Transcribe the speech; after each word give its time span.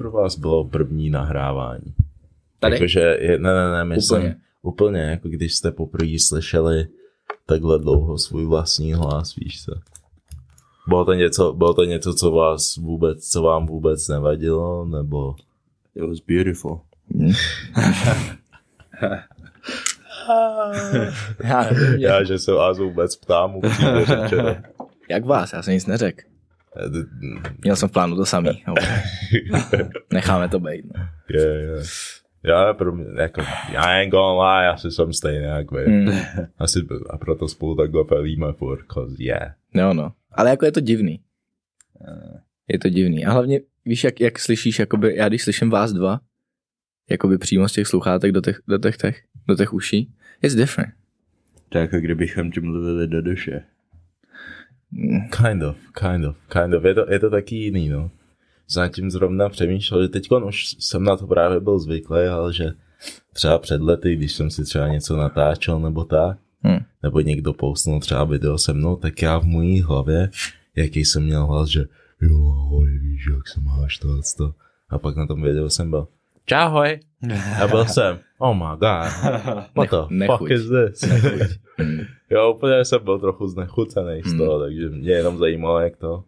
pro 0.00 0.10
vás 0.10 0.38
bylo 0.38 0.64
první 0.64 1.10
nahrávání? 1.10 1.94
Tady? 2.60 2.74
Jakože, 2.74 3.00
je- 3.20 3.38
ne, 3.38 3.54
ne, 3.54 3.70
ne, 3.72 3.84
myslím, 3.84 4.18
Úplně. 4.18 4.36
úplně. 4.62 5.00
jako 5.00 5.28
když 5.28 5.54
jste 5.54 5.70
poprvé 5.70 6.18
slyšeli 6.18 6.86
takhle 7.46 7.78
dlouho 7.78 8.18
svůj 8.18 8.46
vlastní 8.46 8.92
hlas, 8.92 9.34
víš 9.36 9.64
co? 9.64 9.72
Bylo 10.88 11.04
to 11.04 11.12
něco, 11.12 11.52
bylo 11.52 11.74
to 11.74 11.84
něco, 11.84 12.14
co 12.14 12.30
vás 12.30 12.76
vůbec, 12.76 13.28
co 13.28 13.42
vám 13.42 13.66
vůbec 13.66 14.08
nevadilo, 14.08 14.84
nebo... 14.84 15.34
It 15.94 16.02
was 16.08 16.18
beautiful. 16.28 16.80
Já 21.44 21.62
nevím, 21.70 22.00
Já, 22.00 22.24
že 22.24 22.38
se 22.38 22.52
vás 22.52 22.78
vůbec 22.78 23.16
ptám, 23.16 23.56
upřímně 23.56 24.04
řečeno. 24.06 24.56
jak 25.10 25.24
vás, 25.24 25.52
já 25.52 25.62
jsem 25.62 25.74
nic 25.74 25.86
neřekl. 25.86 26.29
Měl 27.64 27.76
jsem 27.76 27.88
v 27.88 27.92
plánu 27.92 28.16
to 28.16 28.26
samý. 28.26 28.64
Necháme 30.12 30.48
to 30.48 30.60
být. 30.60 30.84
No. 30.96 31.06
Je, 31.30 31.46
je. 31.46 31.82
Já, 32.42 32.74
pro 32.74 32.92
mě, 32.92 33.04
jako, 33.18 33.40
já 33.72 33.82
ain't 33.82 34.10
gonna 34.10 34.58
lie, 34.58 34.68
asi 34.68 34.90
jsem 34.90 35.12
stejný 35.12 35.44
jak 35.44 35.72
vy. 35.72 35.86
Mm. 35.86 36.08
Asi 36.58 36.80
a 37.10 37.18
proto 37.18 37.48
spolu 37.48 37.76
takhle 37.76 38.04
pelíme 38.04 38.52
furt, 38.52 38.80
cause 38.92 39.16
yeah. 39.18 39.52
No, 39.74 39.94
no. 39.94 40.12
Ale 40.32 40.50
jako 40.50 40.64
je 40.64 40.72
to 40.72 40.80
divný. 40.80 41.20
Je 42.68 42.78
to 42.78 42.88
divný. 42.88 43.26
A 43.26 43.32
hlavně, 43.32 43.60
víš, 43.84 44.04
jak, 44.04 44.20
jak 44.20 44.38
slyšíš, 44.38 44.78
jakoby, 44.78 45.16
já 45.16 45.28
když 45.28 45.42
slyším 45.42 45.70
vás 45.70 45.92
dva, 45.92 46.20
jakoby 47.10 47.38
přímo 47.38 47.68
z 47.68 47.72
těch 47.72 47.86
sluchátek 47.86 48.32
do 48.32 48.40
těch, 48.40 48.60
do 48.68 48.78
těch, 48.78 48.96
těch, 48.96 49.22
do 49.48 49.54
těch 49.56 49.72
uší, 49.72 50.12
it's 50.42 50.54
different. 50.54 50.94
To 51.68 51.78
je 51.78 51.82
jako 51.82 51.96
kdybychom 51.96 52.50
ti 52.50 52.60
mluvili 52.60 53.08
do 53.08 53.22
duše. 53.22 53.62
Kind 55.42 55.62
of, 55.62 55.76
kind 56.00 56.24
of, 56.24 56.36
kind 56.48 56.74
of. 56.74 56.84
Je 56.84 56.94
to, 56.94 57.06
je 57.12 57.18
to 57.18 57.30
taky 57.30 57.56
jiný, 57.56 57.88
no. 57.88 58.10
Jsem 58.68 58.90
tím 58.90 59.10
zrovna 59.10 59.48
přemýšlel, 59.48 60.02
že 60.02 60.08
teď 60.08 60.28
už 60.44 60.76
jsem 60.78 61.04
na 61.04 61.16
to 61.16 61.26
právě 61.26 61.60
byl 61.60 61.78
zvyklý, 61.78 62.18
ale 62.18 62.52
že 62.52 62.72
třeba 63.32 63.58
před 63.58 63.80
lety, 63.80 64.16
když 64.16 64.32
jsem 64.32 64.50
si 64.50 64.64
třeba 64.64 64.88
něco 64.88 65.16
natáčel 65.16 65.80
nebo 65.80 66.04
tak, 66.04 66.38
Hmm. 66.62 66.78
nebo 67.02 67.20
někdo 67.20 67.52
postnul 67.52 68.00
třeba 68.00 68.24
video 68.24 68.58
se 68.58 68.72
mnou, 68.72 68.96
tak 68.96 69.22
já 69.22 69.38
v 69.38 69.44
mojí 69.44 69.82
hlavě, 69.82 70.30
jaký 70.76 71.04
jsem 71.04 71.24
měl 71.24 71.46
hlas, 71.46 71.68
že 71.68 71.84
jo, 72.20 72.54
ahoj, 72.56 72.98
víš, 72.98 73.26
jak 73.34 73.48
se 73.48 73.60
máš 73.60 73.98
to, 73.98 74.08
a 74.12 74.20
to. 74.36 74.54
A 74.90 74.98
pak 74.98 75.16
na 75.16 75.26
tom 75.26 75.42
videu 75.42 75.68
jsem 75.68 75.90
byl, 75.90 76.08
čahoj. 76.46 77.00
A 77.62 77.68
byl 77.68 77.84
jsem, 77.84 78.18
oh 78.38 78.54
my 78.56 78.64
god, 78.78 78.80
what 79.76 79.90
the 79.90 80.14
Nechuť. 80.14 80.38
fuck 80.38 80.50
is 80.50 80.62
this? 80.68 81.10
Jo, 82.30 82.52
úplně 82.56 82.84
jsem 82.84 83.04
byl 83.04 83.18
trochu 83.18 83.46
znechucený 83.46 84.22
z 84.22 84.36
toho, 84.36 84.60
takže 84.60 84.88
mě 84.88 85.12
jenom 85.12 85.38
zajímalo, 85.38 85.80
jak 85.80 85.96
to, 85.96 86.24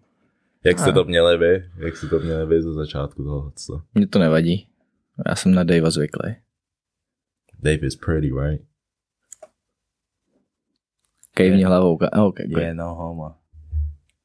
jak 0.64 0.78
jste 0.78 0.92
to 0.92 1.04
měli 1.04 1.38
vy, 1.38 1.70
jak 1.76 1.96
jste 1.96 2.06
to 2.06 2.18
měli 2.20 2.46
vy 2.46 2.62
ze 2.62 2.72
začátku 2.72 3.24
toho. 3.24 3.52
Co? 3.56 3.80
Mně 3.94 4.06
to 4.06 4.18
nevadí. 4.18 4.68
Já 5.28 5.34
jsem 5.36 5.54
na 5.54 5.64
Davea 5.64 5.90
zvyklý. 5.90 6.34
Dave 7.58 7.86
is 7.86 7.96
pretty, 7.96 8.30
right? 8.40 8.64
Kejvni 11.34 11.64
hlavou. 11.64 11.96
ka- 11.96 12.10
Oh, 12.12 12.26
okay. 12.28 12.46
Yeah, 12.58 12.74
no 12.76 12.94
homo. 12.94 13.34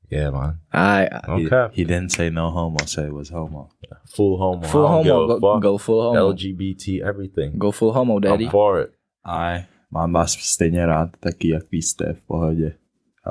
Yeah, 0.09 0.31
man. 0.31 0.59
I, 0.73 1.08
I, 1.11 1.19
Okay. 1.31 1.67
He, 1.73 1.81
he 1.81 1.83
didn't 1.86 2.09
say 2.11 2.30
no 2.30 2.50
homo, 2.50 2.77
so 2.86 3.02
it 3.03 3.11
was 3.13 3.30
homo. 3.30 3.69
Full 4.16 4.38
homo. 4.38 4.61
full 4.67 4.88
homo. 4.88 5.39
Go, 5.39 5.59
go 5.59 5.77
full 5.77 6.02
homo. 6.02 6.31
LGBT, 6.33 7.02
everything. 7.03 7.58
Go 7.58 7.72
full 7.72 7.91
homo, 7.91 8.19
daddy. 8.19 8.45
I'm 8.45 8.52
for 8.52 8.80
it. 8.81 8.91
I 9.25 9.66
mám 9.91 10.14
vás 10.14 10.31
stejně 10.31 10.86
rád, 10.86 11.09
taky 11.19 11.49
jak 11.49 11.64
vy 11.72 11.77
jste 11.77 12.14
v 12.14 12.22
pohodě. 12.22 12.73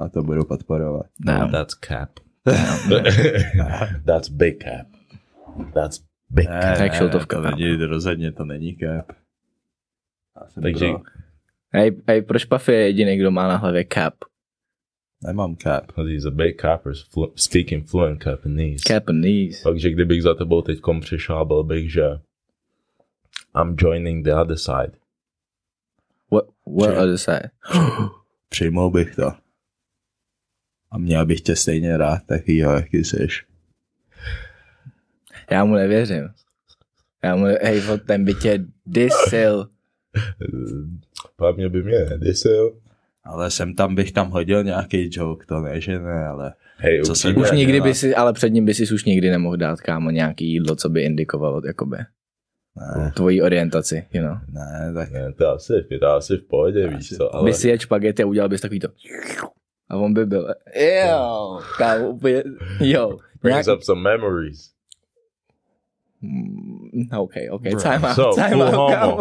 Já 0.00 0.08
to 0.08 0.22
budu 0.22 0.44
podporovat. 0.44 1.06
No, 1.20 1.38
No. 1.38 1.48
that's 1.50 1.74
cap. 1.74 2.10
that's 4.06 4.28
big 4.28 4.62
cap. 4.64 4.86
That's 5.74 6.00
big 6.30 6.48
Ne, 6.48 6.60
cap. 6.62 6.78
Tak 6.78 6.94
šiltovka, 6.94 7.36
to 7.36 7.42
kámo. 7.42 7.56
není, 7.56 7.76
rozhodně 7.76 8.32
to 8.32 8.44
není 8.44 8.76
cap. 8.76 9.12
Takže. 10.62 10.86
Hej, 11.72 12.02
hej, 12.08 12.22
proč 12.22 12.44
Puffy 12.44 12.72
je 12.72 12.78
jediný, 12.86 13.16
kdo 13.16 13.30
má 13.30 13.48
na 13.48 13.56
hlavě 13.56 13.84
cap? 13.92 14.14
Nemám 15.26 15.56
cap. 15.56 15.86
Because 15.86 16.10
he's 16.12 16.24
a 16.24 16.30
big 16.30 16.60
capper, 16.60 16.92
flu- 16.94 17.32
speaking 17.36 17.88
fluent 17.88 18.26
Japanese. 18.26 18.82
Japanese. 18.92 19.62
Takže 19.64 19.90
kdybych 19.90 20.22
za 20.22 20.34
tebou 20.34 20.62
teďkom 20.62 21.00
přišel, 21.00 21.44
byl 21.44 21.64
bych, 21.64 21.92
že 21.92 22.04
I'm 23.60 23.76
joining 23.78 24.24
the 24.24 24.32
other 24.34 24.56
side. 24.56 24.92
What, 26.30 26.44
what 26.66 26.90
Že- 26.90 26.98
other 26.98 27.18
side? 27.18 27.50
Přijmul 28.48 28.90
bych 28.90 29.16
to. 29.16 29.32
A 30.90 30.98
měl 30.98 31.26
bych 31.26 31.40
tě 31.40 31.56
stejně 31.56 31.96
rád, 31.96 32.18
taky 32.26 32.56
jo, 32.56 32.70
jaký 32.70 33.04
jsi. 33.04 33.26
Já 35.50 35.64
mu 35.64 35.74
nevěřím. 35.74 36.28
Já 37.24 37.36
mu, 37.36 37.44
hej, 37.44 37.82
ten 38.06 38.24
by 38.24 38.34
tě 38.34 38.64
disil. 38.86 39.68
Hlavně 41.38 41.68
by 41.68 41.82
mě 41.82 41.98
nedisil. 42.04 42.80
Ale 43.26 43.50
sem 43.50 43.74
tam 43.74 43.94
bych 43.94 44.12
tam 44.12 44.30
hodil 44.30 44.64
nějaký 44.64 45.08
joke, 45.12 45.46
to 45.46 45.60
ne, 45.60 45.80
že 45.80 45.98
ne, 45.98 46.26
ale 46.26 46.54
Hej, 46.78 47.02
Co 47.02 47.14
se. 47.14 47.34
Už 47.34 47.50
nikdy 47.50 47.72
dělá. 47.72 47.84
by 47.84 47.94
si, 47.94 48.14
ale 48.14 48.32
před 48.32 48.48
ním 48.50 48.64
by 48.64 48.74
si 48.74 48.94
už 48.94 49.04
nikdy 49.04 49.30
nemohl 49.30 49.56
dát, 49.56 49.80
kámo, 49.80 50.10
nějaký 50.10 50.52
jídlo, 50.52 50.76
co 50.76 50.88
by 50.88 51.02
indikovalo, 51.02 51.62
jakoby, 51.66 51.96
ne, 51.96 53.12
tvoji 53.16 53.42
orientaci, 53.42 54.06
you 54.12 54.22
know. 54.22 54.36
ne, 54.48 54.92
tak 54.94 55.10
Ne, 55.10 55.32
to 55.32 55.48
asi, 55.48 55.72
to 56.00 56.06
asi 56.06 56.36
v 56.36 56.48
pohodě, 56.48 56.88
víš 56.88 57.16
co, 57.16 57.34
ale... 57.34 57.44
By 57.44 57.52
si 57.54 57.68
jedl 57.68 57.80
špagety 57.82 58.22
a 58.22 58.26
udělal 58.26 58.48
bys 58.48 58.60
takový 58.60 58.80
to. 58.80 58.88
A 59.88 59.96
on 59.96 60.14
by 60.14 60.26
byl, 60.26 60.54
jo, 61.06 61.60
kámo, 61.78 62.08
úplně, 62.08 62.42
jo. 62.80 63.18
brings 63.42 63.68
up 63.68 63.82
some 63.82 64.00
memories. 64.02 64.70
Mm, 66.22 67.08
OK, 67.18 67.32
OK, 67.50 67.62
Bro. 67.62 67.80
time 67.80 68.04
out, 68.04 68.14
So, 68.14 68.34
time 68.42 68.60
out, 68.62 68.90
kámo. 68.92 69.18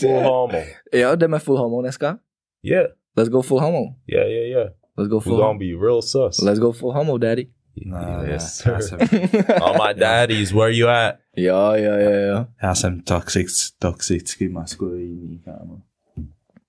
Full 0.00 0.20
homo. 0.20 0.58
Jo, 0.92 1.16
jdeme 1.16 1.38
full 1.38 1.58
homo 1.58 1.80
dneska? 1.80 2.18
Yeah, 2.62 2.86
Let's 3.16 3.28
go 3.30 3.42
full 3.42 3.60
homo. 3.60 3.94
yeah, 4.06 4.26
yeah, 4.28 4.46
yeah. 4.56 4.68
Let's 4.96 5.08
go 5.08 5.16
We're 5.16 5.24
full 5.24 5.36
gonna 5.36 5.46
homo. 5.46 5.58
be 5.58 5.74
real 5.74 6.02
sus. 6.02 6.38
Let's 6.42 6.58
go 6.60 6.72
full 6.72 6.92
homo, 6.92 7.18
daddy. 7.18 7.48
ne, 7.84 7.98
yes, 8.32 8.66
já, 8.66 8.80
sir. 8.80 8.82
jsem, 8.82 8.98
All 9.62 9.74
my 9.88 9.94
daddies, 10.00 10.52
where 10.52 10.70
you 10.76 10.88
at? 10.88 11.14
Jo, 11.36 11.72
jo, 11.74 11.92
jo, 11.98 12.10
jo. 12.10 12.46
já 12.62 12.74
jsem 12.74 13.00
toxic, 13.00 13.70
toxicky 13.78 14.48
maskulinní, 14.48 15.38
kámo. 15.38 15.80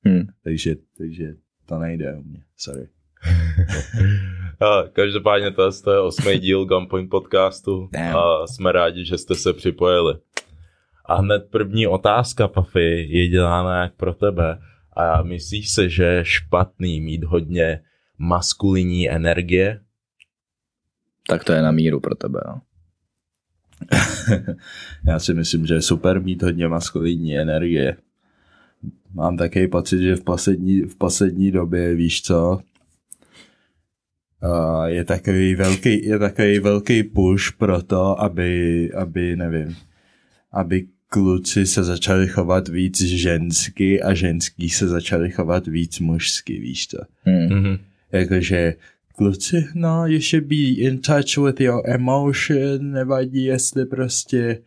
Hm. 0.07 0.27
Takže, 0.43 0.75
takže 0.97 1.33
to 1.65 1.79
nejde 1.79 2.13
u 2.13 2.23
mě, 2.23 2.39
sorry. 2.57 2.87
A 4.59 4.83
každopádně 4.93 5.51
to 5.51 5.91
je 5.91 5.99
osmý 5.99 6.39
díl 6.39 6.65
Gunpoint 6.65 7.09
podcastu 7.09 7.89
Damn. 7.93 8.17
a 8.17 8.47
jsme 8.47 8.71
rádi, 8.71 9.05
že 9.05 9.17
jste 9.17 9.35
se 9.35 9.53
připojili. 9.53 10.13
A 11.05 11.15
hned 11.15 11.47
první 11.51 11.87
otázka, 11.87 12.47
Pafy, 12.47 13.05
je 13.09 13.27
dělána 13.27 13.81
jak 13.81 13.93
pro 13.95 14.13
tebe. 14.13 14.57
A 14.93 15.23
myslíš 15.23 15.73
si, 15.73 15.89
že 15.89 16.03
je 16.03 16.25
špatný 16.25 17.01
mít 17.01 17.23
hodně 17.23 17.79
maskulinní 18.17 19.09
energie? 19.09 19.79
Tak 21.27 21.43
to 21.43 21.53
je 21.53 21.61
na 21.61 21.71
míru 21.71 21.99
pro 21.99 22.15
tebe, 22.15 22.39
no. 22.47 22.61
Já 25.07 25.19
si 25.19 25.33
myslím, 25.33 25.65
že 25.65 25.73
je 25.73 25.81
super 25.81 26.21
mít 26.21 26.43
hodně 26.43 26.67
maskulinní 26.67 27.37
energie. 27.37 27.97
Mám 29.13 29.37
takový 29.37 29.67
pocit, 29.67 30.01
že 30.01 30.15
v 30.15 30.23
poslední, 30.23 30.81
v 30.81 30.95
poslední 30.95 31.51
době, 31.51 31.95
víš 31.95 32.21
co, 32.21 32.61
a 34.41 34.87
je 34.87 35.05
takový 35.05 35.55
velký, 35.55 36.05
je 36.05 36.19
takový 36.19 36.59
velký 36.59 37.03
push 37.03 37.51
pro 37.51 37.83
to, 37.83 38.21
aby, 38.21 38.89
aby, 38.93 39.35
nevím, 39.35 39.75
aby 40.51 40.87
kluci 41.13 41.65
se 41.65 41.83
začali 41.83 42.27
chovat 42.27 42.67
víc 42.67 43.01
žensky 43.01 44.01
a 44.01 44.13
ženský 44.13 44.69
se 44.69 44.87
začali 44.87 45.31
chovat 45.31 45.67
víc 45.67 45.99
mužsky, 45.99 46.59
víš 46.59 46.87
co. 46.87 46.97
Hm. 47.25 47.55
Mhm. 47.55 47.77
Jakože 48.11 48.73
kluci, 49.15 49.67
no, 49.75 50.07
you 50.07 50.19
should 50.21 50.45
be 50.45 50.55
in 50.55 50.97
touch 50.97 51.37
with 51.37 51.61
your 51.61 51.81
emotion, 51.85 52.91
nevadí, 52.91 53.43
jestli 53.43 53.85
prostě 53.85 54.57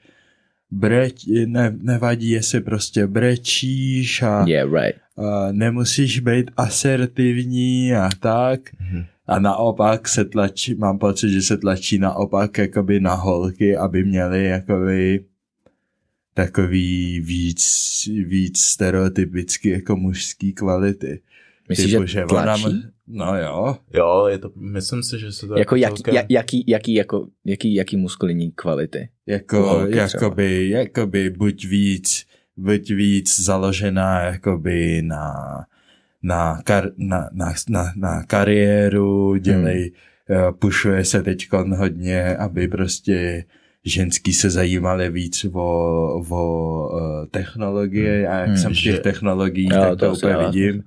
breč, 0.70 1.26
ne, 1.46 1.76
nevadí, 1.82 2.30
jestli 2.30 2.60
prostě 2.60 3.06
brečíš 3.06 4.22
a, 4.22 4.44
Yeah, 4.48 4.72
right. 4.72 5.00
a 5.16 5.52
nemusíš 5.52 6.20
být 6.20 6.50
asertivní 6.56 7.94
a 7.94 8.08
tak. 8.20 8.60
Mhm. 8.80 9.04
A 9.26 9.38
naopak 9.38 10.08
se 10.08 10.24
tlačí, 10.24 10.74
mám 10.74 10.98
pocit, 10.98 11.30
že 11.30 11.42
se 11.42 11.56
tlačí 11.56 11.98
naopak 11.98 12.58
jakoby 12.58 13.00
na 13.00 13.14
holky, 13.14 13.76
aby 13.76 14.04
měly 14.04 14.44
jakoby 14.44 15.24
takový 16.34 17.20
víc, 17.20 17.64
víc 18.26 18.60
stereotypicky 18.60 19.70
jako 19.70 19.96
mužský 19.96 20.52
kvality. 20.52 21.20
Myslíš, 21.68 21.92
Typu, 21.92 22.06
že 22.06 22.24
ona 22.24 22.42
tlačí? 22.42 22.82
No 23.06 23.38
jo, 23.40 23.76
Jo, 23.94 24.26
je 24.28 24.38
to, 24.38 24.50
myslím 24.56 25.02
si, 25.02 25.18
že 25.18 25.32
se 25.32 25.46
to 25.46 25.58
Jako 25.58 25.76
jak, 25.76 25.94
celkem- 25.94 26.14
jak, 26.14 26.26
jaký, 26.28 26.64
jaký, 26.66 26.94
jako, 26.94 27.28
jaký, 27.44 27.74
jaký 27.74 27.96
muskulinní 27.96 28.52
kvality? 28.52 29.08
jako, 29.26 29.86
jakoby, 29.88 30.68
jakoby 30.70 31.30
buď 31.30 31.64
víc, 31.64 32.26
buď 32.56 32.90
víc 32.90 33.40
založená 33.40 34.20
jakoby 34.20 35.02
na, 35.02 35.34
na, 36.22 36.62
kar, 36.64 36.90
na, 36.96 37.28
na, 37.32 37.54
na, 37.68 37.92
na 37.96 38.22
kariéru, 38.22 39.36
dělej, 39.36 39.92
hmm. 40.28 40.54
pušuje 40.58 41.04
se 41.04 41.22
teď 41.22 41.48
hodně, 41.52 42.36
aby 42.36 42.68
prostě 42.68 43.44
ženský 43.84 44.32
se 44.32 44.50
zajímali 44.50 45.10
víc 45.10 45.46
o, 45.52 45.60
o 46.30 46.88
uh, 46.92 47.00
technologie 47.30 48.28
a 48.28 48.34
jak 48.34 48.48
Hmm. 48.48 48.56
jsem 48.56 48.72
v 48.74 48.82
těch 48.82 49.00
technologiích, 49.00 49.70
Jo, 49.74 49.80
tak 49.80 49.90
to 49.90 49.96
to 49.96 50.12
úplně 50.12 50.32
jo. 50.32 50.46
vidím. 50.46 50.84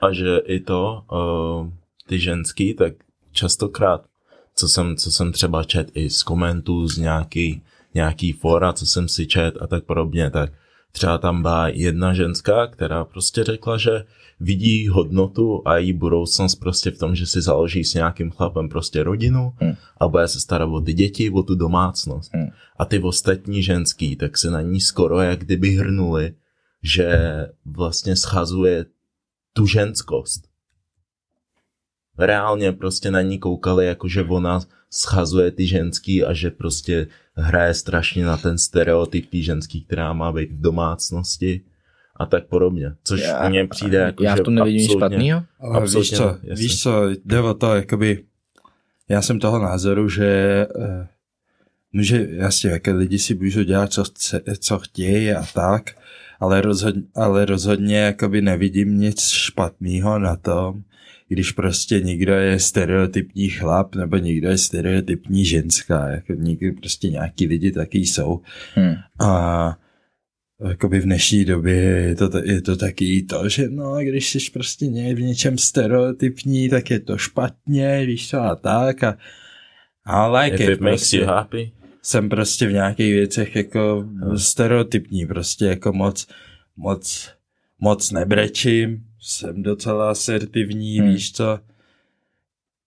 A 0.00 0.12
že 0.12 0.36
i 0.44 0.60
to, 0.60 1.02
uh, 1.12 1.70
ty 2.06 2.18
ženský, 2.18 2.74
tak 2.74 2.92
častokrát, 3.32 4.04
co 4.56 4.68
jsem, 4.68 4.96
co 4.96 5.10
jsem 5.12 5.32
třeba 5.32 5.64
čet 5.64 5.90
i 5.94 6.10
z 6.10 6.22
komentů, 6.22 6.88
z 6.88 6.98
nějaký, 6.98 7.62
nějaký 7.94 8.32
fora, 8.32 8.72
co 8.72 8.86
jsem 8.86 9.08
si 9.08 9.26
čet 9.26 9.54
a 9.60 9.66
tak 9.66 9.84
podobně, 9.84 10.30
tak 10.30 10.52
třeba 10.98 11.18
tam 11.18 11.42
byla 11.42 11.68
jedna 11.68 12.14
ženská, 12.14 12.66
která 12.66 13.04
prostě 13.04 13.44
řekla, 13.44 13.78
že 13.78 14.04
vidí 14.40 14.88
hodnotu 14.88 15.62
a 15.64 15.76
její 15.76 15.92
budoucnost 15.92 16.54
prostě 16.54 16.90
v 16.90 16.98
tom, 16.98 17.14
že 17.14 17.26
si 17.26 17.42
založí 17.42 17.84
s 17.84 17.94
nějakým 17.94 18.30
chlapem 18.30 18.68
prostě 18.68 19.02
rodinu 19.02 19.52
Hmm. 19.60 19.74
a 20.00 20.08
bude 20.08 20.28
se 20.28 20.40
starat 20.40 20.66
o 20.66 20.80
ty 20.80 20.92
děti, 20.92 21.30
o 21.30 21.42
tu 21.42 21.54
domácnost. 21.54 22.34
Hmm. 22.34 22.48
A 22.78 22.84
ty 22.84 22.98
ostatní 22.98 23.62
ženský, 23.62 24.16
tak 24.16 24.38
se 24.38 24.50
na 24.50 24.60
ní 24.60 24.80
skoro 24.80 25.20
jak 25.20 25.38
kdyby 25.38 25.70
hrnuli, 25.70 26.34
že 26.82 27.18
vlastně 27.66 28.16
schazuje 28.16 28.86
tu 29.52 29.66
ženskost. 29.66 30.47
Reálně 32.18 32.72
prostě 32.72 33.10
na 33.10 33.20
ní 33.22 33.38
koukali, 33.38 33.86
jako 33.86 34.08
že 34.08 34.22
ona 34.22 34.60
schazuje 34.90 35.50
ty 35.50 35.66
ženský 35.66 36.24
a 36.24 36.32
že 36.32 36.50
prostě 36.50 37.06
hraje 37.36 37.74
strašně 37.74 38.24
na 38.24 38.36
ten 38.36 38.58
stereotyp 38.58 39.30
tý 39.30 39.42
ženský, 39.42 39.84
která 39.84 40.12
má 40.12 40.32
být 40.32 40.52
v 40.52 40.60
domácnosti 40.60 41.60
a 42.16 42.26
tak 42.26 42.46
podobně. 42.46 42.92
Což 43.04 43.20
Já- 43.20 43.48
mně 43.48 43.66
přijde 43.66 43.98
jako, 43.98 44.22
Já 44.24 44.36
že 44.36 44.42
v 44.42 44.44
tom 44.44 44.54
nevidím 44.54 44.80
nic 44.80 44.90
absolutně- 44.90 45.08
špatného. 45.16 45.42
Ale 45.60 45.80
víš 45.80 45.82
Absolutně 45.84 46.16
co, 46.16 46.24
ne, 46.26 46.38
jasně. 46.42 46.62
víš 46.64 46.82
co, 46.82 47.08
jde 47.24 47.40
o 47.40 47.54
to, 47.54 47.74
jakoby, 47.74 48.24
já 49.08 49.22
jsem 49.22 49.38
toho 49.40 49.58
názoru, 49.58 50.08
že 50.08 50.26
eh, 50.80 51.06
může, 51.92 52.26
jasně, 52.30 52.70
jaké 52.70 52.92
lidi 52.92 53.18
si 53.18 53.34
můžou 53.34 53.62
dělat, 53.62 53.92
co, 53.92 54.04
chce, 54.04 54.40
co 54.58 54.78
chtějí 54.78 55.32
a 55.32 55.44
tak, 55.54 55.90
ale, 56.40 56.60
rozhodně, 56.60 57.02
ale 57.14 57.44
rozhodně 57.44 57.98
jakoby 57.98 58.42
nevidím 58.42 58.98
nic 59.00 59.28
špatného 59.28 60.18
na 60.18 60.36
tom, 60.36 60.82
když 61.28 61.52
prostě 61.52 62.00
někdo 62.00 62.34
je 62.34 62.58
stereotypní 62.58 63.48
chlap, 63.48 63.94
nebo 63.94 64.16
někdo 64.16 64.48
je 64.48 64.58
stereotypní 64.58 65.44
ženská, 65.44 66.08
jako 66.08 66.32
někdy 66.32 66.72
prostě 66.72 67.08
nějaký 67.08 67.46
lidi 67.46 67.72
taky 67.72 67.98
jsou. 67.98 68.40
Hmm. 68.74 68.94
A 69.20 69.78
jakoby 70.68 71.00
v 71.00 71.04
dnešní 71.04 71.44
době 71.44 71.74
je 71.74 72.14
to, 72.14 72.30
je 72.44 72.62
to 72.62 72.76
taky 72.76 73.22
to, 73.22 73.48
že 73.48 73.68
no, 73.68 73.96
když 73.96 74.30
jsi 74.30 74.50
prostě 74.52 74.86
ně, 74.86 75.14
v 75.14 75.20
něčem 75.20 75.58
stereotypní, 75.58 76.68
tak 76.68 76.90
je 76.90 77.00
to 77.00 77.18
špatně, 77.18 78.06
víš 78.06 78.30
co 78.30 78.40
a 78.40 78.54
tak 78.54 79.02
a 79.02 79.16
I 80.04 80.30
like 80.30 80.54
If 80.54 80.60
it, 80.60 80.68
it 80.68 80.80
makes 80.80 81.00
prostě. 81.00 81.16
you 81.16 81.26
happy. 81.26 81.72
Jsem 82.02 82.28
prostě 82.28 82.66
v 82.66 82.72
nějakých 82.72 83.12
věcech 83.12 83.56
jako 83.56 84.08
stereotypní, 84.36 85.26
prostě 85.26 85.64
jako 85.64 85.92
moc, 85.92 86.26
moc, 86.76 87.30
moc 87.80 88.10
nebrečím, 88.10 89.07
jsem 89.20 89.62
docela 89.62 90.10
asertivní, 90.10 90.98
Hmm. 90.98 91.08
víš 91.08 91.32
co. 91.32 91.58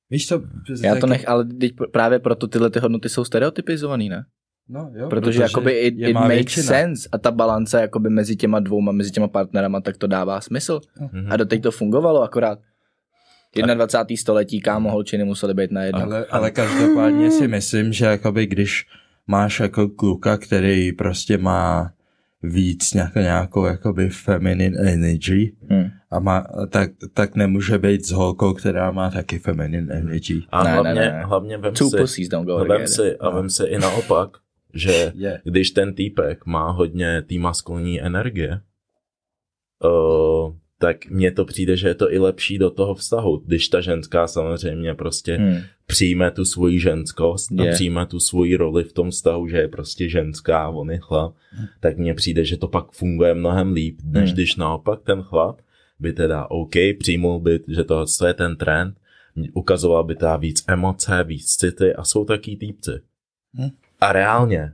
Víš 0.09 0.27
co? 0.27 0.41
Já 0.83 0.95
to 0.95 1.07
nech, 1.07 1.29
ale 1.29 1.45
teď 1.45 1.71
právě 1.91 2.19
proto 2.19 2.47
tyhle 2.47 2.69
ty 2.69 2.79
hodnoty 2.79 3.09
jsou 3.09 3.25
stereotypizovaný, 3.25 4.09
ne? 4.09 4.25
No, 4.69 4.91
jo, 4.95 5.09
Protože, 5.09 5.41
jakoby 5.41 5.71
it, 5.71 5.95
it 5.97 6.13
makes 6.13 6.29
většina. 6.29 6.65
sense 6.65 7.09
a 7.11 7.17
ta 7.17 7.31
balance 7.31 7.81
jakoby 7.81 8.09
mezi 8.09 8.35
těma 8.35 8.59
dvouma, 8.59 8.91
mezi 8.91 9.11
těma 9.11 9.27
partnerama, 9.27 9.81
tak 9.81 9.97
to 9.97 10.07
dává 10.07 10.41
smysl. 10.41 10.79
Mhm. 10.99 11.27
A 11.31 11.37
doteď 11.37 11.61
to 11.63 11.71
fungovalo 11.71 12.21
akorát. 12.23 12.59
21. 13.73 14.17
století, 14.17 14.61
kámo, 14.61 14.91
holčiny 14.91 15.23
musely 15.23 15.53
být 15.53 15.71
na 15.71 15.83
jedno. 15.83 16.01
Ale, 16.01 16.25
ale 16.25 16.51
každopádně 16.51 17.31
si 17.31 17.47
myslím, 17.47 17.93
že 17.93 18.05
jakoby 18.05 18.45
když 18.47 18.85
máš 19.27 19.59
jako 19.59 19.89
kluka, 19.89 20.37
který 20.37 20.91
prostě 20.93 21.37
má 21.37 21.93
víc 22.43 22.93
nějakou, 22.93 23.19
nějakou 23.19 23.65
jakoby 23.65 24.09
feminine 24.09 24.77
energy 24.91 25.53
Hmm. 25.69 25.89
A 26.11 26.19
má, 26.19 26.47
tak, 26.69 26.91
tak 27.13 27.35
nemůže 27.35 27.77
být 27.77 28.05
s 28.05 28.11
holkou, 28.11 28.53
která 28.53 28.91
má 28.91 29.09
taky 29.09 29.39
feminine 29.39 29.93
energy. 29.93 30.41
A 30.49 30.63
Ne, 30.63 30.69
ne, 30.69 30.75
hlavně, 30.75 31.01
ne. 31.01 31.23
hlavně 31.25 31.57
vem 31.57 31.73
Two 31.73 32.07
si, 32.07 32.27
don't 32.27 32.45
go 32.45 32.57
vem 32.65 32.87
si, 32.87 33.17
a 33.17 33.29
vem 33.29 33.49
si 33.49 33.63
i 33.63 33.79
naopak, 33.79 34.29
že 34.73 35.11
Je. 35.15 35.41
když 35.43 35.71
ten 35.71 35.93
týpek 35.93 36.45
má 36.45 36.71
hodně 36.71 37.21
té 37.21 37.35
maskulinní 37.39 38.01
energie, 38.01 38.61
uh, 39.83 40.53
tak 40.79 41.09
mně 41.09 41.31
to 41.31 41.45
přijde, 41.45 41.77
že 41.77 41.87
je 41.87 41.93
to 41.95 42.13
i 42.13 42.19
lepší 42.19 42.57
do 42.57 42.69
toho 42.69 42.95
vztahu, 42.95 43.37
když 43.45 43.67
ta 43.67 43.81
ženská 43.81 44.27
samozřejmě 44.27 44.93
prostě 44.95 45.35
Hmm. 45.37 45.57
přijme 45.85 46.31
tu 46.31 46.45
svoji 46.45 46.79
ženskost 46.79 47.51
a 47.59 47.63
Je. 47.63 47.71
přijme 47.71 48.05
tu 48.05 48.19
svoji 48.19 48.55
roli 48.55 48.83
v 48.83 48.93
tom 48.93 49.09
vztahu, 49.11 49.47
že 49.47 49.57
je 49.57 49.67
prostě 49.67 50.09
ženská 50.09 50.63
a 50.63 50.69
on 50.69 50.91
je 50.91 50.97
chlap, 50.97 51.33
tak 51.79 51.97
mně 51.97 52.13
přijde, 52.13 52.45
že 52.45 52.57
to 52.57 52.67
pak 52.67 52.91
funguje 52.91 53.33
mnohem 53.33 53.73
líp, 53.73 53.99
než 54.03 54.23
Hmm. 54.29 54.33
když 54.33 54.55
naopak 54.55 54.99
ten 55.03 55.21
chlap 55.21 55.59
by 56.01 56.13
teda 56.13 56.47
OK, 56.51 56.73
přijmul 56.99 57.39
by, 57.39 57.59
že 57.67 57.83
tohle 57.83 58.05
je 58.27 58.33
ten 58.33 58.55
trend, 58.55 58.97
ukazoval 59.53 60.03
by 60.03 60.15
teda 60.15 60.37
víc 60.37 60.63
emoce, 60.67 61.23
víc 61.23 61.55
city 61.55 61.93
a 61.93 62.03
jsou 62.03 62.25
taky 62.25 62.55
týpci. 62.55 62.91
Hmm. 63.53 63.69
A 64.01 64.11
reálně, 64.11 64.73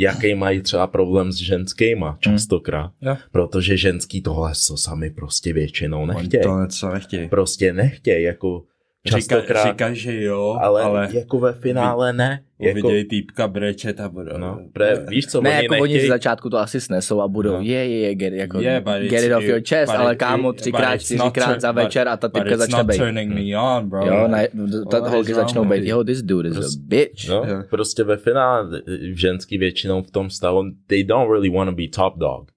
jaký 0.00 0.34
mají 0.34 0.60
třeba 0.60 0.86
problém 0.86 1.32
s 1.32 1.36
ženskýma 1.36 2.18
častokrát, 2.20 2.92
Jo. 3.00 3.16
protože 3.32 3.76
ženský 3.76 4.22
tohle 4.22 4.52
co 4.54 4.76
sami 4.76 5.10
prostě 5.10 5.52
většinou 5.52 6.06
nechtějí. 6.06 6.42
to 6.42 6.60
něco 6.60 6.92
nechtějí. 6.92 7.28
Prostě 7.28 7.72
nechtějí, 7.72 8.24
jako 8.24 8.64
častokrát, 9.06 9.62
Říká, 9.66 9.72
říká, 9.72 9.92
že 9.92 10.22
jo, 10.22 10.58
ale, 10.60 10.82
ale, 10.82 11.08
jako 11.12 11.38
ve 11.38 11.52
finále 11.52 12.12
ne. 12.12 12.42
Jako, 12.58 12.78
uvidějí 12.78 13.04
týpka 13.04 13.48
brečet 13.48 14.00
a 14.00 14.08
budou. 14.08 14.38
no, 14.38 14.60
pre, 14.72 15.04
víš 15.08 15.26
co, 15.26 15.40
Ne, 15.40 15.50
oni 15.50 15.62
jako 15.62 15.74
oni 15.74 15.92
nechtějí, 15.92 16.06
z 16.06 16.08
začátku 16.08 16.50
to 16.50 16.58
asi 16.58 16.80
snesou 16.80 17.20
a 17.20 17.28
budou, 17.28 17.52
No. 17.52 17.60
je, 17.60 17.88
je, 17.88 17.98
je, 17.98 18.14
get, 18.14 18.32
jako, 18.32 18.60
Yeah, 18.60 18.82
but 18.82 19.10
get 19.10 19.24
it 19.24 19.32
off 19.32 19.44
your 19.44 19.60
chest, 19.68 19.92
ale 19.92 20.12
it- 20.12 20.18
kámo, 20.18 20.52
třikrát, 20.52 20.96
čtyřikrát 20.96 21.60
za 21.60 21.72
večer 21.72 22.08
a 22.08 22.16
ta 22.16 22.28
But 22.28 22.34
typka 22.34 22.50
it's 22.50 22.58
začne 22.58 22.78
not 22.78 22.86
být. 22.86 22.96
turning 22.98 23.34
me 23.34 23.58
on, 23.60 23.88
bro. 23.88 24.06
Jo, 24.06 24.28
ne, 24.28 24.48
ta 24.90 25.00
What 25.00 25.10
holky 25.12 25.34
začnou 25.34 25.64
být, 25.64 25.84
yo, 25.86 26.04
this 26.04 26.22
dude 26.22 26.48
is 26.48 26.56
a 26.56 26.60
Prostě- 26.60 26.80
bitch. 26.84 27.28
no, 27.28 27.34
Jo. 27.36 27.62
prostě 27.70 28.04
ve 28.04 28.16
finále 28.16 28.82
ženský 29.14 29.58
většinou 29.58 30.02
v 30.02 30.10
tom 30.10 30.30
stavu, 30.30 30.62
they 30.86 31.04
don't 31.04 31.30
really 31.30 31.50
want 31.50 31.70
to 31.70 31.76
be 31.76 31.88
top 31.88 32.18
dog. 32.18 32.48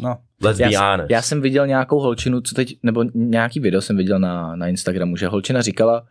No, 0.00 0.16
Let's 0.42 0.60
Já, 0.60 0.68
be 0.68 0.72
jsem- 0.72 0.82
honest. 0.84 1.10
já 1.10 1.22
jsem 1.22 1.40
viděl 1.40 1.66
nějakou 1.66 1.98
holčinu, 2.00 2.40
co 2.40 2.54
teď, 2.54 2.78
nebo 2.82 3.04
nějaký 3.14 3.60
video 3.60 3.80
jsem 3.80 3.96
viděl 3.96 4.18
na, 4.18 4.56
na 4.56 4.68
Instagramu, 4.68 5.16
že 5.16 5.26
holčina 5.28 5.62
říkala, 5.62 6.06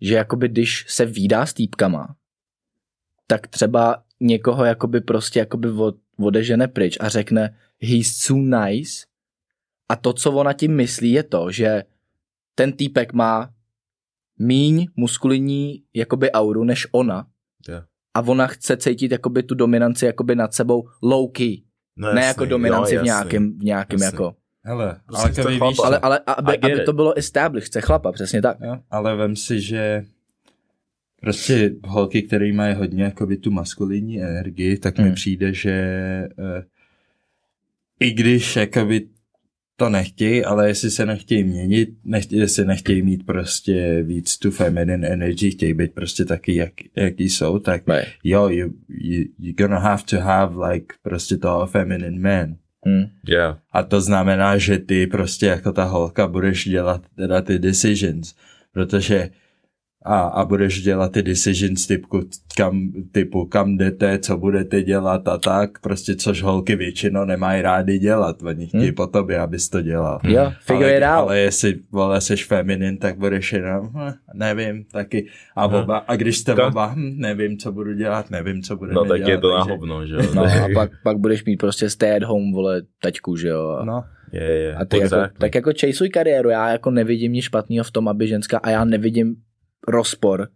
že 0.00 0.14
jakoby 0.14 0.48
když 0.48 0.84
se 0.88 1.04
výdá 1.06 1.46
s 1.46 1.54
týpkama, 1.54 2.14
tak 3.26 3.46
třeba 3.48 4.02
někoho 4.20 4.64
jakoby 4.64 5.00
prostě 5.00 5.38
jakoby 5.38 5.70
od, 5.70 5.96
odežene 6.18 6.68
pryč 6.68 6.96
a 7.00 7.08
řekne 7.08 7.56
he's 7.80 8.26
too 8.26 8.36
nice 8.36 9.06
a 9.88 9.96
to, 9.96 10.12
co 10.12 10.32
ona 10.32 10.52
tím 10.52 10.76
myslí, 10.76 11.12
je 11.12 11.22
to, 11.22 11.50
že 11.50 11.84
ten 12.54 12.72
týpek 12.72 13.12
má 13.12 13.50
míň 14.38 14.86
muskulinní 14.96 15.82
jakoby 15.94 16.32
auru 16.32 16.64
než 16.64 16.86
ona 16.92 17.26
Jo. 17.68 17.82
a 18.14 18.20
ona 18.20 18.46
chce 18.46 18.76
cítit 18.76 19.12
jakoby 19.12 19.42
tu 19.42 19.54
dominanci 19.54 20.06
jakoby 20.06 20.34
nad 20.36 20.54
sebou 20.54 20.88
low 21.02 21.30
key, 21.32 21.56
no, 21.96 22.14
ne 22.14 22.24
jako 22.24 22.44
dominanci 22.44 22.94
jo, 22.94 23.02
v 23.02 23.06
jasný. 23.06 23.06
nějakém, 23.06 23.58
v 23.58 23.62
nějakém 23.64 24.02
Jasný. 24.02 24.14
jako 24.16 24.36
hele, 24.64 25.00
Prostě 25.06 25.22
ale 25.22 25.32
chce 25.32 25.42
keby 25.42 25.52
víš, 25.54 25.60
chlapa. 25.60 25.86
ale, 25.86 25.98
ale 25.98 26.20
aby, 26.26 26.58
aby 26.58 26.80
to 26.84 26.92
bylo 26.92 27.18
established, 27.18 27.66
chce 27.66 27.80
chlapa, 27.80 28.12
přesně 28.12 28.42
tak. 28.42 28.56
Jo, 28.64 28.76
ale 28.90 29.16
vem 29.16 29.36
si, 29.36 29.60
že 29.60 30.04
prostě 31.20 31.70
holky, 31.84 32.22
které 32.22 32.52
mají 32.52 32.74
hodně 32.74 33.02
jakoby 33.04 33.36
tu 33.36 33.50
maskulinní 33.50 34.22
energii, 34.22 34.78
tak 34.78 34.98
mi 34.98 35.04
Hmm. 35.04 35.14
přijde, 35.14 35.52
že 35.52 35.88
uh, 36.38 36.44
i 38.00 38.10
když 38.12 38.56
jakoby 38.56 39.08
to 39.76 39.88
nechtějí, 39.88 40.44
ale 40.44 40.68
jestli 40.68 40.90
se 40.90 41.06
nechtějí 41.06 41.44
měnit, 41.44 41.88
nechtějí, 42.04 42.40
jestli 42.40 42.64
nechtějí 42.64 43.02
mít 43.02 43.26
prostě 43.26 44.02
víc 44.02 44.38
tu 44.38 44.50
feminine 44.50 45.08
energy, 45.08 45.50
chtějí 45.50 45.74
být 45.74 45.94
prostě 45.94 46.24
taky, 46.24 46.54
jak, 46.56 46.72
jaký 46.96 47.28
jsou, 47.28 47.58
tak 47.58 47.82
Right. 47.88 48.08
jo, 48.24 48.48
you, 48.48 48.72
you, 48.88 49.24
you're 49.38 49.54
gonna 49.56 49.78
have 49.78 50.02
to 50.10 50.20
have 50.20 50.68
like 50.68 50.94
prostě 51.02 51.36
toho 51.36 51.66
feminine 51.66 52.18
man. 52.18 52.56
Hmm. 52.86 53.04
Yeah. 53.28 53.58
A 53.72 53.82
to 53.82 54.00
znamená, 54.00 54.58
že 54.58 54.78
ty 54.78 55.06
prostě 55.06 55.46
jako 55.46 55.72
ta 55.72 55.84
holka 55.84 56.28
budeš 56.28 56.68
dělat 56.68 57.02
teda 57.16 57.42
ty 57.42 57.58
decisions, 57.58 58.34
protože 58.72 59.30
a, 60.06 60.20
a 60.20 60.44
budeš 60.44 60.82
dělat 60.82 61.12
ty 61.12 61.22
decisions 61.22 61.86
typu 61.86 62.20
kam, 62.56 62.80
typu 63.12 63.44
kam 63.44 63.76
jdete, 63.76 64.18
co 64.18 64.36
budete 64.36 64.82
dělat 64.82 65.28
a 65.28 65.38
tak, 65.38 65.78
prostě 65.80 66.14
což 66.16 66.42
holky 66.42 66.76
většinou 66.76 67.24
nemají 67.24 67.62
rády 67.62 67.98
dělat, 67.98 68.42
oni 68.42 68.66
chtějí 68.66 68.84
Hmm. 68.84 68.94
po 68.94 69.06
tobě, 69.06 69.38
abys 69.38 69.68
to 69.68 69.82
dělal. 69.82 70.20
Jo, 70.24 70.52
figure 70.60 70.86
ale, 70.88 70.96
it 70.96 71.02
out. 71.02 71.28
ale 71.28 71.38
jestli, 71.38 71.74
vole, 71.92 72.20
seš 72.20 72.44
feminin, 72.44 72.96
tak 72.98 73.18
budeš 73.18 73.52
jenom, 73.52 73.90
hm, 73.94 74.12
nevím, 74.34 74.84
taky. 74.92 75.26
A, 75.56 75.66
No. 75.66 75.82
oba, 75.82 75.96
a 75.98 76.16
když 76.16 76.38
jste 76.38 76.54
oba, 76.54 76.86
hm, 76.86 77.14
nevím, 77.16 77.58
co 77.58 77.72
budu 77.72 77.92
dělat, 77.94 78.30
nevím, 78.30 78.62
co 78.62 78.76
budeme 78.76 78.94
No 78.94 79.04
tak 79.04 79.18
dělat. 79.18 79.30
je 79.30 79.38
to 79.38 79.50
na 79.52 79.58
takže- 79.58 79.72
hovno, 79.72 80.06
že 80.06 80.14
jo. 80.14 80.22
No 80.34 80.42
a 80.44 80.68
pak, 80.74 80.90
pak 81.02 81.18
budeš 81.18 81.44
mít 81.44 81.56
prostě 81.56 81.90
stay 81.90 82.16
at 82.16 82.22
home, 82.22 82.52
vole, 82.52 82.82
taťku, 83.02 83.36
že 83.36 83.48
jo. 83.48 83.68
A, 83.80 83.84
No, 83.84 84.04
Je, 84.32 84.42
je, 84.42 84.74
a 84.76 84.84
ty 84.84 84.98
jako, 84.98 85.16
tak 85.38 85.54
jako 85.54 85.70
chaseuj 85.80 86.08
kariéru, 86.08 86.48
já 86.50 86.68
jako 86.68 86.90
nevidím 86.90 87.32
nic 87.32 87.44
špatného 87.44 87.84
v 87.84 87.90
tom, 87.90 88.08
aby 88.08 88.26
ženská, 88.28 88.58
a 88.58 88.70
já 88.70 88.84
nevidím 88.84 89.34
rozpor 89.88 90.48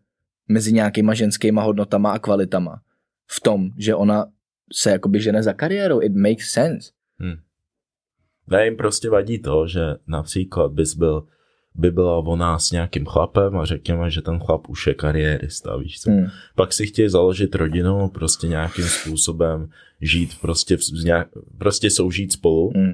mezi 0.48 0.72
nějakýma 0.72 1.14
ženskýma 1.14 1.62
hodnotama 1.62 2.12
a 2.12 2.18
kvalitama 2.18 2.80
v 3.30 3.40
tom, 3.40 3.70
že 3.78 3.94
ona 3.94 4.26
se 4.72 4.90
jakoby 4.90 5.20
žene 5.20 5.42
za 5.42 5.52
kariérou. 5.52 6.02
It 6.02 6.14
makes 6.14 6.50
sense. 6.50 6.90
Ne, 8.50 8.64
jim 8.64 8.76
prostě 8.76 9.10
vadí 9.10 9.38
to, 9.38 9.66
že 9.66 9.80
například 10.06 10.72
bys 10.72 10.94
byl, 10.94 11.26
by 11.74 11.90
byla 11.90 12.18
ona 12.18 12.58
s 12.58 12.70
nějakým 12.70 13.06
chlapem 13.06 13.58
a 13.58 13.64
řekněme, 13.64 14.10
že 14.10 14.22
ten 14.22 14.40
chlap 14.40 14.68
už 14.68 14.86
je 14.86 14.94
kariérista, 14.94 15.76
víš 15.76 16.00
co. 16.00 16.10
Hmm. 16.10 16.26
Pak 16.56 16.72
si 16.72 16.86
chtějí 16.86 17.08
založit 17.08 17.54
rodinu, 17.54 18.08
prostě 18.08 18.48
nějakým 18.48 18.84
způsobem 18.84 19.68
žít, 20.00 20.30
prostě, 20.40 20.76
v, 20.76 21.04
nějak, 21.04 21.28
prostě 21.58 21.90
soužít 21.90 22.32
spolu. 22.32 22.72
Hmm. 22.74 22.92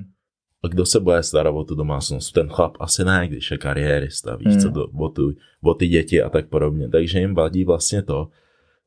A 0.66 0.68
kdo 0.68 0.87
se 0.87 1.00
bude 1.00 1.23
starat 1.23 1.50
o 1.54 1.64
tu 1.64 1.75
domácnost? 1.75 2.32
Ten 2.35 2.49
chlap 2.49 2.76
asi 2.80 3.04
ne, 3.04 3.28
když 3.28 3.50
je 3.50 3.58
kariérista, 3.58 4.37
víš 4.37 4.49
Hmm. 4.49 4.61
co, 4.61 4.70
do, 4.70 4.87
o, 4.87 5.08
tu, 5.08 5.32
o 5.62 5.75
ty 5.75 5.88
děti 5.88 6.23
a 6.23 6.30
tak 6.30 6.49
podobně. 6.49 6.88
Takže 6.88 7.18
jim 7.18 7.35
vadí 7.35 7.64
vlastně 7.64 8.02
to, 8.02 8.28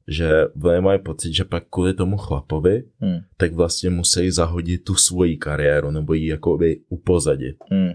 že 0.08 0.46
oni 0.64 0.82
mají 0.82 1.00
pocit, 1.00 1.34
že 1.34 1.44
pak 1.44 1.64
kvůli 1.70 1.94
tomu 1.94 2.18
chlapovi, 2.18 2.84
Hmm. 3.00 3.18
tak 3.38 3.54
vlastně 3.54 3.90
musí 3.90 4.32
zahodit 4.32 4.84
tu 4.84 4.96
svoji 4.96 5.38
kariéru 5.38 5.92
nebo 5.92 6.14
ji 6.14 6.28
jakoby 6.28 6.82
upozadit. 6.90 7.56
Hmm. 7.72 7.90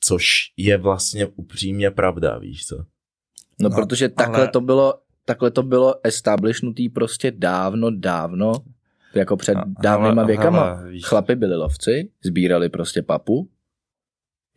Což 0.00 0.32
je 0.56 0.78
vlastně 0.78 1.26
upřímně 1.26 1.90
pravda, 1.90 2.38
víš 2.38 2.66
co? 2.66 2.76
No, 3.60 3.68
No, 3.68 3.70
protože 3.70 4.08
takhle 4.08 4.38
ale- 4.38 4.48
to 4.48 4.60
bylo, 4.60 4.94
takhle 5.24 5.50
to 5.50 5.62
bylo 5.62 5.94
establishnutý 6.06 6.88
prostě 6.88 7.30
dávno, 7.36 7.90
dávno, 7.90 8.52
jako 9.16 9.36
před 9.36 9.54
A- 9.56 9.64
dávnýma 9.82 10.12
hele, 10.22 10.26
věkama. 10.26 10.74
hele, 10.74 10.90
víš- 10.90 11.04
Chlapi 11.04 11.34
byli 11.36 11.56
lovci, 11.56 12.08
sbírali 12.24 12.68
prostě 12.68 13.02
papu, 13.02 13.48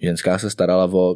ženská 0.01 0.37
se 0.39 0.49
starala 0.49 0.85
o 0.93 1.15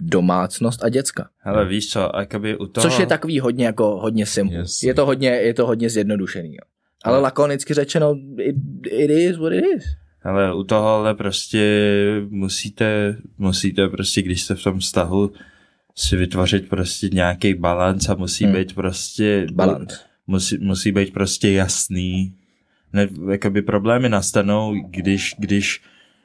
domácnost 0.00 0.84
a 0.84 0.88
děcka. 0.88 1.28
Hele, 1.38 1.66
víš 1.68 1.90
co, 1.90 2.10
jakoby 2.18 2.56
u 2.56 2.66
toho... 2.66 2.82
Což 2.88 2.98
je 2.98 3.06
takový 3.06 3.40
hodně 3.40 3.66
jako 3.66 3.96
hodně 4.00 4.26
simple. 4.26 4.56
Yes. 4.56 4.82
Je 4.82 4.94
to 4.94 5.06
hodně, 5.06 5.28
je 5.28 5.54
to 5.54 5.66
hodně 5.66 5.90
zjednodušený. 5.90 6.48
Jo. 6.54 6.60
Ale 7.04 7.16
No. 7.16 7.22
lakonicky 7.22 7.74
řečeno, 7.74 8.14
it, 8.38 8.56
it 8.86 9.10
is 9.10 9.36
what 9.36 9.52
it 9.52 9.64
is. 9.76 9.84
Ale 10.22 10.54
u 10.54 10.64
tohohle 10.64 11.14
prostě 11.14 11.62
musíte, 12.28 13.16
musíte 13.38 13.88
prostě, 13.88 14.22
když 14.22 14.42
jste 14.42 14.54
v 14.54 14.62
tom 14.62 14.78
vztahu, 14.78 15.32
si 15.96 16.16
vytvořit 16.16 16.68
prostě 16.68 17.08
nějaký 17.08 17.54
balans 17.54 18.08
a 18.08 18.14
musí 18.14 18.44
Hmm. 18.44 18.54
být 18.54 18.74
prostě... 18.74 19.46
Balans. 19.52 20.00
Musí, 20.26 20.58
musí 20.58 20.92
být 20.92 21.12
prostě 21.12 21.50
jasný. 21.50 22.34
Ne, 22.92 23.08
jakoby 23.30 23.62
problémy 23.62 24.08
nastanou, 24.08 24.74
když, 24.90 25.34
když 25.38 25.82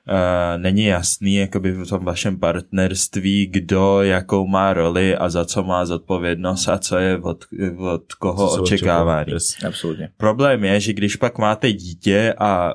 uh, 0.08 0.62
není 0.62 0.86
jasný 0.86 1.36
jakoby 1.36 1.72
v 1.72 1.88
tom 1.88 2.06
vašem 2.06 2.40
partnerství, 2.40 3.46
kdo 3.46 4.02
jakou 4.02 4.48
má 4.48 4.74
roli 4.74 5.16
a 5.16 5.30
za 5.30 5.46
co 5.46 5.64
má 5.64 5.86
zodpovědnost 5.86 6.68
a 6.68 6.78
co 6.78 6.98
je 6.98 7.18
od, 7.18 7.46
od 7.78 8.14
koho 8.14 8.56
Co 8.56 8.64
očekávání. 8.64 9.32
yes. 9.34 9.56
Absolutně. 9.68 10.10
Problém 10.18 10.64
je, 10.64 10.80
že 10.80 10.94
když 10.94 11.16
pak 11.16 11.38
máte 11.38 11.72
dítě 11.74 12.34
a 12.38 12.74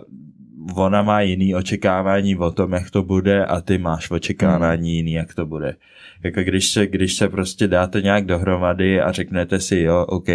ona 0.74 1.02
má 1.02 1.20
jiný 1.20 1.54
očekávání 1.54 2.36
o 2.36 2.50
tom, 2.50 2.72
jak 2.72 2.90
to 2.90 3.02
bude 3.02 3.44
a 3.44 3.60
ty 3.60 3.78
máš 3.78 4.10
očekávání 4.10 4.96
jiný, 4.96 5.12
jak 5.12 5.34
to 5.34 5.46
bude. 5.46 5.76
Jako 6.24 6.40
když 6.40 6.68
se, 6.68 6.86
když 6.86 7.14
se 7.14 7.28
prostě 7.28 7.68
dáte 7.68 8.02
nějak 8.02 8.26
dohromady 8.26 9.00
a 9.00 9.12
řeknete 9.12 9.60
si, 9.60 9.78
jo, 9.78 10.06
OK, 10.08 10.28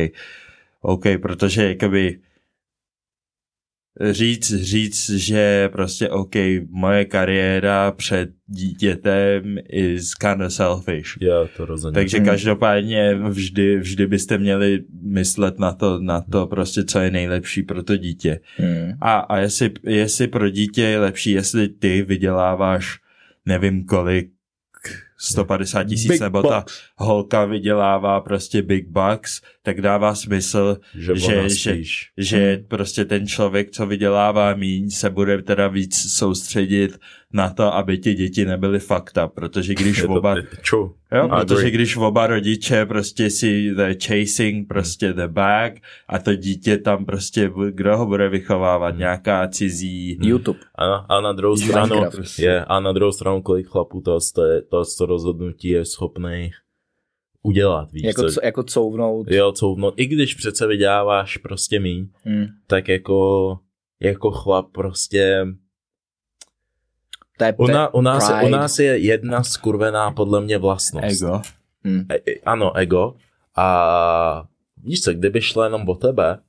OK, 0.82 1.04
protože 1.22 1.68
jakoby 1.68 2.20
říct, 4.12 4.54
říct, 4.56 5.10
že 5.10 5.70
prostě 5.72 6.10
OK, 6.10 6.36
moje 6.70 7.06
kariéra 7.06 7.92
před 7.92 8.30
dítětem 8.48 9.58
is 9.70 10.14
kind 10.14 10.42
of 10.42 10.54
selfish. 10.54 11.18
Jo, 11.22 11.48
to 11.58 11.66
rozhodně. 11.66 11.96
Takže 11.96 12.18
Hmm. 12.18 12.26
každopádně 12.26 13.16
vždy, 13.30 13.78
vždy 13.80 14.08
byste 14.08 14.38
měli 14.38 14.84
myslet 15.02 15.60
na 15.60 15.72
to, 15.72 16.00
na 16.00 16.22
to 16.22 16.48
prostě, 16.48 16.84
co 16.84 17.00
je 17.00 17.12
nejlepší 17.12 17.64
pro 17.64 17.84
to 17.84 17.98
dítě. 17.98 18.40
Hmm. 18.58 18.92
A, 19.02 19.18
a 19.18 19.38
jestli, 19.38 19.72
jestli 19.84 20.28
pro 20.28 20.50
dítě 20.50 20.82
je 20.82 21.00
lepší, 21.00 21.32
jestli 21.32 21.68
ty 21.68 22.02
vyděláváš 22.02 23.00
nevím 23.46 23.86
kolik, 23.86 24.30
150 25.18 25.84
tisíc, 25.84 26.20
nebo 26.20 26.44
ta 26.44 26.66
holka 26.98 27.46
vydělává 27.46 28.22
prostě 28.22 28.62
big 28.62 28.88
bucks, 28.88 29.42
tak 29.64 29.82
dává 29.82 30.16
smysl, 30.16 30.78
že, 31.00 31.14
že- 31.16 31.50
že- 31.50 31.72
že 32.18 32.64
prostě 32.68 33.06
ten 33.06 33.28
člověk, 33.28 33.72
co 33.72 33.86
vydělává 33.88 34.56
míň, 34.56 34.90
se 34.90 35.10
bude 35.10 35.42
teda 35.42 35.68
víc 35.68 36.12
soustředit 36.14 37.00
na 37.36 37.50
to, 37.50 37.74
aby 37.74 37.98
ti 37.98 38.14
děti 38.14 38.46
nebyly 38.46 38.80
fucked 38.80 39.18
up, 39.26 39.34
protože 39.34 39.74
když 39.76 39.98
Je 40.02 40.08
to 40.08 40.14
oba. 40.14 40.36
Jo, 41.16 41.30
protože 41.30 41.72
když 41.72 41.98
oba 41.98 42.28
rodiče 42.28 42.86
prostě 42.86 43.30
si 43.30 43.72
the 43.76 43.96
chasing 44.08 44.68
prostě 44.68 45.14
the 45.14 45.28
bag 45.28 45.74
a 46.08 46.20
to 46.20 46.36
dítě 46.36 46.78
tam 46.78 47.06
prostě, 47.06 47.52
kdo 47.72 47.98
ho 47.98 48.06
bude 48.06 48.30
vychovávat, 48.30 48.92
Hmm. 48.92 49.00
nějaká 49.00 49.48
cizí, 49.48 50.18
YouTube. 50.28 50.60
A, 50.76 50.86
a 50.96 51.22
na 51.22 51.34
druhou 51.34 51.56
Minecraft 51.56 51.88
stranu, 51.88 52.12
prostě. 52.12 52.44
je, 52.44 52.66
a 52.66 52.80
na 52.80 52.92
druhou 52.92 53.12
stranu, 53.12 53.42
kolik 53.42 53.68
chlapů 53.68 54.02
to, 54.02 54.20
to, 54.36 54.42
to, 54.70 54.84
to 54.98 55.06
rozhodnutí 55.06 55.68
je 55.68 55.86
schopný 55.86 56.52
udělat, 57.44 57.92
víš 57.92 58.04
Jako, 58.04 58.22
co? 58.22 58.30
co, 58.30 58.40
jako 58.44 58.64
couvnout. 58.64 59.32
Jo, 59.32 59.52
couvnout. 59.52 59.94
I 59.98 60.06
když 60.06 60.34
přece 60.34 60.68
vyděláváš 60.68 61.38
prostě 61.38 61.80
míň, 61.80 62.08
Hmm. 62.24 62.46
tak 62.68 62.88
jako, 62.88 63.60
jako 64.02 64.32
chlap 64.32 64.66
prostě... 64.72 65.46
To 67.38 67.44
je, 67.44 67.54
U, 67.58 67.68
na, 67.68 67.94
u, 67.94 68.02
nás, 68.02 68.32
pride. 68.32 68.46
u 68.48 68.50
nás 68.50 68.80
je 68.80 68.98
jedna 68.98 69.44
skurvená 69.44 70.12
podle 70.12 70.42
mě 70.42 70.58
vlastnost. 70.58 71.22
ego. 71.22 71.42
Hmm. 71.84 72.06
E, 72.10 72.16
e, 72.16 72.40
ano, 72.46 72.78
ego. 72.78 73.16
A 73.56 74.48
víš 74.84 75.02
co, 75.02 75.14
kdyby 75.14 75.42
šlo 75.42 75.64
jenom 75.64 75.90
o 75.90 75.96
tebe, 75.96 76.40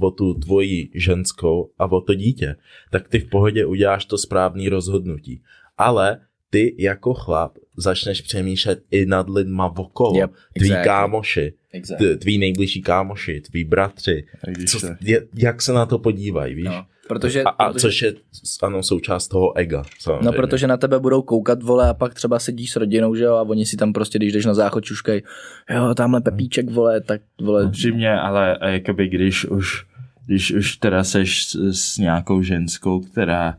o 0.00 0.10
tu 0.10 0.34
tvoji 0.34 0.88
ženskou 0.94 1.70
a 1.78 1.92
o 1.92 2.00
to 2.00 2.14
dítě, 2.14 2.56
tak 2.90 3.08
ty 3.08 3.18
v 3.18 3.28
pohodě 3.30 3.66
uděláš 3.66 4.04
to 4.04 4.18
správný 4.18 4.68
rozhodnutí. 4.68 5.42
Ale 5.78 6.20
ty 6.50 6.74
jako 6.78 7.14
chlap 7.14 7.52
začneš 7.76 8.20
přemýšlet 8.20 8.82
i 8.90 9.06
nad 9.06 9.28
lidma 9.30 9.72
okolo. 9.76 10.16
Yep, 10.16 10.30
tví 10.54 10.66
exactly. 10.66 10.84
kámoši, 10.84 11.52
Exactly. 11.72 12.16
tví 12.16 12.38
nejbližší 12.38 12.82
kámoši, 12.82 13.40
tví 13.40 13.64
bratři. 13.64 14.26
Co, 14.68 14.78
je, 15.00 15.26
jak 15.34 15.62
se 15.62 15.72
na 15.72 15.86
to 15.86 15.98
podívají, 15.98 16.54
víš? 16.54 16.64
No, 16.64 16.84
protože, 17.10 17.42
a, 17.42 17.48
a 17.48 17.72
protože, 17.72 17.80
což 17.80 18.02
je 18.02 18.14
ano, 18.62 18.82
součást 18.82 19.28
toho 19.28 19.56
ega. 19.58 19.82
Samozřejmě. 19.98 20.26
no, 20.26 20.32
protože 20.32 20.66
na 20.66 20.76
tebe 20.76 20.98
budou 20.98 21.22
koukat, 21.22 21.62
vole, 21.62 21.88
a 21.88 21.94
pak 21.94 22.14
třeba 22.14 22.38
sedíš 22.38 22.72
s 22.72 22.76
rodinou, 22.76 23.14
že 23.14 23.24
jo, 23.24 23.34
a 23.34 23.42
oni 23.42 23.66
si 23.66 23.76
tam 23.76 23.92
prostě, 23.92 24.18
když 24.18 24.32
jdeš 24.32 24.44
na 24.44 24.54
záchod, 24.54 24.84
čuškej, 24.84 25.22
jo, 25.70 25.94
tamhle 25.94 26.20
Pepíček, 26.20 26.70
vole, 26.70 27.00
tak, 27.00 27.20
vole, 27.40 27.64
Upřímně, 27.64 28.12
ale 28.12 28.56
a 28.56 28.68
jakoby 28.68 29.08
když 29.08 29.44
už, 29.44 29.86
když 30.26 30.52
už 30.52 30.76
teda 30.76 31.04
seš 31.04 31.46
s, 31.46 31.54
s 31.72 31.98
nějakou 31.98 32.42
ženskou, 32.42 33.00
která 33.00 33.56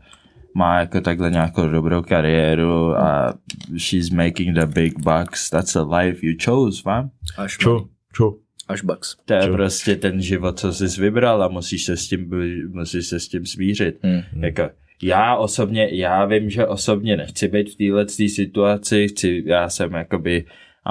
má 0.54 0.80
jako 0.80 1.00
takhle 1.00 1.30
nějakou 1.30 1.68
dobrou 1.68 2.02
kariéru 2.02 2.96
a 2.96 3.34
she's 3.76 4.10
making 4.10 4.56
the 4.56 4.66
big 4.66 4.98
bucks, 4.98 5.50
that's 5.50 5.72
the 5.72 5.96
life 5.96 6.26
you 6.26 6.34
chose, 6.44 6.82
vám? 6.86 7.10
až, 7.36 7.56
Čo? 7.56 7.86
Čo? 8.12 8.34
Až 8.68 8.82
bucks. 8.82 9.16
To 9.24 9.34
je 9.34 9.42
Čo? 9.42 9.52
prostě 9.52 9.96
ten 9.96 10.22
život, 10.22 10.58
co 10.58 10.72
jsi 10.72 11.00
vybral 11.00 11.42
a 11.42 11.48
musíš 11.48 11.84
se 11.84 11.96
s 11.96 12.08
tím, 12.08 12.30
musíš 12.68 13.06
se 13.06 13.20
s 13.20 13.28
tím 13.28 13.46
smířit. 13.46 13.98
Hmm. 14.02 14.44
Jako, 14.44 14.70
já 15.02 15.36
osobně, 15.36 15.88
já 15.92 16.24
vím, 16.24 16.50
že 16.50 16.66
osobně 16.66 17.16
nechci 17.16 17.48
být 17.48 17.70
v 17.70 17.76
téhle 17.76 18.08
situaci, 18.08 19.08
chci, 19.08 19.42
já 19.46 19.68
jsem 19.68 19.92
jakoby, 19.92 20.44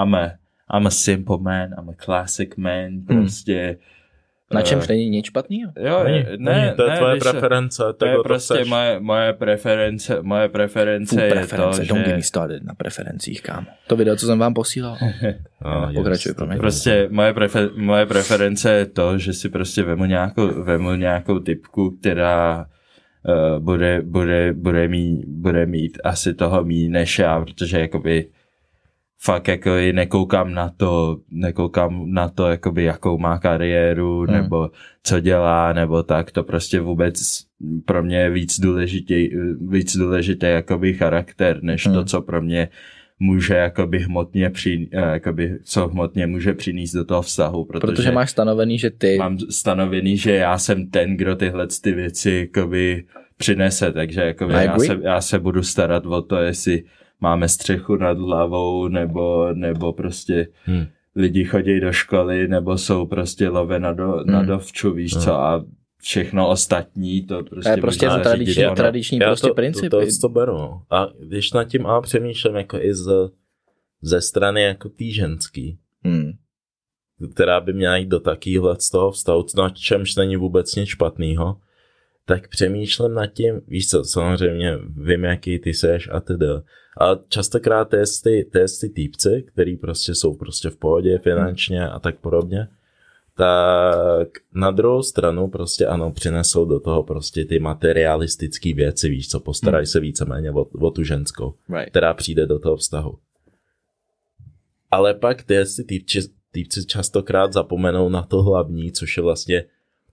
I'm 0.04 0.14
a, 0.14 0.24
I'm 0.76 0.86
a 0.86 0.90
simple 0.90 1.38
man, 1.40 1.68
I'm 1.78 1.88
a 1.90 1.94
classic 2.04 2.56
man, 2.56 3.02
prostě. 3.06 3.78
Na 4.52 4.60
eh, 4.60 4.62
čemž 4.62 4.88
není 4.88 5.10
nic 5.10 5.26
špatného. 5.26 5.72
Jo, 5.80 6.04
Není, 6.04 6.18
ne, 6.18 6.52
není, 6.52 6.76
to 6.76 6.82
je 6.82 6.90
ne, 6.90 6.96
tvoje 6.96 7.16
preference. 7.16 7.82
To 7.96 8.06
je 8.06 8.16
prostě 8.22 8.64
moje, 8.64 9.00
moje 9.00 9.32
preference, 9.32 10.18
moje 10.22 10.48
preference 10.48 11.16
Fů, 11.16 11.22
je 11.22 11.30
preference, 11.30 11.80
to, 11.80 11.86
don't 11.94 12.06
že 12.06 12.16
me 12.16 12.22
started 12.22 12.62
na 12.62 12.74
preferencích, 12.74 13.42
kámo. 13.42 13.66
To 13.86 13.96
video, 13.96 14.16
co 14.16 14.26
jsem 14.26 14.38
vám 14.38 14.54
posílal. 14.54 14.96
Ah, 15.64 15.86
yes, 15.88 15.96
Pokračuj, 15.96 16.34
promiň. 16.34 16.58
prostě 16.58 17.08
moje, 17.10 17.34
prefer, 17.34 17.70
moje 17.76 18.06
preference 18.06 18.72
je 18.72 18.86
to, 18.86 19.18
že 19.18 19.32
si 19.32 19.48
prostě 19.48 19.82
vemu 19.82 20.04
nějakou, 20.04 20.62
vemu 20.62 20.94
nějakou 20.94 21.38
typku, 21.38 21.90
která 22.00 22.66
uh, 23.28 23.62
bude, 23.62 24.02
bude, 24.04 24.52
bude, 24.52 24.88
mít, 24.88 25.24
bude 25.28 25.66
mít 25.66 25.98
asi 26.04 26.34
toho 26.34 26.64
mí 26.64 26.88
než 26.88 27.18
já, 27.18 27.40
protože 27.40 27.80
jakoby 27.80 28.26
fakt 29.24 29.48
jako 29.48 29.76
i 29.76 29.92
nekoukám 29.92 30.54
na 30.54 30.72
to, 30.76 31.18
nekoukám 31.30 32.12
na 32.12 32.28
to, 32.28 32.46
jakoby 32.46 32.84
jakou 32.84 33.18
má 33.18 33.38
kariéru, 33.38 34.20
Hmm. 34.22 34.32
nebo 34.36 34.70
co 35.02 35.20
dělá, 35.20 35.72
nebo 35.72 36.02
tak, 36.02 36.30
to 36.30 36.42
prostě 36.42 36.80
vůbec 36.80 37.14
pro 37.84 38.02
mě 38.02 38.16
je 38.16 38.30
víc 38.30 38.60
důležitý, 38.60 39.30
víc 39.68 39.96
důležitý 39.96 40.46
jakoby 40.46 40.94
charakter, 40.94 41.58
než 41.62 41.86
Hmm. 41.86 41.94
to, 41.94 42.04
co 42.04 42.22
pro 42.22 42.42
mě 42.42 42.68
může 43.18 43.54
jakoby 43.54 43.98
hmotně 43.98 44.50
při, 44.50 44.88
eh, 44.92 45.00
jakoby, 45.00 45.58
co 45.64 45.88
hmotně 45.88 46.26
může 46.26 46.54
přinést 46.54 46.92
do 46.92 47.04
toho 47.04 47.22
vztahu, 47.22 47.64
protože, 47.64 47.80
Protože 47.80 48.12
máš 48.12 48.30
stanovený, 48.30 48.78
že 48.78 48.90
ty... 48.90 49.18
mám 49.18 49.38
stanovený, 49.38 50.16
že 50.16 50.32
já 50.32 50.58
jsem 50.58 50.90
ten, 50.90 51.16
kdo 51.16 51.36
tyhle 51.36 51.66
ty 51.82 51.92
věci 51.92 52.48
jakoby 52.54 53.04
přinese, 53.36 53.92
takže 53.92 54.20
jakoby 54.20 54.52
já, 54.54 54.78
se, 54.78 54.98
já 55.02 55.20
se 55.20 55.38
budu 55.38 55.62
starat 55.62 56.06
o 56.06 56.22
to, 56.22 56.36
jestli 56.36 56.82
máme 57.22 57.48
střechu 57.48 57.96
nad 57.96 58.18
hlavou, 58.18 58.88
nebo, 58.88 59.48
nebo 59.52 59.92
prostě 59.92 60.48
Hmm. 60.64 60.86
lidi 61.16 61.44
chodí 61.44 61.80
do 61.80 61.92
školy 61.92 62.48
nebo 62.48 62.78
jsou 62.78 63.06
prostě 63.06 63.48
love 63.48 63.78
na, 63.78 63.92
do, 63.92 64.24
na 64.24 64.38
Hmm. 64.38 64.46
dovču, 64.48 64.92
víš 64.92 65.12
Hmm. 65.14 65.22
co, 65.22 65.32
a 65.34 65.64
všechno 66.00 66.48
ostatní, 66.48 67.26
to 67.26 67.42
prostě... 67.44 67.70
To 67.70 67.76
je 67.76 67.80
prostě 67.80 68.06
může 68.06 68.18
to 68.18 68.22
tradiční, 68.24 68.66
ono. 68.66 68.74
tradiční 68.76 69.18
Já 69.18 69.26
prostě 69.28 69.48
to, 69.48 69.54
princip. 69.54 69.90
To, 69.90 70.00
to, 70.00 70.06
to 70.20 70.28
beru. 70.28 70.52
no. 70.52 70.82
A 70.90 71.08
když 71.20 71.52
nad 71.52 71.64
tím 71.64 71.86
ale 71.86 72.02
přemýšlím 72.02 72.54
jako 72.56 72.76
i 72.80 72.94
z, 72.94 73.30
ze 74.02 74.20
strany 74.20 74.62
jako 74.62 74.88
tý 74.88 75.12
ženský, 75.12 75.78
Hmm. 76.04 76.32
která 77.34 77.60
by 77.60 77.72
měla 77.72 77.96
jít 77.96 78.08
do 78.08 78.20
takýhle 78.20 78.76
z 78.80 78.90
toho 78.90 79.10
vztahu, 79.10 79.46
na 79.56 79.70
čemž 79.70 80.16
není 80.16 80.36
vůbec 80.36 80.74
nic 80.74 80.88
špatného, 80.88 81.56
tak 82.26 82.48
přemýšlím 82.48 83.14
nad 83.14 83.26
tím, 83.26 83.60
víš 83.68 83.88
co, 83.88 84.04
samozřejmě 84.04 84.78
vím, 84.96 85.24
jaký 85.24 85.58
ty 85.58 85.74
seš 85.74 86.08
a 86.12 86.20
tedy. 86.20 86.46
A 87.00 87.18
častokrát 87.28 87.88
to 87.88 87.96
ty, 88.22 88.50
ty 88.80 88.88
týpci, 88.88 89.44
který 89.48 89.76
prostě 89.76 90.14
jsou 90.14 90.34
prostě 90.34 90.70
v 90.70 90.76
pohodě 90.76 91.18
finančně 91.18 91.88
a 91.88 91.98
tak 91.98 92.18
podobně, 92.18 92.68
tak 93.36 94.28
na 94.54 94.70
druhou 94.70 95.02
stranu 95.02 95.48
prostě 95.48 95.86
ano, 95.86 96.10
přinesou 96.10 96.64
do 96.64 96.80
toho 96.80 97.02
prostě 97.02 97.44
ty 97.44 97.58
materialistické 97.58 98.74
věci, 98.74 99.08
víš 99.08 99.28
co, 99.28 99.40
postarají 99.40 99.86
se 99.86 100.00
víceméně 100.00 100.50
o, 100.50 100.64
o 100.64 100.90
tu 100.90 101.02
ženskou 101.02 101.54
Right. 101.68 101.90
která 101.90 102.14
přijde 102.14 102.46
do 102.46 102.58
toho 102.58 102.76
vztahu. 102.76 103.18
Ale 104.90 105.14
pak 105.14 105.42
ty 105.42 105.54
týpci, 105.86 106.20
týpci 106.50 106.86
častokrát 106.86 107.52
zapomenou 107.52 108.08
na 108.08 108.22
to 108.22 108.42
hlavní, 108.42 108.92
což 108.92 109.16
je 109.16 109.22
vlastně 109.22 109.64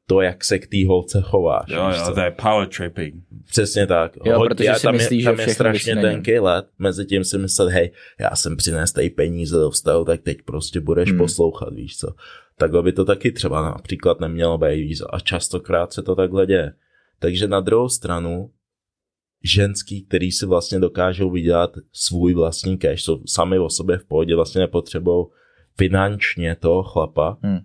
to, 0.09 0.21
jak 0.21 0.43
se 0.45 0.59
k 0.59 0.67
té 0.67 0.87
holce 0.87 1.21
chováš. 1.21 1.65
Jo, 1.69 1.89
jo, 1.97 2.13
to 2.13 2.19
je 2.21 2.31
power 2.31 2.67
tripping. 2.67 3.15
Přesně 3.49 3.87
tak. 3.87 4.11
Jo, 4.25 4.43
protože 4.47 4.73
si 4.75 4.83
tam 4.83 4.93
myslí, 4.95 5.17
je, 5.17 5.21
že 5.21 5.25
tam 5.25 5.39
je 5.39 5.45
všechno 5.45 5.53
strašně 5.53 5.95
tenký 5.95 6.39
let, 6.39 6.65
mezi 6.79 7.05
tím 7.05 7.23
si 7.23 7.37
myslet, 7.37 7.69
hej, 7.69 7.91
já 8.19 8.35
jsem 8.35 8.57
přines 8.57 8.91
tady 8.91 9.09
peníze 9.09 9.55
do 9.59 9.69
vztahu, 9.69 10.05
tak 10.05 10.21
teď 10.21 10.37
prostě 10.45 10.79
budeš 10.79 11.09
Hmm. 11.09 11.17
poslouchat, 11.17 11.73
víš 11.73 11.97
co. 11.97 12.07
Takhle 12.57 12.83
by 12.83 12.91
to 12.91 13.05
taky 13.05 13.31
třeba 13.31 13.61
například 13.61 14.19
nemělo 14.19 14.57
být, 14.57 14.81
víš 14.81 14.97
co? 14.97 15.15
A 15.15 15.19
častokrát 15.19 15.93
se 15.93 16.01
to 16.03 16.15
takhle 16.15 16.45
děje. 16.45 16.73
Takže 17.19 17.47
na 17.47 17.59
druhou 17.59 17.89
stranu, 17.89 18.51
ženský, 19.43 20.05
který 20.05 20.31
si 20.31 20.45
vlastně 20.45 20.79
dokážou 20.79 21.31
vydělat 21.31 21.71
svůj 21.93 22.33
vlastní 22.33 22.77
cash, 22.77 23.01
jsou 23.03 23.21
sami 23.25 23.59
o 23.59 23.69
sobě 23.69 23.97
v 23.97 24.05
pohodě, 24.05 24.35
vlastně 24.35 24.61
nepotřebují 24.61 25.25
finančně 25.77 26.55
toho 26.55 26.83
chlapa, 26.83 27.37
Hmm. 27.43 27.59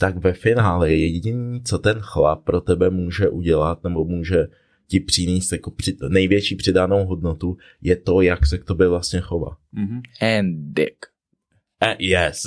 Tak 0.00 0.16
ve 0.16 0.32
finále 0.32 0.92
jediný, 0.92 1.62
co 1.62 1.78
ten 1.78 1.98
chlap 2.00 2.44
pro 2.44 2.60
tebe 2.60 2.90
může 2.90 3.28
udělat, 3.28 3.84
nebo 3.84 4.04
může 4.04 4.46
ti 4.86 5.00
přinést 5.00 5.52
jako 5.52 5.70
při, 5.70 5.96
největší 6.08 6.56
přidanou 6.56 7.06
hodnotu, 7.06 7.56
je 7.82 7.96
to, 7.96 8.20
jak 8.20 8.46
se 8.46 8.58
k 8.58 8.64
tobě 8.64 8.88
vlastně 8.88 9.20
chová. 9.20 9.56
Mhm. 9.72 10.00
And 10.38 10.74
dick. 10.74 10.96
Eh, 11.82 11.96
yes. 11.98 12.42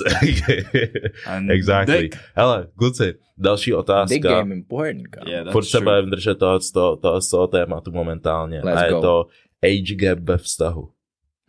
And 1.26 1.50
exactly. 1.50 1.98
dick. 1.98 2.16
Hele, 2.34 2.68
kluci, 2.76 3.14
další 3.38 3.70
Dick 3.70 3.78
otázka. 3.78 4.28
game 4.28 4.54
important. 4.54 5.02
Yeah, 5.26 5.44
that's 5.44 5.52
Furt 5.52 5.64
se 5.64 5.80
budeme 5.80 6.10
držet 6.10 6.38
toho, 6.38 6.60
z 6.60 6.72
toho, 6.72 6.96
toho, 6.96 7.20
toho 7.30 7.46
tématu 7.46 7.92
momentálně. 7.92 8.60
Let's 8.64 8.82
a 8.82 8.84
je 8.84 8.90
go. 8.90 9.00
to 9.00 9.26
age 9.62 9.94
gap 9.94 10.18
ve 10.18 10.38
vztahu. 10.38 10.88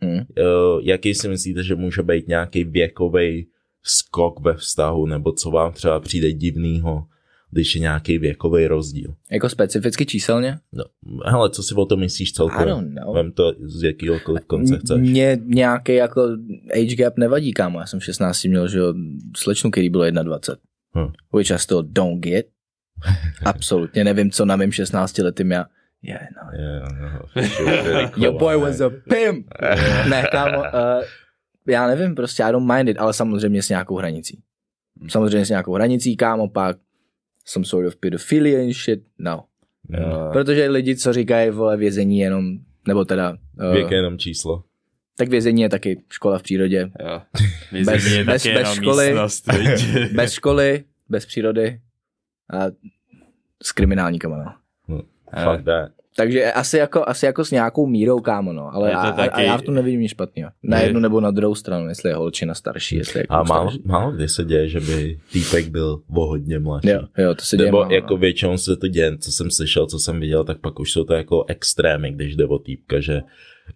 Hmm. 0.00 0.18
Uh, 0.18 0.80
jaký 0.82 1.14
si 1.14 1.28
myslíte, 1.28 1.62
že 1.62 1.74
může 1.74 2.02
být 2.02 2.28
nějaký 2.28 2.64
věkový 2.64 3.48
skok 3.86 4.40
ve 4.40 4.54
vztahu, 4.54 5.06
nebo 5.06 5.32
co 5.32 5.50
vám 5.50 5.72
třeba 5.72 6.00
přijde 6.00 6.32
divnýho, 6.32 7.06
když 7.50 7.74
je 7.74 7.80
nějaký 7.80 8.18
věkový 8.18 8.66
rozdíl? 8.66 9.14
Jako 9.30 9.48
specificky 9.48 10.06
číselně? 10.06 10.58
No, 10.72 10.84
hele, 11.24 11.50
co 11.50 11.62
si 11.62 11.74
o 11.74 11.86
tom 11.86 12.00
myslíš 12.00 12.30
I 12.30 12.32
celkově? 12.32 12.66
don't 12.66 12.94
know. 12.94 13.14
Vem 13.14 13.32
to 13.32 13.52
z 13.60 13.82
jakýhokoliv 13.82 14.44
konce 14.44 14.78
chceš. 14.78 15.00
Mně 15.00 15.38
nějaký 15.44 15.94
jako 15.94 16.28
age 16.72 16.96
gap 16.96 17.18
nevadí, 17.18 17.52
kámo. 17.52 17.80
Já 17.80 17.86
jsem 17.86 18.00
v 18.00 18.04
16 18.04 18.44
měl, 18.44 18.68
že 18.68 18.78
jo, 18.78 18.94
slečnu, 19.36 19.70
který 19.70 19.90
bylo 19.90 20.10
21. 20.10 20.62
Hm. 20.96 21.12
Which 21.36 21.50
I 21.50 21.58
still 21.58 21.82
don't 21.82 22.24
get. 22.24 22.46
Absolutně 23.44 24.04
nevím, 24.04 24.30
co 24.30 24.44
na 24.44 24.56
mém 24.56 24.72
16 24.72 25.18
letým 25.18 25.50
já. 25.52 25.66
Yeah, 26.02 26.22
no. 26.36 26.58
Yeah, 26.58 26.92
no. 27.00 27.42
Your 28.24 28.38
boy 28.38 28.56
was 28.56 28.80
a 28.80 28.90
pimp. 29.08 29.46
ne, 30.10 30.26
kámo, 30.32 30.58
uh, 30.58 30.64
já 31.68 31.86
nevím, 31.86 32.14
prostě 32.14 32.42
I 32.42 32.52
don't 32.52 32.72
mind 32.76 32.88
it, 32.88 32.96
ale 32.98 33.12
samozřejmě 33.12 33.62
s 33.62 33.68
nějakou 33.68 33.96
hranicí. 33.96 34.42
Samozřejmě 35.08 35.46
s 35.46 35.50
nějakou 35.50 35.72
hranicí, 35.74 36.16
kámo, 36.16 36.48
pak 36.48 36.76
some 37.44 37.64
sort 37.64 37.86
of 37.86 37.96
pedophilia 37.96 38.60
and 38.60 38.72
shit, 38.72 39.02
no. 39.18 39.44
Yeah. 39.90 40.32
Protože 40.32 40.68
lidi, 40.68 40.96
co 40.96 41.12
říkají, 41.12 41.50
vole, 41.50 41.76
vězení 41.76 42.18
jenom, 42.18 42.58
nebo 42.88 43.04
teda, 43.04 43.36
Věk 43.72 43.86
uh, 43.86 43.92
je 43.92 43.98
jenom 43.98 44.18
číslo. 44.18 44.64
tak 45.16 45.28
vězení 45.28 45.62
je 45.62 45.68
taky 45.68 46.02
škola 46.10 46.38
v 46.38 46.42
přírodě. 46.42 46.90
Jo. 47.00 47.22
Bez- 47.72 47.86
Vězení 47.88 48.16
je 48.16 48.24
bez- 48.24 48.42
taky 48.42 48.54
bez 48.54 48.62
jenom 48.62 48.74
školy. 48.74 49.06
místnost? 49.06 49.48
Bez 50.14 50.32
školy, 50.32 50.84
bez 51.08 51.26
přírody 51.26 51.80
a 52.52 52.64
s 53.62 53.72
kriminálníkama, 53.72 54.36
no. 54.88 55.02
Fuck 55.52 55.64
that. 55.64 55.92
Takže 56.16 56.52
asi 56.52 56.78
jako, 56.78 57.08
asi 57.08 57.26
jako 57.26 57.44
s 57.44 57.50
nějakou 57.50 57.86
mírou, 57.86 58.20
kámo, 58.20 58.52
no. 58.52 58.74
Ale 58.74 58.88
Je 58.88 58.92
to 58.94 59.00
a, 59.00 59.12
taky- 59.12 59.44
já 59.44 59.56
v 59.58 59.62
tom 59.62 59.74
nevidím 59.74 60.00
nic 60.00 60.10
špatného. 60.10 60.50
Na 60.62 60.78
Je- 60.78 60.86
jednu 60.86 61.00
nebo 61.00 61.20
na 61.20 61.30
druhou 61.30 61.54
stranu, 61.54 61.88
jestli 61.88 62.10
je 62.10 62.14
holčina 62.14 62.54
starší, 62.54 62.96
jestli 62.96 63.20
je 63.20 63.26
A 63.28 63.42
málo, 63.42 63.70
starší. 63.70 63.82
málo 63.88 64.12
kdy 64.12 64.28
se 64.28 64.44
děje, 64.44 64.68
že 64.68 64.80
by 64.80 65.18
týpek 65.32 65.68
byl 65.68 66.02
o 66.14 66.26
hodně 66.26 66.58
mladší. 66.58 66.88
Jo, 66.88 67.00
jo, 67.18 67.34
to 67.34 67.44
se 67.44 67.56
děje 67.56 67.66
Nebo 67.66 67.78
málo, 67.80 67.92
jako 67.92 68.14
no. 68.14 68.16
většinou 68.18 68.58
se 68.58 68.76
to 68.76 68.88
děje, 68.88 69.18
co 69.18 69.32
jsem 69.32 69.50
slyšel, 69.50 69.86
co 69.86 69.98
jsem 69.98 70.20
viděl, 70.20 70.44
tak 70.44 70.58
pak 70.60 70.80
už 70.80 70.92
jsou 70.92 71.04
to 71.04 71.12
jako 71.14 71.44
extrémy, 71.48 72.12
když 72.12 72.36
jde 72.36 72.46
o 72.46 72.58
týpka, 72.58 73.00
že 73.00 73.22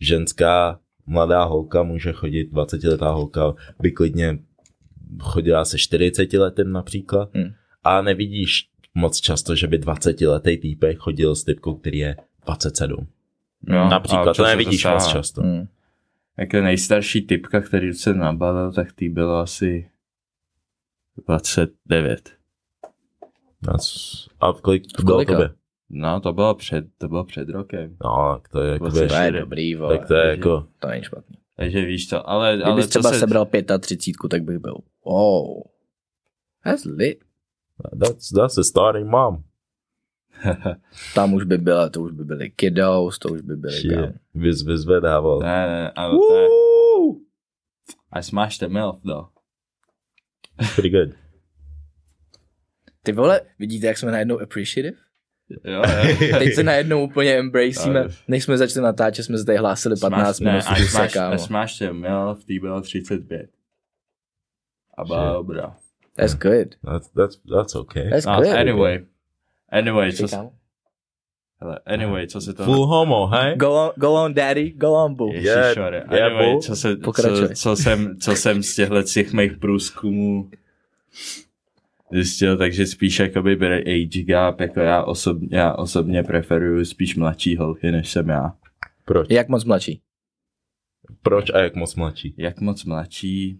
ženská 0.00 0.78
mladá 1.06 1.44
holka 1.44 1.82
může 1.82 2.12
chodit, 2.12 2.52
20-letá 2.52 3.10
holka 3.14 3.54
by 3.80 3.90
klidně 3.92 4.38
chodila 5.20 5.64
se 5.64 5.78
40 5.78 6.32
letým 6.38 6.72
například 6.72 7.28
Hmm. 7.34 7.50
a 7.84 8.02
nevidíš 8.02 8.66
moc 8.94 9.20
často, 9.20 9.54
že 9.56 9.66
by 9.66 9.78
20-letý 9.78 10.58
týpek 10.58 10.98
chodil 10.98 11.34
s 11.34 11.44
typkou, 11.44 11.74
který 11.74 11.98
je 11.98 12.16
27. 12.46 13.06
No, 13.62 13.88
například, 13.88 14.36
to 14.36 14.42
nevidíš 14.42 14.84
moc 14.84 15.06
často. 15.06 15.42
Hmm. 15.42 15.66
Jako 16.38 16.60
nejstarší 16.60 17.22
typka, 17.22 17.60
který 17.60 17.92
se 17.92 18.14
nabalil, 18.14 18.72
tak 18.72 18.92
tý 18.92 19.08
bylo 19.08 19.36
asi 19.38 19.90
29. 21.26 22.30
That's- 23.64 24.28
A 24.40 24.52
kolik 24.52 24.82
to 24.96 25.02
bylo 25.02 25.24
tobě? 25.24 25.50
No, 25.90 26.20
to 26.20 26.32
bylo 26.32 26.54
před, 26.54 26.84
to 26.98 27.08
bylo 27.08 27.24
před 27.24 27.48
rokem. 27.48 27.96
No, 28.04 28.34
tak 28.34 28.48
to 28.48 28.62
je 28.62 28.72
jako, 28.72 28.90
To 28.90 28.98
je 28.98 29.32
dobrý, 29.32 29.74
vole. 29.74 29.98
tak 29.98 30.08
to 30.08 30.14
je 30.14 30.30
jako, 30.30 30.66
To 30.78 30.88
není 30.88 31.04
špatný. 31.04 31.36
Takže 31.56 31.84
víš 31.84 32.06
to, 32.06 32.30
ale, 32.30 32.48
ale 32.48 32.62
Kdybys 32.62 32.84
co 32.84 32.90
třeba 32.90 33.10
se... 33.10 33.18
sebral 33.18 33.48
35, 33.80 34.28
tak 34.30 34.42
bych 34.42 34.58
byl, 34.58 34.76
wow. 35.04 35.62
That's 36.64 36.84
lit. 36.84 37.24
that's, 38.00 38.30
that's 38.30 38.58
a 38.58 38.62
starting 38.62 39.06
mom. 39.08 39.42
Tam 41.14 41.34
už 41.34 41.44
by 41.44 41.58
byla, 41.58 41.88
to 41.88 42.02
už 42.02 42.12
by 42.12 42.24
byly 42.24 42.50
kiddos, 42.50 43.18
to 43.18 43.28
už 43.28 43.40
by 43.40 43.56
byly. 43.56 43.72
Shit. 43.74 44.14
Vys, 44.34 44.62
vyzvedával. 44.62 45.38
ne, 45.38 45.66
ne, 45.66 45.90
ale 45.90 46.18
to 46.28 46.36
je... 46.36 46.48
I 48.12 48.22
smashed 48.22 48.60
the 48.68 48.74
milk, 48.74 49.00
though. 49.02 49.26
Pretty 50.74 50.90
good. 50.90 51.10
Ty 53.02 53.12
vole, 53.12 53.40
vidíte, 53.58 53.86
jak 53.86 53.98
jsme 53.98 54.10
najednou 54.12 54.40
appreciative? 54.40 54.96
Jo, 55.64 55.82
jo. 56.20 56.38
Teď 56.38 56.54
se 56.54 56.62
najednou 56.62 57.04
úplně 57.04 57.38
embracíme. 57.38 58.04
Než 58.28 58.44
jsme 58.44 58.58
začali 58.58 58.84
natáčet, 58.84 59.24
jsme 59.24 59.38
se 59.38 59.44
tady 59.44 59.58
hlásili 59.58 59.96
15 60.00 60.38
Smash- 60.40 60.44
ne, 60.44 60.50
minut 60.52 60.64
v 60.64 60.68
kuse, 60.68 60.88
smashed, 60.88 61.12
kámo. 61.14 61.34
I 61.34 61.38
smashed 61.38 61.88
the 61.88 61.92
milk, 61.92 62.44
tý 62.44 62.58
bylo 62.58 62.80
35. 62.80 63.50
A 64.98 65.04
byla 65.04 65.32
dobrá. 65.32 65.76
That's 66.16 66.34
good. 66.34 66.74
That's, 66.84 67.08
that's, 67.08 67.36
that's 67.36 67.74
okay. 67.74 68.10
That's 68.10 68.26
No, 68.26 68.36
good. 68.36 68.46
anyway. 68.46 69.06
Anyway, 69.70 70.12
co, 70.12 70.28
kámo. 70.28 70.52
hele, 71.60 71.78
anyway, 71.86 72.26
co 72.26 72.40
se 72.40 72.54
to... 72.54 72.64
Full 72.64 72.86
homo, 72.86 73.26
hej? 73.26 73.56
Go 73.56 73.72
on, 73.86 73.90
go 73.96 74.12
on, 74.14 74.34
daddy, 74.34 74.70
go 74.70 74.92
on, 74.92 75.14
boo. 75.14 75.32
Ježiš, 75.32 75.46
Yeah, 75.46 75.76
yeah, 75.76 75.92
yeah, 76.12 76.26
anyway, 76.26 76.52
boo. 76.52 76.60
co, 76.60 76.76
se, 76.76 76.96
Pokračuj. 76.96 77.48
co, 77.48 77.54
co, 77.54 77.76
jsem, 77.76 78.16
co 78.20 78.32
jsem 78.36 78.62
z 78.62 78.74
těchto 78.76 79.02
těch 79.02 79.32
mých 79.32 79.56
průzkumů 79.56 80.50
zjistil, 82.12 82.56
takže 82.58 82.86
spíš 82.86 83.18
jakoby 83.18 83.56
bude 83.56 83.78
age 83.78 84.22
gap, 84.22 84.60
jako 84.60 84.80
já, 84.80 85.02
osob, 85.04 85.38
já 85.50 85.72
osobně 85.74 86.22
preferuju 86.22 86.84
spíš 86.84 87.16
mladší 87.16 87.56
holky, 87.56 87.90
než 87.92 88.10
jsem 88.10 88.28
já. 88.28 88.52
Proč? 89.04 89.26
Jak 89.30 89.48
moc 89.48 89.64
mladší? 89.64 90.00
Proč 91.22 91.50
a 91.50 91.58
jak 91.58 91.74
moc 91.74 91.94
mladší? 91.94 92.34
Jak 92.38 92.60
moc 92.60 92.84
mladší? 92.84 93.58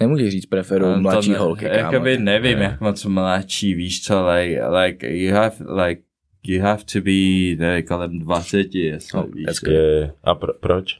Nemůžeš 0.00 0.30
říct 0.32 0.46
preferuju 0.46 0.92
No, 0.92 1.00
mladší 1.00 1.26
to 1.28 1.32
ne, 1.32 1.38
holky, 1.38 1.64
kámo. 1.64 1.76
Jakoby 1.76 2.18
nevím, 2.18 2.58
Ne. 2.58 2.64
jak 2.64 2.80
moc 2.80 3.04
mladší, 3.04 3.74
víš 3.74 4.02
co, 4.04 4.26
like, 4.28 4.66
like, 4.68 5.16
you 5.16 5.34
have, 5.34 5.56
like, 5.86 6.02
you 6.46 6.62
have 6.62 6.82
to 6.92 7.00
be, 7.00 7.56
ne, 7.66 7.82
kolem 7.82 8.18
20, 8.18 8.74
jestli 8.74 9.18
Oh, 9.18 9.34
víš. 9.34 9.46
Je, 9.68 10.12
a 10.24 10.34
pro, 10.34 10.54
proč? 10.54 10.98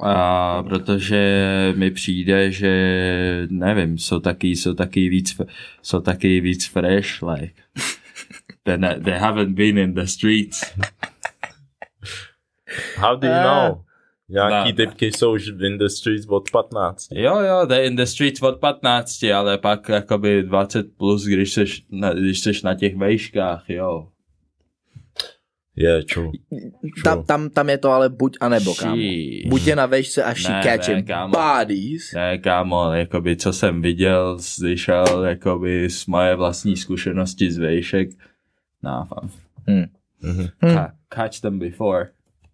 A 0.00 0.62
protože 0.62 1.72
mi 1.76 1.90
přijde, 1.90 2.50
že 2.50 2.72
nevím, 3.50 3.98
jsou 3.98 4.20
taky, 4.20 4.48
jsou 4.48 4.74
taky 4.74 5.08
víc, 5.08 5.40
jsou 5.82 6.00
taky 6.00 6.40
víc 6.40 6.66
fresh, 6.68 7.22
like. 7.22 7.54
They, 8.62 8.78
they 9.04 9.18
haven't 9.18 9.54
been 9.56 9.78
in 9.78 9.94
the 9.94 10.04
streets. 10.04 10.74
How 12.96 13.16
do 13.16 13.26
you 13.28 13.34
Ah. 13.34 13.42
know? 13.68 13.84
Nějaký 14.28 14.70
No. 14.70 14.76
typky 14.76 15.12
jsou 15.12 15.34
už 15.34 15.48
v 15.50 15.64
industries 15.64 16.26
od 16.28 16.50
15. 16.50 17.08
Jo, 17.12 17.40
jo, 17.40 17.66
to 17.66 17.72
je 17.74 17.86
in 17.86 17.96
the 17.96 18.02
streets 18.04 18.42
od 18.42 18.60
15, 18.60 19.22
ale 19.34 19.58
pak 19.58 19.88
jakoby 19.88 20.42
20 20.42 20.96
plus, 20.96 21.24
když 21.24 21.52
seš 21.52 21.82
na, 21.90 22.12
když 22.12 22.40
seš 22.40 22.62
na 22.62 22.74
těch 22.74 22.96
vejškách, 22.96 23.64
jo. 23.68 24.08
Je, 25.76 25.90
yeah, 25.90 26.04
true. 26.04 26.30
Tam, 27.04 27.24
tam, 27.24 27.50
tam 27.50 27.68
je 27.68 27.78
to 27.78 27.90
ale 27.90 28.08
buď 28.08 28.36
a 28.40 28.48
nebo, 28.48 28.74
kámo. 28.74 28.96
Buď 29.46 29.66
je 29.66 29.76
na 29.76 29.86
vejšce 29.86 30.24
a 30.24 30.34
she 30.34 30.52
Ne, 30.52 30.62
catching 30.62 30.96
ne, 30.96 31.02
kámo. 31.14 31.32
bodies. 31.32 32.12
Ne, 32.14 32.38
kámo, 32.38 32.92
jakoby 32.92 33.36
co 33.36 33.52
jsem 33.52 33.82
viděl, 33.82 34.36
slyšel, 34.40 35.24
jakoby 35.24 35.90
z 35.90 36.06
moje 36.06 36.36
vlastní 36.36 36.76
zkušenosti 36.76 37.50
z 37.52 37.58
vejšek, 37.58 38.08
no, 38.82 39.06
fam. 39.08 39.30
Hm. 39.70 39.84
Mhm. 40.22 40.48
Hm. 40.64 40.68
Ca- 40.76 40.92
catch 41.14 41.40
them 41.40 41.58
before. 41.58 42.08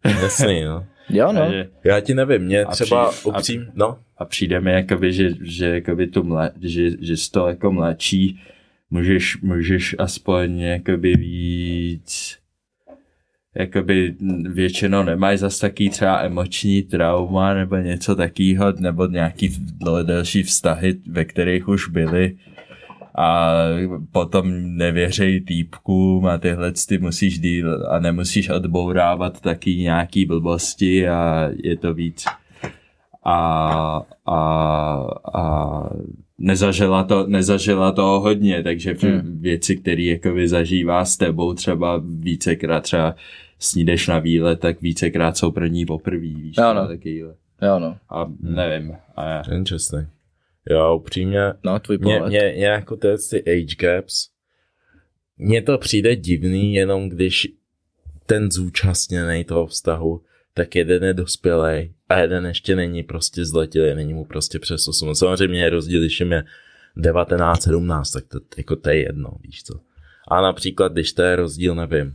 Jasný, 0.05 0.65
no. 0.65 0.87
Jo, 1.13 1.33
no. 1.33 1.41
Takže, 1.41 1.69
Já 1.85 2.01
ti 2.01 2.15
nevím, 2.15 2.43
mě 2.43 2.65
A 2.65 2.71
třeba 2.71 3.11
přijde- 3.11 3.33
a- 3.35 3.39
upřím, 3.39 3.67
no, 3.75 3.99
a 4.19 4.25
přijde 4.25 4.61
mi, 4.61 4.73
jakoby, 4.73 5.13
že, 5.13 5.31
že, 5.43 5.67
jakoby 5.67 6.07
tu 6.07 6.23
mle, 6.25 6.51
že, 6.63 6.91
že 7.01 7.17
z 7.17 7.29
toho 7.29 7.49
jako 7.49 7.73
mladší 7.73 8.41
můžeš, 8.91 9.41
můžeš 9.43 9.97
aspoň 9.99 10.61
jakoby 10.61 11.15
víc 11.17 12.37
jakoby 13.55 14.15
většinou 14.49 15.03
nemají 15.03 15.39
zas 15.39 15.59
taký 15.59 15.91
třeba 15.91 16.21
emoční 16.21 16.83
trauma 16.83 17.55
nebo 17.55 17.77
něco 17.77 18.17
takého, 18.17 18.73
nebo 18.79 19.07
nějaký 19.07 19.49
dle- 19.49 20.05
delší 20.05 20.43
vztahy, 20.43 20.97
ve 21.11 21.25
kterých 21.25 21.69
už 21.69 21.89
byli 21.89 22.37
a 23.15 23.55
potom 24.13 24.77
nevěřej 24.77 25.41
týpkům 25.41 26.27
a 26.27 26.39
tyhle 26.39 26.73
ty 26.89 26.99
musíš 26.99 27.39
díl 27.39 27.87
a 27.91 27.99
nemusíš 27.99 28.51
odbourávat 28.51 29.41
taky 29.41 29.77
nějaký 29.77 30.27
blbosti 30.27 31.09
a 31.09 31.51
je 31.65 31.77
to 31.77 31.95
víc 31.95 32.25
a, 33.25 34.03
a, 34.27 34.37
a 35.35 35.45
nezažila, 36.39 37.05
to, 37.05 37.27
nezažila 37.27 37.93
toho 37.93 38.21
hodně, 38.21 38.63
takže 38.63 38.97
hmm. 39.03 39.41
věci, 39.41 39.77
které 39.77 40.03
jakoby 40.03 40.49
zažívá 40.49 41.05
s 41.05 41.17
tebou 41.17 41.55
třeba 41.55 42.03
vícekrát, 42.05 42.83
třeba 42.83 43.15
snídeš 43.59 44.09
na 44.09 44.19
výlet, 44.19 44.61
tak 44.61 44.81
vícekrát 44.81 45.37
jsou 45.37 45.51
pro 45.51 45.67
ní 45.67 45.87
poprvé, 45.87 46.19
víš, 46.19 46.57
no. 46.57 46.89
takovýhle. 46.89 47.35
Jo, 47.63 47.79
no. 47.79 47.97
A 48.11 48.27
nevím. 48.41 48.97
A 49.17 49.41
interesting. 49.55 50.09
Jo, 50.71 50.97
upřímně, 50.97 51.41
No, 51.65 51.79
tvůj 51.81 51.99
pohled. 51.99 52.29
mně, 52.29 52.53
mně 52.57 52.67
jako 52.67 52.97
ty, 52.97 53.09
ty 53.31 53.39
age 53.43 53.77
gaps, 53.79 54.29
mně 55.39 55.63
to 55.63 55.79
přijde 55.79 56.17
divný, 56.17 56.75
jenom 56.75 57.09
když 57.09 57.49
ten 58.27 58.51
zúčastněný 58.51 59.45
toho 59.45 59.67
vztahu, 59.67 60.23
tak 60.55 60.77
jeden 60.77 61.05
je 61.05 61.15
dospělej 61.15 61.95
a 62.09 62.19
jeden 62.19 62.47
ještě 62.47 62.77
není 62.77 63.03
prostě 63.03 63.45
zletilý, 63.45 63.95
není 63.95 64.15
mu 64.15 64.25
prostě 64.25 64.59
přes 64.59 64.89
8. 64.89 65.15
Samozřejmě 65.15 65.61
je 65.63 65.71
rozdíl, 65.71 66.01
když 66.01 66.21
jim 66.21 66.33
je 66.33 66.45
19, 66.97 67.63
17, 67.63 68.11
tak 68.11 68.25
to, 68.29 68.39
jako 68.59 68.77
to 68.77 68.91
je 68.91 68.97
jedno, 69.03 69.31
víš 69.41 69.63
co. 69.65 69.81
A 70.29 70.43
například, 70.43 70.93
když 70.93 71.13
to 71.13 71.23
je 71.23 71.37
rozdíl, 71.37 71.75
nevím, 71.75 72.15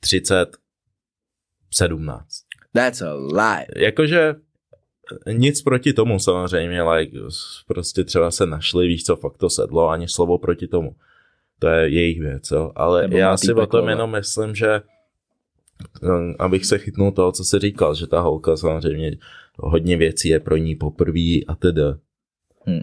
30, 0.00 0.56
17. 1.74 2.26
That's 2.74 3.02
a 3.02 3.14
lie. 3.14 3.66
Jakože 3.76 4.34
nic 5.32 5.62
proti 5.62 5.92
tomu 5.92 6.18
samozřejmě, 6.18 6.82
like, 6.82 7.18
prostě 7.66 8.04
třeba 8.04 8.30
se 8.30 8.46
našli, 8.46 8.88
víš 8.88 9.04
co, 9.04 9.16
fakt 9.16 9.36
to 9.36 9.50
sedlo, 9.50 9.88
ani 9.88 10.08
slovo 10.08 10.38
proti 10.38 10.66
tomu. 10.66 10.96
To 11.58 11.68
je 11.68 11.88
jejich 11.88 12.20
věc, 12.20 12.50
jo. 12.50 12.72
Ale 12.74 13.02
Nebo 13.02 13.16
já 13.16 13.36
si 13.36 13.54
o 13.54 13.66
tom 13.66 13.88
jenom 13.88 14.10
myslím, 14.10 14.54
že 14.54 14.82
um, 16.02 16.34
abych 16.38 16.66
se 16.66 16.78
chytnul 16.78 17.12
toho, 17.12 17.32
co 17.32 17.44
jsi 17.44 17.58
říkal, 17.58 17.94
že 17.94 18.06
ta 18.06 18.20
holka 18.20 18.56
samozřejmě 18.56 19.16
hodně 19.56 19.96
věcí 19.96 20.28
je 20.28 20.40
pro 20.40 20.56
ní 20.56 20.76
poprvé 20.76 21.40
a 21.48 21.54
tedy. 21.54 21.82
Hmm. 22.66 22.82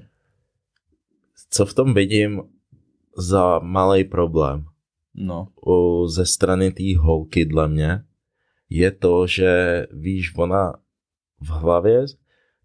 Co 1.49 1.65
v 1.65 1.73
tom 1.73 1.93
vidím 1.93 2.41
za 3.17 3.59
malý 3.59 4.03
problém? 4.03 4.65
no, 5.13 5.47
u, 5.67 6.07
ze 6.07 6.25
strany 6.25 6.71
té 6.71 6.97
holky 6.97 7.45
dle 7.45 7.67
mě 7.67 8.03
je 8.69 8.91
to, 8.91 9.27
že 9.27 9.87
víš, 9.91 10.33
ona 10.37 10.73
v 11.41 11.49
hlavě 11.49 12.05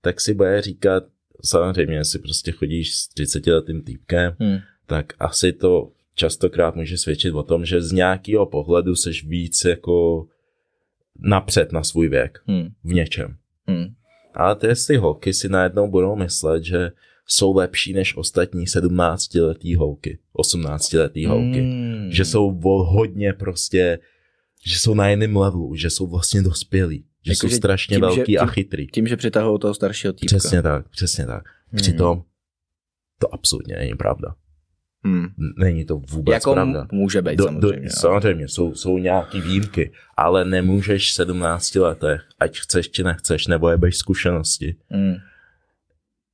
tak 0.01 0.21
si 0.21 0.35
bude 0.35 0.63
říkat, 0.63 1.05
samozřejmě, 1.45 1.97
jestli 1.97 2.19
prostě 2.19 2.53
chodíš 2.53 2.95
s 2.95 3.09
30 3.09 3.47
letým 3.47 3.83
týpkem, 3.83 4.37
Hm. 4.43 4.59
tak 4.87 5.13
asi 5.19 5.53
to 5.53 5.91
častokrát 6.15 6.77
může 6.77 6.99
svědčit 6.99 7.35
o 7.35 7.43
tom, 7.43 7.65
že 7.65 7.83
z 7.83 7.93
nějakého 7.93 8.47
pohledu 8.47 8.97
seš 8.97 9.25
víc 9.27 9.65
jako 9.65 10.27
napřed 11.19 11.73
na 11.73 11.83
svůj 11.85 12.09
věk 12.09 12.39
Hm. 12.51 12.69
v 12.85 12.93
něčem. 12.93 13.37
Hm. 13.71 13.95
Ale 14.35 14.57
ty 14.57 14.69
ty 14.87 14.97
holky 14.97 15.33
si 15.35 15.49
najednou 15.49 15.91
budou 15.91 16.17
myslet, 16.17 16.65
že 16.65 16.91
jsou 17.27 17.57
lepší 17.57 17.93
než 17.93 18.17
ostatní 18.17 18.67
17-letý 18.67 19.75
holky, 19.75 20.19
18-letý 20.39 21.27
holky 21.27 21.61
Hmm. 21.61 22.09
že 22.13 22.25
jsou 22.25 22.61
hodně 22.65 23.33
prostě, 23.33 23.99
že 24.67 24.79
jsou 24.79 24.95
na 24.95 25.09
jiném 25.09 25.37
levelu, 25.37 25.75
že 25.75 25.91
jsou 25.91 26.07
vlastně 26.07 26.43
dospělí, 26.43 27.05
že 27.27 27.33
Jako, 27.33 27.41
jsou 27.41 27.49
že 27.49 27.57
strašně 27.57 27.97
tím, 27.97 28.05
že- 28.11 28.17
velký 28.17 28.39
a 28.39 28.43
tím- 28.45 28.51
chytrý. 28.51 28.87
Tím, 28.87 29.07
že 29.07 29.17
přitahují 29.17 29.59
toho 29.59 29.75
staršího 29.75 30.13
týpka. 30.13 30.37
Přesně 30.37 30.63
tak, 30.63 30.89
přesně 30.89 31.27
tak. 31.27 31.45
Hmm. 31.69 31.77
Přitom 31.77 32.23
to 33.19 33.35
absolutně 33.35 33.77
není 33.77 33.95
pravda. 33.95 34.35
Hm. 35.07 35.25
N- 35.25 35.31
Není 35.59 35.85
to 35.85 35.97
vůbec 35.97 36.33
Jako 36.33 36.53
pravda. 36.53 36.87
může 36.93 37.23
být 37.23 37.37
Do, 37.37 37.45
samozřejmě. 37.45 37.89
do, 37.89 37.91
samozřejmě, 37.97 38.49
jsou, 38.49 38.75
jsou 38.75 38.99
nějaký 38.99 39.41
výjimky, 39.41 39.93
ale 40.17 40.45
nemůžeš 40.45 41.11
v 41.11 41.15
17 41.15 41.75
letech, 41.75 42.23
ať 42.41 42.59
chceš 42.59 42.91
či 42.91 43.03
nechceš, 43.05 43.47
nebo 43.47 43.71
jebeš 43.71 43.97
zkušenosti. 43.97 44.77
Hm. 44.97 45.15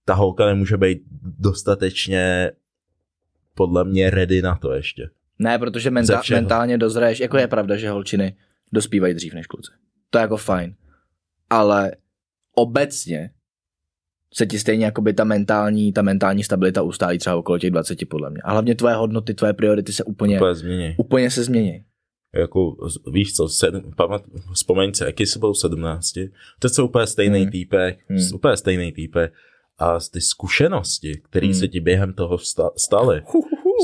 Ta 0.05 0.15
holka 0.15 0.47
nemůže 0.47 0.77
být 0.77 1.03
dostatečně 1.39 2.51
podle 3.55 3.85
mě 3.85 4.11
ready 4.11 4.43
na 4.43 4.55
to 4.55 4.73
ještě. 4.73 5.11
Ne, 5.39 5.59
protože 5.59 5.91
menta- 5.91 6.35
mentálně 6.35 6.79
dozraješ, 6.79 7.21
jako 7.21 7.39
je 7.39 7.49
pravda, 7.49 7.77
že 7.77 7.91
holčiny 7.91 8.37
dospívají 8.73 9.15
dřív 9.15 9.35
než 9.35 9.47
kluci. 9.47 9.73
To 10.11 10.19
je 10.19 10.23
jako 10.23 10.37
fajn. 10.37 10.75
Ale 11.53 11.93
obecně 12.57 13.31
se 14.35 14.47
ti 14.47 14.59
stejně 14.59 14.85
jakoby 14.85 15.15
ta 15.15 15.25
mentální, 15.25 15.93
ta 15.93 16.03
mentální 16.03 16.45
stabilita 16.45 16.83
ustálí 16.83 17.19
třeba 17.19 17.37
okolo 17.37 17.59
těch 17.59 17.71
20 17.71 18.09
podle 18.09 18.31
mě. 18.31 18.41
A 18.45 18.53
hlavně 18.53 18.75
tvoje 18.75 18.95
hodnoty, 18.95 19.35
tvoje 19.35 19.53
priority 19.53 19.93
se 19.93 20.05
úplně, 20.05 20.37
Úplně 20.37 20.55
změní. 20.55 20.95
úplně 20.99 21.31
se 21.31 21.45
změní. 21.45 21.85
jako, 22.35 22.77
víš 23.13 23.33
co, 23.35 23.49
sedm, 23.49 23.93
pamat, 23.97 24.23
vzpomeň 24.55 24.95
si, 24.95 25.05
jaký 25.05 25.27
jsi 25.27 25.39
byl 25.39 25.53
v 25.53 25.59
17, 25.59 26.13
to 26.59 26.69
jsou 26.69 26.85
úplně 26.89 27.07
stejný 27.07 27.41
Hmm. 27.41 27.51
týpek, 27.51 27.99
Hmm. 28.09 28.19
úplně 28.35 28.57
stejný 28.57 28.93
týpek 28.93 29.33
a 29.79 29.99
ty 30.13 30.21
zkušenosti, 30.21 31.21
které 31.31 31.47
Hmm. 31.47 31.55
se 31.55 31.69
ti 31.69 31.81
během 31.81 32.13
toho 32.13 32.39
sta- 32.39 32.71
staly, 32.77 33.23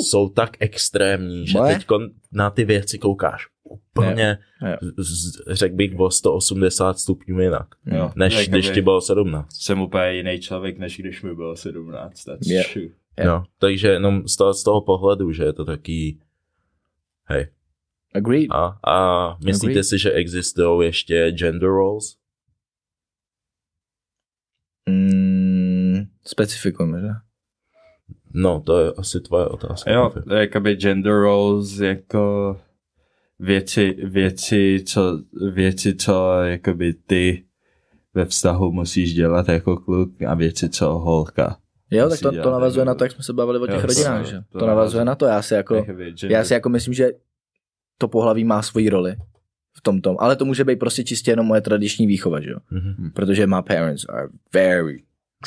jsou 0.09 0.29
tak 0.29 0.51
extrémní, 0.61 1.47
že 1.47 1.59
teď 1.67 1.87
na 2.33 2.51
ty 2.51 2.65
věci 2.65 2.99
koukáš 2.99 3.47
úplně, 3.69 4.39
Jo. 4.63 4.77
z- 4.99 5.43
řekl 5.55 5.75
bych, 5.75 5.93
o 5.99 6.11
180 6.11 6.99
stupňů 6.99 7.41
jinak, 7.41 7.67
jo. 7.87 8.13
než 8.17 8.49
když 8.49 8.71
ti 8.71 8.83
bylo 8.83 9.01
17. 9.01 9.55
Jsem 9.63 9.81
úplně 9.81 10.13
jiný 10.13 10.41
člověk, 10.41 10.79
než 10.79 10.99
když 11.01 11.23
mi 11.23 11.35
bylo 11.35 11.57
17. 11.57 12.25
That's 12.25 12.47
Je. 12.47 12.65
true. 12.73 12.89
Jo. 13.19 13.27
No, 13.27 13.45
takže 13.59 13.89
jenom 13.89 14.29
z 14.29 14.37
toho, 14.37 14.55
z 14.55 14.63
toho 14.63 14.81
pohledu, 14.81 15.33
že 15.33 15.45
je 15.45 15.53
to 15.53 15.65
taký, 15.65 16.21
hej, 17.25 17.47
Agreed. 18.15 18.51
a, 18.51 18.79
a 18.87 19.37
myslíte 19.45 19.71
Agreed. 19.71 19.85
si, 19.87 19.99
že 19.99 20.11
existují 20.13 20.87
ještě 20.87 21.31
gender 21.31 21.69
roles? 21.69 22.17
Mm, 24.89 26.07
specifikujeme, 26.27 27.01
že? 27.01 27.09
No, 28.35 28.61
to 28.61 28.79
je 28.81 28.93
asi 28.93 29.21
tvoje 29.21 29.47
otázka. 29.47 29.91
Jo, 29.93 30.13
jakoby 30.35 30.75
gender 30.77 31.13
roles, 31.13 31.79
jako 31.81 32.57
věci, 33.39 33.97
věci, 34.05 34.83
co, 34.87 35.23
věci, 35.53 35.95
co 35.97 36.31
jakoby 36.43 36.93
ty 36.95 37.45
ve 38.15 38.25
vztahu 38.25 38.73
musíš 38.73 39.15
dělat 39.15 39.49
jako 39.49 39.77
kluk 39.77 40.23
a 40.23 40.35
věci, 40.35 40.69
co 40.69 40.87
holka. 40.99 41.57
Jo, 41.91 42.09
tak 42.09 42.21
to, 42.21 42.43
to 42.43 42.51
navazuje 42.51 42.85
na 42.85 42.95
to, 42.95 43.05
jak 43.05 43.13
jsme 43.13 43.25
se 43.25 43.33
bavili 43.33 43.59
o 43.59 43.67
těch 43.67 43.75
Jo, 43.75 43.81
to- 43.81 43.87
rodinách, 43.87 44.27
že? 44.27 44.43
to 44.53 44.59
To 44.59 44.67
navazuje 44.67 45.05
na 45.05 45.15
to, 45.15 45.27
já 45.27 45.43
si 45.43 45.55
jako, 45.55 45.87
já 46.29 46.45
si 46.45 46.53
jako 46.55 46.69
myslím, 46.69 46.95
že 46.95 47.11
to 47.99 48.09
pohlaví 48.09 48.45
má 48.45 48.63
svoji 48.63 48.89
roli 48.89 49.17
v 49.77 49.81
tom 49.83 50.01
tom, 50.01 50.17
ale 50.19 50.37
to 50.37 50.45
může 50.45 50.65
být 50.65 50.79
prostě 50.79 51.05
čistě 51.05 51.31
jenom 51.31 51.47
moje 51.47 51.61
tradiční 51.61 52.07
výchova, 52.07 52.41
že 52.41 52.51
jo? 52.51 52.59
Mhm. 52.71 53.11
Protože 53.15 53.47
my 53.47 53.57
parents 53.67 54.05
are 54.09 54.29
very 54.55 55.03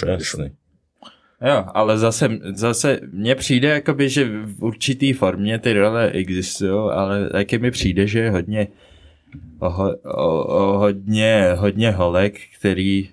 Jasný. 0.08 0.52
Jo, 1.48 1.66
ale 1.74 1.98
zase, 1.98 2.30
zase 2.54 3.00
mně 3.12 3.36
přijde, 3.36 3.68
jakoby, 3.68 4.10
že 4.10 4.30
v 4.44 4.64
určitý 4.64 5.14
formě 5.14 5.60
ty 5.60 5.74
role 5.74 6.12
existují, 6.12 6.72
ale 6.92 7.30
taky 7.30 7.58
mi 7.60 7.72
přijde, 7.72 8.08
že 8.08 8.20
je 8.20 8.32
hodně, 8.32 8.68
o, 9.60 9.68
o, 10.04 10.46
o, 10.46 10.78
hodně, 10.78 11.48
hodně 11.56 11.92
holek, 11.92 12.40
který 12.60 13.10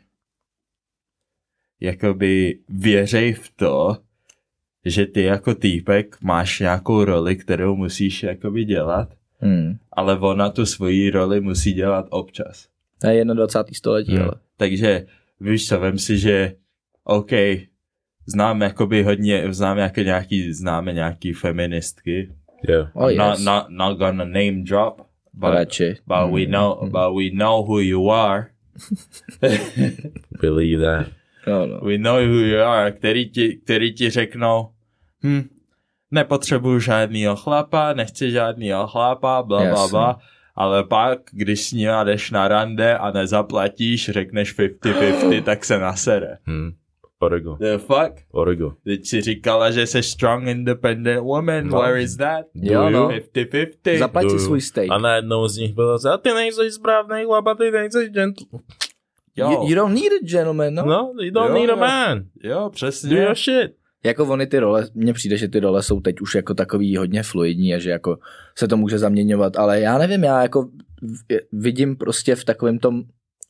jakoby 1.81 2.59
věřej 2.69 3.33
v 3.33 3.51
to, 3.57 3.97
že 4.85 5.07
ty 5.07 5.23
jako 5.23 5.55
týpek 5.55 6.17
máš 6.23 6.61
nějakou 6.61 7.05
roli, 7.05 7.37
kterou 7.37 7.77
musíš 7.77 8.23
jakoby 8.23 8.65
dělat, 8.65 9.09
Hmm. 9.41 9.77
ale 9.93 10.19
ona 10.19 10.51
tu 10.51 10.67
svoji 10.67 11.11
roli 11.11 11.41
musí 11.41 11.73
dělat 11.73 12.07
občas. 12.11 12.69
To 13.01 13.07
je 13.09 13.25
21. 13.25 13.75
století, 13.77 14.13
Hmm. 14.13 14.23
ale. 14.23 14.33
Takže 14.57 15.07
víš 15.41 15.69
co, 15.69 15.81
vem 15.81 15.99
si, 15.99 16.19
že 16.19 16.55
OK, 17.05 17.31
znám 18.29 18.63
jakoby 18.63 19.03
hodně, 19.03 19.45
znám 19.51 19.79
jako 19.79 20.01
nějaký, 20.01 20.53
známe 20.53 20.93
nějaký 20.93 21.33
feministky. 21.33 22.33
Yeah. 22.69 22.91
Oh, 22.95 23.11
yes. 23.11 23.19
Not, 23.19 23.39
not, 23.39 23.67
not 23.69 23.99
gonna 23.99 24.25
name 24.25 24.53
drop, 24.65 25.01
but, 25.33 25.51
Radši. 25.51 25.97
but 26.07 26.35
we 26.35 26.47
know, 26.47 26.79
but 26.83 27.17
we 27.19 27.31
know 27.33 27.63
who 27.67 27.81
you 27.81 28.11
are. 28.11 28.47
Believe 30.41 30.85
that. 30.85 31.07
No, 31.47 31.67
no. 31.67 31.81
We 31.81 31.99
know 31.99 32.17
who 32.17 32.41
you 32.41 32.61
are, 32.63 32.93
který 32.93 33.31
ti, 33.31 33.61
který 33.65 33.93
ti 33.95 34.11
řeknou, 34.11 34.69
hm, 35.23 35.49
nepotřebuju 36.11 36.81
žádnýho 36.81 37.37
chlapa, 37.37 37.93
nechci 37.93 38.31
žádnýho 38.31 38.87
chlapa, 38.87 39.43
bla, 39.43 39.59
bla, 39.61 39.69
Jasně. 39.69 39.91
bla. 39.91 40.19
Ale 40.55 40.85
pak, 40.85 41.19
když 41.33 41.61
s 41.61 41.73
ním 41.73 41.91
jdeš 42.05 42.31
na 42.31 42.49
rande 42.49 42.99
a 42.99 43.11
nezaplatíš, 43.11 44.11
řekneš 44.11 44.59
50-50, 44.59 45.43
tak 45.43 45.65
se 45.65 45.79
nasere. 45.79 46.39
Hmm. 46.45 46.73
Orego. 47.21 47.57
The 47.61 47.79
fuck? 47.79 48.13
Orego. 48.31 48.75
Teď 48.85 49.07
si 49.07 49.21
říkala, 49.21 49.71
že 49.71 49.87
jsi 49.87 50.03
strong 50.03 50.47
independent 50.49 51.23
woman, 51.25 51.67
No. 51.69 51.79
where 51.79 52.03
is 52.03 52.17
that? 52.17 52.47
Jo, 52.55 52.91
no. 52.91 53.09
50-50. 53.09 53.99
Zaplať 53.99 54.25
si 54.25 54.29
Duju. 54.29 54.39
svůj 54.45 54.61
steak. 54.61 54.91
A 54.91 54.99
najednou 54.99 55.49
z 55.49 55.57
nich 55.57 55.75
bylo, 55.75 55.99
a 56.13 56.17
ty 56.19 56.33
nejsi 56.35 56.71
správný 56.71 57.25
chlap, 57.25 57.47
a 57.47 57.55
ty 57.55 57.71
nejsi 57.71 58.09
gentle. 58.09 58.47
Jo, 59.37 59.51
You, 59.51 59.69
you 59.69 59.75
don't 59.75 59.95
need 59.95 60.13
a 60.13 60.27
gentleman, 60.27 60.75
no. 60.75 60.87
No, 60.87 61.13
you 61.23 61.31
don't 61.31 61.49
Jo, 61.51 61.55
need 61.55 61.71
a 61.71 61.77
man. 61.77 62.23
jo, 62.43 62.61
Do 62.65 62.71
přesně. 62.71 63.17
your 63.19 63.35
shit. 63.35 63.73
Jako 64.05 64.25
oni 64.27 64.47
ty 64.47 64.59
role, 64.59 64.89
mně 64.95 65.13
přijde, 65.13 65.37
že 65.37 65.49
ty 65.49 65.61
role 65.61 65.83
jsou 65.83 66.01
teď 66.01 66.21
už 66.21 66.35
jako 66.35 66.55
takový 66.55 66.97
hodně 66.97 67.23
fluidní 67.23 67.75
a 67.75 67.79
že 67.79 67.91
jako 67.91 68.19
se 68.59 68.69
to 68.69 68.77
může 68.77 68.99
zaměňovat, 68.99 69.57
ale 69.57 69.81
já 69.81 69.99
nevím, 69.99 70.25
já 70.25 70.43
jako 70.43 70.69
vidím 71.53 71.97
prostě 71.97 72.35
v 72.35 72.45
takovém 72.45 72.79
tom 72.79 73.03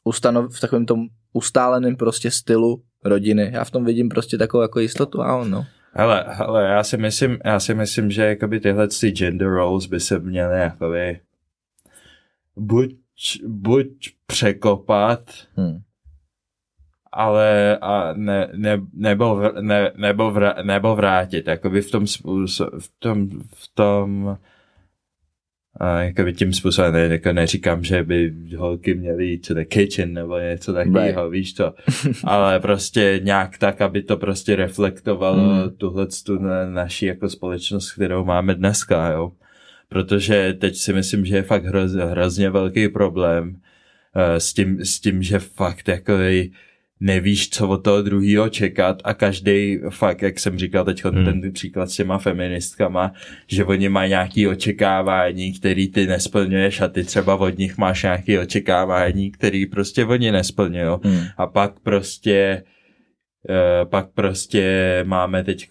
ustanov, 0.05 0.57
v 0.57 0.61
takovém 0.61 0.87
tom 0.87 1.07
ustáleném 1.33 1.97
prostě 1.97 2.31
stylu 2.31 2.83
rodiny. 3.05 3.51
Já 3.53 3.65
v 3.65 3.71
tom 3.71 3.85
vidím 3.85 4.09
prostě 4.09 4.39
takovou 4.39 4.63
jako 4.63 4.81
jistotu 4.81 5.23
a 5.23 5.37
on, 5.37 5.51
no. 5.51 5.67
Hele, 5.93 6.25
hele, 6.29 6.65
já 6.65 6.85
si 6.85 6.97
myslím, 6.97 7.39
já 7.45 7.61
si 7.61 7.75
myslím, 7.75 8.11
že 8.11 8.25
jakoby 8.25 8.61
tyhle 8.61 8.89
ty 8.89 9.11
gender 9.11 9.49
roles 9.49 9.87
by 9.87 10.01
se 10.01 10.19
měly 10.19 10.59
jakoby 10.61 11.21
buď, 12.57 12.95
buď 13.47 13.87
překopat, 14.27 15.31
Hm. 15.57 15.79
ale 17.13 17.79
a 17.79 18.13
ne, 18.13 18.49
ne, 18.55 18.81
nebo, 18.93 19.37
vr- 19.37 19.63
ne, 19.63 19.93
nebo, 19.97 20.31
vra, 20.31 20.55
nebo 20.63 20.97
vrátit, 20.97 21.47
jakoby 21.47 21.83
v 21.83 21.91
tom, 21.91 22.07
v 22.79 22.91
tom, 22.99 23.29
v 23.55 23.69
tom 23.75 24.37
a 25.81 26.01
jakoby 26.03 26.33
tím 26.33 26.53
způsobem, 26.53 26.93
ne, 26.93 27.01
jako 27.01 27.33
neříkám, 27.33 27.85
že 27.85 28.03
by 28.03 28.33
holky 28.57 28.95
měly 28.95 29.27
jít 29.27 29.47
to 29.49 29.55
the 29.55 29.65
kitchen 29.65 30.13
nebo 30.13 30.39
něco 30.39 30.73
takového, 30.73 31.23
Right. 31.23 31.33
víš 31.33 31.53
to, 31.53 31.75
ale 32.25 32.61
prostě 32.61 33.21
nějak 33.25 33.59
tak, 33.59 33.81
aby 33.81 34.03
to 34.03 34.17
prostě 34.17 34.57
reflektovalo 34.57 35.43
Hmm. 35.43 35.71
tuhle 35.77 36.07
tu 36.27 36.39
na, 36.39 36.71
naši 36.71 37.07
jako 37.07 37.29
společnost, 37.29 37.93
kterou 37.93 38.25
máme 38.25 38.55
dneska, 38.55 39.11
jo. 39.13 39.33
Protože 39.89 40.55
teď 40.61 40.77
si 40.77 40.93
myslím, 40.93 41.25
že 41.25 41.37
je 41.37 41.43
fakt 41.43 41.65
hroz, 41.65 41.93
hrozně 41.93 42.51
velký 42.51 42.89
problém 42.89 43.57
eh, 44.17 44.41
s 44.41 44.53
tím, 44.53 44.85
s 44.85 45.01
tím, 45.01 45.23
že 45.23 45.39
fakt 45.39 45.89
jako 45.89 46.13
nevíš, 47.01 47.51
co 47.51 47.69
od 47.69 47.77
toho 47.85 48.03
druhého 48.03 48.49
čekat 48.49 49.01
a 49.05 49.15
každý 49.15 49.79
fakt, 49.91 50.23
jak 50.23 50.39
jsem 50.41 50.59
říkal 50.59 50.85
teď 50.85 51.05
Hmm. 51.05 51.25
ten 51.25 51.53
příklad 51.53 51.91
s 51.91 51.97
těma 51.97 52.19
feministkama, 52.19 53.13
že 53.47 53.65
oni 53.65 53.89
mají 53.89 54.09
nějaké 54.11 54.49
očekávání, 54.49 55.53
který 55.53 55.89
ty 55.89 56.07
nesplňuješ 56.07 56.81
a 56.81 56.89
ty 56.89 57.05
třeba 57.05 57.37
od 57.37 57.59
nich 57.59 57.79
máš 57.79 58.03
nějaké 58.03 58.41
očekávání, 58.41 59.31
který 59.31 59.67
prostě 59.67 60.05
oni 60.05 60.33
nesplňují. 60.33 60.99
Hm. 61.05 61.19
A 61.37 61.47
pak 61.47 61.81
prostě 61.81 62.63
eh, 63.51 63.85
pak 63.85 64.09
prostě 64.15 64.65
máme 65.07 65.45
teď 65.45 65.69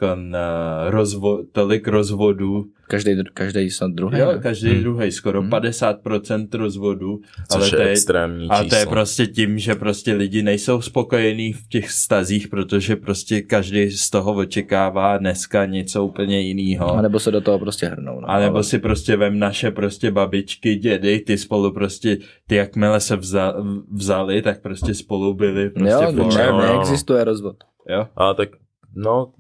rozvo- 0.90 1.46
tolik 1.52 1.88
rozvodů, 1.88 2.66
Každý, 2.90 3.12
každý 3.34 3.70
snad 3.70 3.92
druhý. 3.92 4.20
jo, 4.20 4.32
ne? 4.32 4.40
každý 4.40 4.70
Hmm. 4.70 4.82
druhý, 4.82 5.12
skoro 5.12 5.42
50% 5.44 6.48
rozvodů, 6.58 7.20
ale 7.52 7.62
Což 7.62 7.70
to 7.70 7.76
je 7.76 7.82
je, 7.84 7.90
extrémní 7.92 8.50
a 8.50 8.64
to 8.64 8.76
je 8.76 8.86
prostě 8.86 9.28
tím, 9.28 9.60
že 9.60 9.76
prostě 9.76 10.14
lidi 10.14 10.44
nejsou 10.44 10.82
spokojení 10.82 11.54
v 11.54 11.68
těch 11.68 11.92
stazích, 11.92 12.48
protože 12.48 12.96
prostě 12.96 13.42
každý 13.42 13.90
z 13.92 14.10
toho 14.10 14.34
očekává 14.34 15.18
dneska 15.18 15.66
něco 15.66 16.06
úplně 16.06 16.42
jiného. 16.42 16.94
A 16.96 17.02
nebo 17.02 17.20
se 17.20 17.32
do 17.32 17.42
toho 17.42 17.60
prostě 17.60 17.86
hrnou. 17.88 18.20
No, 18.22 18.30
A 18.30 18.40
nebo 18.40 18.56
ale- 18.56 18.64
si 18.64 18.80
prostě 18.80 19.16
vem 19.16 19.40
naše 19.40 19.72
prostě 19.72 20.12
babičky, 20.12 20.76
dědy, 20.76 21.20
ty 21.20 21.38
spolu 21.38 21.72
prostě, 21.72 22.18
ty 22.48 22.56
jakmile 22.56 23.00
se 23.00 23.16
vza, 23.16 23.54
vzali, 23.92 24.42
tak 24.42 24.62
prostě 24.62 24.94
spolu 24.94 25.34
byli 25.34 25.70
prostě 25.70 25.94
jo, 25.94 26.12
ne, 26.12 26.24
jo, 26.24 26.50
jo. 26.50 26.58
neexistuje 26.62 27.24
rozvod. 27.24 27.56
jo. 27.90 28.08
A 28.16 28.34
tak, 28.34 28.50
no, 28.96 29.32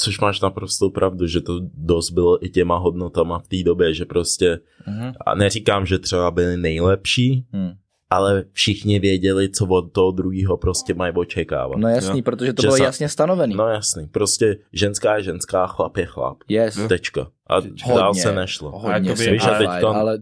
což 0.00 0.20
máš 0.20 0.40
naprosto 0.40 0.90
pravdu, 0.90 1.26
že 1.26 1.40
to 1.40 1.60
dost 1.74 2.10
bylo 2.10 2.44
i 2.44 2.48
těma 2.48 2.76
hodnotama 2.78 3.38
v 3.38 3.48
té 3.48 3.62
době, 3.62 3.94
že 3.94 4.04
prostě, 4.04 4.58
Mhm. 4.86 5.12
a 5.26 5.34
neříkám, 5.34 5.86
že 5.86 5.98
třeba 5.98 6.30
byli 6.30 6.56
nejlepší, 6.56 7.46
Hm. 7.56 7.70
ale 8.10 8.44
všichni 8.52 8.98
věděli, 8.98 9.50
co 9.50 9.66
od 9.66 9.92
toho 9.92 10.10
druhého 10.10 10.56
prostě 10.56 10.94
mají 10.94 11.12
očekávat. 11.14 11.76
No 11.78 11.88
jasný, 11.88 12.18
Jo. 12.18 12.22
protože 12.24 12.52
to 12.52 12.62
Že 12.62 12.66
bylo 12.68 12.76
sa- 12.76 12.84
jasně 12.84 13.08
stanovený. 13.08 13.54
No 13.54 13.68
jasný, 13.68 14.06
prostě 14.08 14.56
ženská 14.72 15.16
je 15.16 15.22
ženská, 15.22 15.66
chlap 15.66 15.96
je 15.96 16.06
chlap. 16.06 16.36
yes. 16.48 16.78
Tečka. 16.88 17.26
A 17.46 17.54
Hodně. 17.54 17.70
dál 17.96 18.14
se 18.14 18.34
nešlo. 18.34 18.70
Hodně 18.70 19.16
simplified, 19.16 19.52
a 19.52 19.58
teďkon- 19.58 19.96
ale 19.96 20.18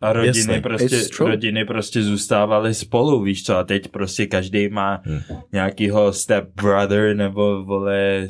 A 0.00 0.12
rodiny 0.12 0.38
Jasně. 0.38 0.60
prostě, 0.60 0.98
rodiny 1.24 1.64
prostě 1.64 2.02
zůstávaly 2.02 2.74
spolu, 2.74 3.22
víš 3.22 3.44
co, 3.44 3.56
a 3.56 3.64
teď 3.64 3.88
prostě 3.88 4.26
každý 4.26 4.68
má 4.68 5.00
Hmm. 5.04 5.20
nějakýho 5.52 6.12
step 6.12 6.48
brother, 6.54 7.16
nebo 7.16 7.64
vole, 7.64 8.28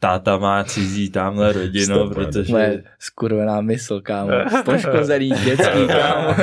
táta 0.00 0.38
má 0.38 0.64
cizí 0.64 1.10
tamhle 1.10 1.52
rodinu, 1.52 1.84
Stepbrother. 1.94 2.24
protože... 2.26 2.52
moje 2.52 2.84
skurvená 2.98 3.60
mysl, 3.60 4.00
kámo. 4.00 4.30
Poškozený 4.64 5.28
dětský, 5.28 5.86
kámo. 5.86 6.34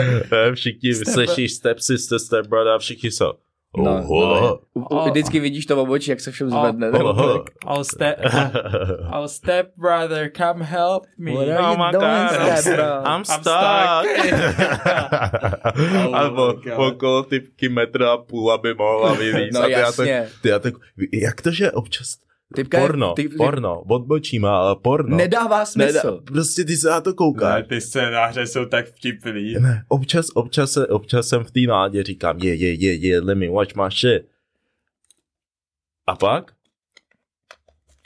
všichni 0.54 0.96
slyšíš 0.96 1.54
step 1.54 1.80
sister, 1.80 2.20
step 2.20 2.48
brother, 2.48 2.80
všichni 2.80 3.12
jsou. 3.12 3.32
No, 3.78 3.98
Oho. 3.98 4.42
no, 4.42 4.60
u- 4.74 5.10
vždycky 5.10 5.40
vidíš 5.40 5.66
to 5.66 5.76
v 5.76 5.80
obočí, 5.80 6.10
jak 6.10 6.20
se 6.20 6.32
všem 6.32 6.50
zvedne. 6.50 6.90
Oh. 6.92 7.44
I'll 7.76 7.84
step, 7.84 8.20
I'll 9.14 9.28
step 9.28 9.68
brother, 9.78 10.32
come 10.38 10.64
help 10.66 11.04
me. 11.18 11.32
What 11.32 11.48
are 11.48 11.60
Oh 11.60 11.72
you 11.72 11.78
my 11.78 11.92
doing, 11.92 12.30
God, 12.48 12.58
step 12.58 12.76
bro? 12.76 12.86
I'm 12.86 13.06
I'm 13.18 13.26
stuck. 13.26 14.06
Oh 16.08 16.16
Albo 16.18 16.54
okolo 16.76 17.24
typky 17.24 17.70
metr 17.70 18.04
a 18.04 18.18
půl, 18.18 18.52
aby 18.52 18.74
mohla 18.74 19.14
vylízt. 19.14 19.54
No 19.54 19.62
A 19.62 19.66
ty 19.66 19.72
já 19.72 19.80
jasně. 19.80 20.22
Tak, 20.32 20.42
ty 20.42 20.50
já 20.50 20.60
tak, 20.60 20.74
jak 21.14 21.42
to, 21.42 21.52
že 21.52 21.72
občas 21.72 22.08
Typka 22.56 22.78
je- 22.78 22.88
porno, 22.88 23.14
ty- 23.14 23.30
porno, 23.30 23.82
odbočíme, 23.82 24.50
ale 24.50 24.76
porno. 24.84 25.18
Nedává 25.18 25.66
smysl. 25.66 26.22
prostě 26.26 26.64
ty 26.64 26.78
se 26.78 26.90
na 26.90 27.02
to 27.02 27.14
koukáš. 27.14 27.62
Ne, 27.62 27.68
ty 27.68 27.82
scénáře 27.82 28.48
jsou 28.48 28.66
tak 28.66 28.86
vtipný. 28.88 29.54
Ne, 29.60 29.84
občas, 29.88 30.28
občas, 30.34 30.72
se, 30.72 30.88
občas 30.88 31.28
jsem 31.28 31.44
v 31.44 31.52
té 31.52 31.60
nádě 31.60 32.04
říkám, 32.04 32.38
je, 32.40 32.56
je, 32.56 32.74
je, 32.74 32.96
je, 32.96 33.20
let 33.22 33.36
me 33.38 33.50
watch 33.50 33.76
my 33.76 33.84
shit. 33.92 34.24
A 36.08 36.16
pak? 36.16 36.52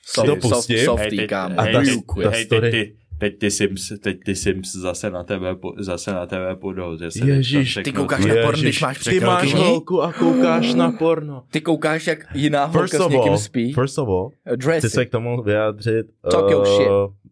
Soft, 0.05 0.25
to 0.27 0.31
soft, 0.41 0.41
pustím. 0.67 0.85
softý, 0.85 1.17
teď, 1.17 1.29
kámo. 1.29 1.59
A 1.59 1.65
ta- 1.65 1.79
teď, 1.79 1.99
ta 2.23 2.31
story- 2.31 2.96
teď, 3.19 3.33
ty, 3.33 3.39
teď, 3.39 3.39
ty 3.39 3.51
Sims, 3.51 3.93
teď 4.01 4.17
ty 4.25 4.35
Sims 4.35 4.75
zase 4.75 5.09
na 5.11 5.23
tebe, 5.23 5.55
zase 5.77 6.13
na 6.13 6.25
tebe 6.25 6.55
půjdou. 6.55 6.97
Že 6.97 7.11
se 7.11 7.25
Ježíš, 7.25 7.73
teď 7.73 7.85
ty 7.85 7.91
koukáš 7.91 8.25
na 8.25 8.35
porno, 8.43 8.61
když 8.61 8.81
máš 8.81 9.03
ty 9.03 9.19
máš 9.19 9.41
překroky. 9.41 9.67
holku 9.69 10.01
a 10.03 10.13
koukáš 10.13 10.73
na 10.73 10.91
porno. 10.91 11.43
Ty 11.51 11.61
koukáš, 11.61 12.07
jak 12.07 12.19
jiná 12.35 12.67
First 12.67 12.93
holka 12.93 12.97
s 12.97 13.05
of 13.05 13.11
někým 13.11 13.31
all, 13.31 13.37
spí. 13.37 13.73
first 13.73 13.97
of 13.99 14.07
all, 14.09 14.29
Dressy. 14.55 14.87
chci 14.87 14.95
se 14.95 15.05
k 15.05 15.09
tomu 15.09 15.43
vyjádřit. 15.43 16.07
Talk 16.31 16.51
your 16.51 16.65
shit. 16.65 16.87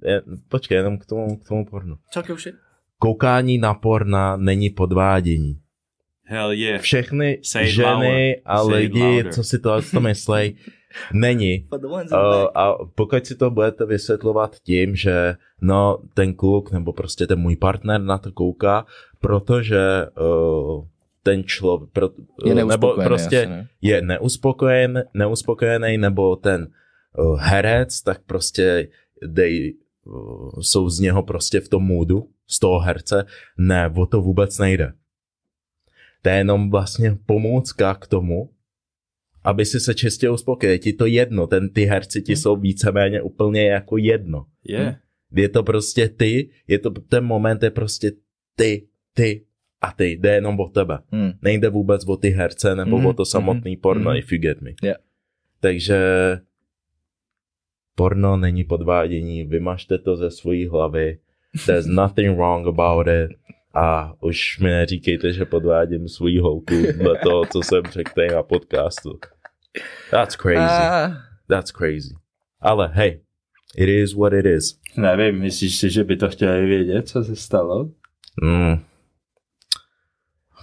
je, 0.05 0.21
počkej, 0.47 0.75
jenom 0.75 0.97
k 0.97 1.05
tomu, 1.05 1.37
k 1.37 1.47
tomu 1.47 1.65
pornu. 1.65 1.95
Talk 2.13 2.29
your 2.29 2.39
shit. 2.39 2.55
Koukání 2.99 3.57
na 3.57 3.73
porna 3.73 4.37
není 4.37 4.69
podvádění. 4.69 5.57
Hell 6.27 6.51
yeah. 6.51 6.81
Všechny 6.81 7.39
Say 7.43 7.67
ženy 7.67 8.41
a 8.45 8.63
Say 8.63 8.73
lidi, 8.75 8.99
louder. 9.03 9.33
co 9.33 9.43
si 9.43 9.59
to, 9.59 9.81
to 9.91 9.99
myslej, 9.99 10.55
není. 11.13 11.67
Uh, 12.05 12.09
back. 12.11 12.51
a 12.55 12.73
pokud 12.95 13.25
si 13.25 13.35
to 13.35 13.49
budete 13.49 13.85
vysvětlovat 13.85 14.55
tím, 14.59 14.95
že 14.95 15.35
no 15.61 15.97
ten 16.13 16.33
kluk 16.33 16.71
nebo 16.71 16.93
prostě 16.93 17.27
ten 17.27 17.39
můj 17.39 17.55
partner 17.55 18.01
na 18.01 18.17
to 18.17 18.31
kouká, 18.31 18.85
protože 19.19 20.07
uh, 20.19 20.85
ten 21.23 21.43
člověk 21.43 21.89
pro, 21.93 22.09
Je 22.45 22.55
nebo 22.55 22.93
prostě 23.03 23.45
ne? 23.45 23.67
je 23.81 24.01
neuspokojen, 24.01 25.03
neuspokojený, 25.13 25.97
nebo 25.97 26.35
ten 26.35 26.67
uh, 27.17 27.39
herec, 27.39 28.01
tak 28.01 28.21
prostě 28.25 28.87
dej, 29.27 29.75
uh, 30.05 30.49
jsou 30.61 30.89
z 30.89 30.99
něho 30.99 31.23
prostě 31.23 31.59
v 31.59 31.69
tom 31.69 31.83
můdu, 31.83 32.27
z 32.47 32.59
toho 32.59 32.79
herce, 32.79 33.25
ne, 33.57 33.93
o 33.95 34.05
to 34.05 34.21
vůbec 34.21 34.59
nejde. 34.59 34.93
To 36.21 36.29
je 36.29 36.35
jenom 36.35 36.71
vlastně 36.71 37.17
pomůcka 37.25 37.95
k 37.95 38.07
tomu, 38.07 38.49
aby 39.45 39.65
si 39.65 39.79
se 39.79 39.93
čistě 39.93 40.29
uspokojil. 40.29 40.71
Je 40.71 40.79
ti 40.79 40.93
to 40.93 41.05
jedno, 41.05 41.47
ten, 41.47 41.69
ty 41.69 41.85
herci 41.85 42.21
ti 42.21 42.33
Hmm. 42.33 42.41
jsou 42.41 42.55
víceméně 42.55 43.21
úplně 43.21 43.67
jako 43.67 43.97
jedno. 43.97 44.45
Yeah. 44.69 44.95
Je 45.35 45.49
to 45.49 45.63
prostě 45.63 46.09
ty, 46.09 46.49
je 46.67 46.79
to 46.79 46.89
ten 46.89 47.23
moment 47.25 47.63
je 47.63 47.69
prostě 47.69 48.11
ty, 48.55 48.87
ty 49.13 49.45
a 49.81 49.91
ty, 49.91 50.11
jde 50.11 50.33
jenom 50.33 50.59
o 50.59 50.69
tebe. 50.69 50.99
Hmm. 51.11 51.31
Nejde 51.41 51.69
vůbec 51.69 52.07
o 52.07 52.17
ty 52.17 52.29
herce 52.29 52.75
nebo 52.75 52.97
Mhm, 52.97 53.05
o 53.05 53.13
to 53.13 53.25
samotný 53.25 53.77
porno, 53.77 54.09
mhm. 54.11 54.19
if 54.19 54.31
you 54.31 54.39
get 54.39 54.61
me. 54.61 54.71
Yeah. 54.83 54.97
Takže 55.59 55.99
porno 57.95 58.37
není 58.37 58.63
podvádění, 58.63 59.43
vymažte 59.43 59.97
to 59.97 60.15
ze 60.15 60.31
svojí 60.31 60.67
hlavy, 60.67 61.17
there's 61.65 61.85
nothing 61.85 62.37
wrong 62.37 62.67
about 62.67 63.07
it 63.07 63.37
a 63.73 64.13
už 64.23 64.59
mi 64.59 64.69
neříkejte, 64.69 65.33
že 65.33 65.45
podvádím 65.45 66.07
svůj 66.07 66.37
holku 66.37 66.73
dle 66.97 67.19
toho, 67.23 67.45
co 67.45 67.61
jsem 67.63 67.83
řekl 67.91 68.21
na 68.35 68.43
podcastu. 68.43 69.19
That's 70.11 70.35
crazy. 70.35 70.59
Ah, 70.59 71.11
That's 71.49 71.71
crazy. 71.71 72.15
Ale 72.61 72.87
hej, 72.93 73.21
it 73.77 73.89
is 73.89 74.13
what 74.13 74.33
it 74.33 74.45
is. 74.45 74.79
Nevím, 74.97 75.39
myslíš 75.39 75.75
si, 75.79 75.89
že 75.89 76.03
by 76.03 76.17
to 76.17 76.29
chtěli 76.29 76.65
vědět, 76.65 77.07
co 77.07 77.23
se 77.23 77.35
stalo? 77.35 77.89
Mm. 78.43 78.75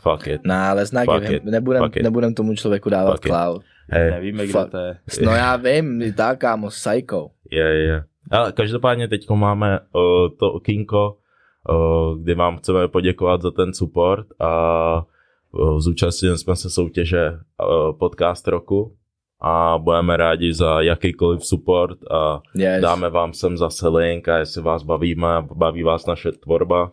Fuck 0.02 0.26
it. 0.26 0.40
no, 0.44 0.54
ale 0.54 0.86
znak, 0.86 1.04
Fuck 1.06 1.30
it. 1.30 1.44
nebudem, 1.44 1.82
Fuck 1.84 1.96
it. 1.96 2.02
nebudem 2.02 2.34
tomu 2.34 2.54
člověku 2.54 2.90
dávat 2.90 3.12
Fuck 3.12 3.26
cloud. 3.26 3.62
Hey, 3.90 4.10
Nevíme, 4.10 4.46
kdo 4.46 4.58
fuck. 4.60 4.70
to 4.70 4.78
je. 4.78 4.96
No 5.24 5.30
já 5.32 5.56
vím, 5.56 6.02
i 6.02 6.12
tak, 6.12 6.38
kámo, 6.38 6.68
psycho. 6.68 7.30
je, 7.50 7.64
je. 7.84 8.04
Ale 8.30 8.52
každopádně 8.52 9.08
teď 9.08 9.30
máme 9.30 9.78
uh, 9.80 10.36
to 10.38 10.52
okýnko, 10.52 11.16
uh, 11.70 12.22
kdy 12.22 12.34
vám 12.34 12.58
chceme 12.58 12.88
poděkovat 12.88 13.42
za 13.42 13.50
ten 13.50 13.74
support 13.74 14.26
a 14.40 15.02
uh, 15.52 15.78
zúčastnili 15.80 16.38
jsme 16.38 16.56
se 16.56 16.70
soutěže 16.70 17.30
uh, 17.30 17.98
podcast 17.98 18.48
roku 18.48 18.96
a 19.44 19.78
budeme 19.78 20.16
rádi 20.16 20.52
za 20.54 20.80
jakýkoliv 20.80 21.44
support 21.44 21.98
a 22.10 22.40
Yes. 22.56 22.82
dáme 22.82 23.10
vám 23.10 23.32
sem 23.34 23.56
zase 23.56 23.88
link 23.88 24.28
a 24.28 24.36
jestli 24.38 24.62
vás 24.62 24.82
bavíme, 24.82 25.26
baví 25.54 25.82
vás 25.82 26.06
naše 26.06 26.32
tvorba, 26.32 26.92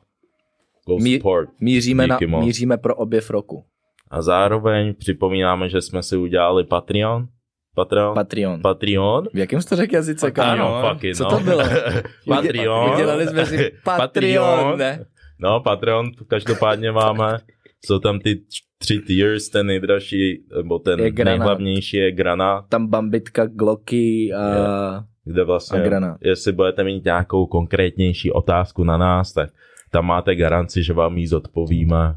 go 0.87 0.97
Mí- 0.97 1.13
support. 1.17 1.49
Míříme, 1.61 2.07
na, 2.07 2.17
moc. 2.27 2.45
míříme 2.45 2.77
pro 2.77 2.95
objev 2.95 3.29
roku. 3.29 3.63
A 4.11 4.21
zároveň 4.21 4.93
připomínáme, 4.93 5.69
že 5.69 5.81
jsme 5.81 6.03
si 6.03 6.17
udělali 6.17 6.63
Patreon. 6.63 7.27
Patreon? 7.75 8.13
Patreon. 8.15 8.61
Patreon? 8.61 9.27
v 9.33 9.37
jakém 9.37 9.61
jsi 9.61 9.69
to 9.69 9.75
řekl 9.75 9.95
jazyce? 9.95 10.31
Ano, 10.31 10.83
fucking, 10.89 11.15
Co 11.15 11.23
no. 11.23 11.29
to 11.29 11.39
bylo? 11.39 11.63
Patreon. 12.27 12.93
Udělali 12.93 13.27
jsme 13.27 13.45
si 13.45 13.71
Patreon, 13.85 14.77
ne? 14.77 15.05
No, 15.39 15.59
Patreon 15.59 16.11
každopádně 16.27 16.91
máme. 16.91 17.37
Jsou 17.85 17.99
tam 17.99 18.19
ty 18.19 18.41
tři 18.77 18.99
tiers, 18.99 19.49
ten 19.49 19.67
nejdražší, 19.67 20.43
nebo 20.57 20.79
ten 20.79 20.99
Je 20.99 21.11
granát. 21.11 21.31
nejhlavnější 21.37 21.97
je 21.97 22.11
granát, 22.11 22.65
Tam 22.69 22.87
bambitka, 22.87 23.45
gloky 23.45 24.33
a... 24.33 25.05
kde 25.25 25.43
vlastně, 25.43 25.79
A 25.79 25.83
granát. 25.83 26.17
jestli 26.21 26.51
budete 26.51 26.83
mít 26.83 27.05
nějakou 27.05 27.45
konkrétnější 27.45 28.31
otázku 28.31 28.83
na 28.83 28.97
nás, 28.97 29.33
tak 29.33 29.49
tam 29.91 30.05
máte 30.05 30.35
garanci, 30.35 30.83
že 30.83 30.93
vám 30.93 31.17
ji 31.17 31.27
zodpovíme. 31.27 32.15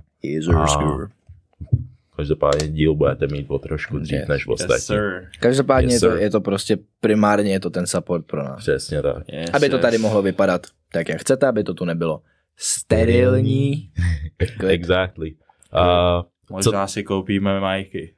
A- 0.56 1.08
Každopádně 2.16 2.68
díl 2.68 2.94
budete 2.94 3.26
mít 3.26 3.46
o 3.50 3.58
trošku 3.58 3.98
dřív 3.98 4.18
Yes. 4.18 4.28
než 4.28 4.42
Yes, 4.42 4.48
ostatní. 4.48 4.80
sir. 4.82 5.28
Každopádně 5.40 5.94
Yes, 5.94 6.02
je, 6.02 6.08
to, 6.08 6.16
je 6.16 6.30
to 6.30 6.40
prostě 6.40 6.78
primárně 7.00 7.52
je 7.52 7.60
to 7.60 7.70
ten 7.70 7.86
support 7.86 8.26
pro 8.26 8.42
nás. 8.44 8.58
Přesně 8.58 9.02
tak. 9.02 9.22
Yes, 9.32 9.50
Aby 9.52 9.68
to 9.68 9.76
yes. 9.76 9.82
tady 9.82 9.98
mohlo 9.98 10.22
vypadat 10.22 10.66
tak, 10.92 11.08
jak 11.08 11.20
chcete, 11.20 11.46
aby 11.46 11.64
to 11.64 11.74
tu 11.74 11.84
nebylo 11.84 12.22
sterilní. 12.56 13.90
Exactly. 14.68 15.34
A 15.72 16.24
Možná 16.50 16.86
si 16.86 17.02
koupíme 17.02 17.60
majky. 17.60 18.14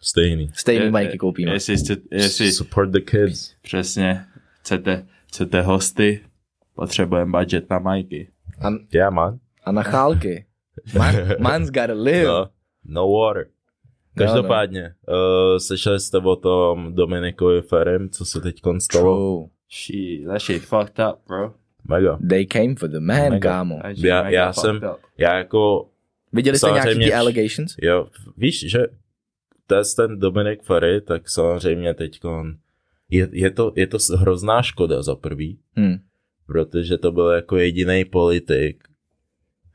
stejný. 0.00 0.50
Stejný 0.54 0.84
Je- 0.84 0.90
majky 0.90 1.18
koupíme. 1.18 1.52
Jestli, 1.52 1.74
jestli 2.12 2.52
Support 2.52 2.90
the 2.90 3.00
kids. 3.00 3.54
přesně 3.62 4.24
chcete, 4.60 5.06
chcete 5.26 5.62
hosty, 5.62 6.20
potřebujeme 6.74 7.38
budget 7.38 7.70
na 7.70 7.78
majky. 7.78 8.30
A, 8.60 8.68
Yeah, 8.94 9.12
man. 9.12 9.38
a 9.64 9.72
na 9.72 9.82
chálky. 9.82 10.44
Man, 10.98 11.14
man's 11.40 11.70
gotta 11.70 11.92
live. 11.94 12.24
No, 12.24 12.48
no 12.84 13.08
water. 13.12 13.46
No, 14.16 14.26
Každopádně, 14.26 14.94
uh, 15.08 15.58
slyšeli 15.58 16.00
jste 16.00 16.18
o 16.18 16.36
tom 16.36 16.94
Dominikovi 16.94 17.62
Ferem, 17.62 18.08
co 18.10 18.24
se 18.24 18.40
teď 18.40 18.60
stalo? 18.78 19.16
True. 19.16 19.48
She, 19.70 20.26
that 20.26 20.42
shit 20.42 20.62
fucked 20.64 20.98
up, 21.10 21.18
bro. 21.28 21.54
Mega. 21.88 22.18
They 22.28 22.46
came 22.46 22.74
for 22.74 22.88
the 22.90 23.00
man, 23.00 23.30
Mega. 23.30 23.38
kámo. 23.50 23.80
Já- 23.96 24.28
já 24.28 24.52
jsem- 24.52 24.76
up. 24.76 25.00
Já 25.18 25.38
jako, 25.38 25.88
Viděli 26.32 26.58
jste 26.58 26.70
nějaký 26.70 26.98
ty 26.98 27.12
allegations? 27.14 27.74
jo, 27.82 28.08
víš, 28.36 28.70
že 28.70 28.78
to 29.66 29.74
je 29.74 29.82
ten 29.96 30.18
Dominik 30.18 30.62
Ferry, 30.62 31.00
tak 31.00 31.30
samozřejmě 31.30 31.94
teď 31.94 32.20
je, 33.10 33.28
je, 33.32 33.50
to, 33.50 33.72
je 33.76 33.86
to 33.86 33.98
hrozná 34.16 34.62
škoda 34.62 35.02
za 35.02 35.14
prvý, 35.16 35.58
Hm. 35.78 35.98
protože 36.46 36.98
to 36.98 37.12
byl 37.12 37.26
jako 37.28 37.56
jediný 37.56 38.04
politik, 38.04 38.84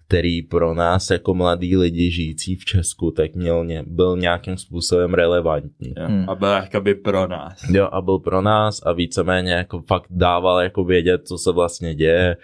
který 0.08 0.42
pro 0.42 0.74
nás 0.74 1.10
jako 1.10 1.34
mladí 1.34 1.78
lidi 1.78 2.12
žijící 2.12 2.56
v 2.56 2.66
Česku, 2.66 3.12
tak 3.12 3.36
měl, 3.36 3.66
ně, 3.66 3.84
byl 3.88 4.18
nějakým 4.18 4.58
způsobem 4.58 5.14
relevantní. 5.14 5.94
Jo. 5.98 6.06
Hmm. 6.08 6.30
A 6.30 6.36
byl 6.36 6.48
jakoby 6.50 6.96
pro 6.96 7.28
nás. 7.28 7.64
Jo, 7.70 7.90
a 7.92 8.02
byl 8.02 8.20
pro 8.20 8.42
nás 8.42 8.82
a 8.86 8.94
víceméně 8.94 9.52
jako 9.52 9.82
fakt 9.82 10.08
dával 10.10 10.62
jako 10.62 10.84
vědět, 10.84 11.28
co 11.28 11.38
se 11.38 11.52
vlastně 11.52 11.96
děje, 11.96 12.38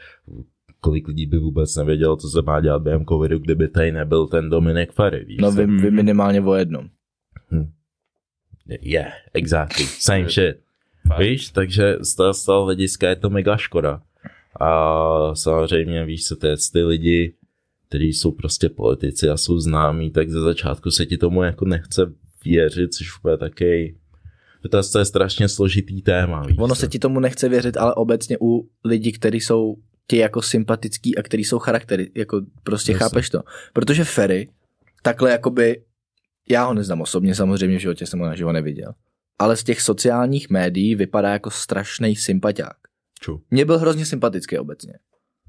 kolik 0.79 1.07
lidí 1.07 1.25
by 1.25 1.37
vůbec 1.37 1.75
nevědělo, 1.75 2.17
co 2.17 2.29
se 2.29 2.41
má 2.41 2.61
dělat 2.61 2.81
během 2.81 3.05
covidu, 3.05 3.39
kdyby 3.39 3.67
tady 3.67 3.91
nebyl 3.91 4.27
ten 4.27 4.49
Dominik 4.49 4.91
Ferry, 4.91 5.25
víš 5.25 5.37
No 5.41 5.51
co? 5.51 5.57
vy, 5.57 5.65
vy 5.65 5.91
minimálně 5.91 6.41
o 6.41 6.53
jednom. 6.53 6.89
Yeah, 8.81 9.11
exactly, 9.33 9.85
same 9.85 10.29
shit. 10.29 10.57
Fakt. 11.07 11.19
Víš, 11.19 11.49
takže 11.49 11.97
z 12.01 12.15
toho, 12.15 12.33
z 12.33 12.45
toho 12.45 12.65
hlediska 12.65 13.09
je 13.09 13.15
to 13.15 13.29
mega 13.29 13.57
škoda. 13.57 14.01
A 14.59 15.35
samozřejmě 15.35 16.05
víš 16.05 16.23
co, 16.23 16.35
to 16.35 16.47
je 16.47 16.55
ty 16.73 16.83
lidi, 16.83 17.33
kteří 17.87 18.13
jsou 18.13 18.31
prostě 18.31 18.69
politici 18.69 19.29
a 19.29 19.37
jsou 19.37 19.59
známí, 19.59 20.11
tak 20.11 20.29
ze 20.29 20.41
začátku 20.41 20.91
se 20.91 21.05
ti 21.05 21.17
tomu 21.17 21.43
jako 21.43 21.65
nechce 21.65 22.13
věřit, 22.45 22.93
což 22.93 23.19
úplně 23.19 23.37
taky 23.37 23.95
to 24.69 24.99
je 24.99 25.05
strašně 25.05 25.49
složitý 25.49 26.01
téma, 26.01 26.41
víš 26.41 26.57
Ono 26.59 26.75
se 26.75 26.87
ti 26.87 26.99
tomu 26.99 27.19
nechce 27.19 27.49
věřit, 27.49 27.77
ale 27.77 27.93
obecně 27.93 28.37
u 28.41 28.69
lidí, 28.85 29.11
kteří 29.11 29.39
jsou 29.39 29.75
ti 30.09 30.17
jako 30.17 30.41
sympatický 30.41 31.17
a 31.17 31.23
který 31.23 31.43
jsou 31.43 31.59
charaktery, 31.59 32.11
jako 32.15 32.41
prostě 32.63 32.91
Jasně. 32.91 33.03
chápeš 33.03 33.29
to. 33.29 33.41
Protože 33.73 34.03
Ferry, 34.03 34.49
takhle 35.01 35.31
jakoby, 35.31 35.81
já 36.49 36.65
ho 36.65 36.73
neznám 36.73 37.01
osobně, 37.01 37.35
samozřejmě 37.35 37.77
v 37.77 37.81
životě 37.81 38.05
jsem 38.05 38.19
ho 38.19 38.25
naživo 38.25 38.51
neviděl, 38.51 38.91
ale 39.39 39.57
z 39.57 39.63
těch 39.63 39.81
sociálních 39.81 40.49
médií 40.49 40.95
vypadá 40.95 41.29
jako 41.29 41.51
strašný 41.51 42.15
sympatiák. 42.15 42.77
Mně 43.51 43.65
byl 43.65 43.77
hrozně 43.79 44.05
sympatický 44.05 44.57
obecně. 44.57 44.93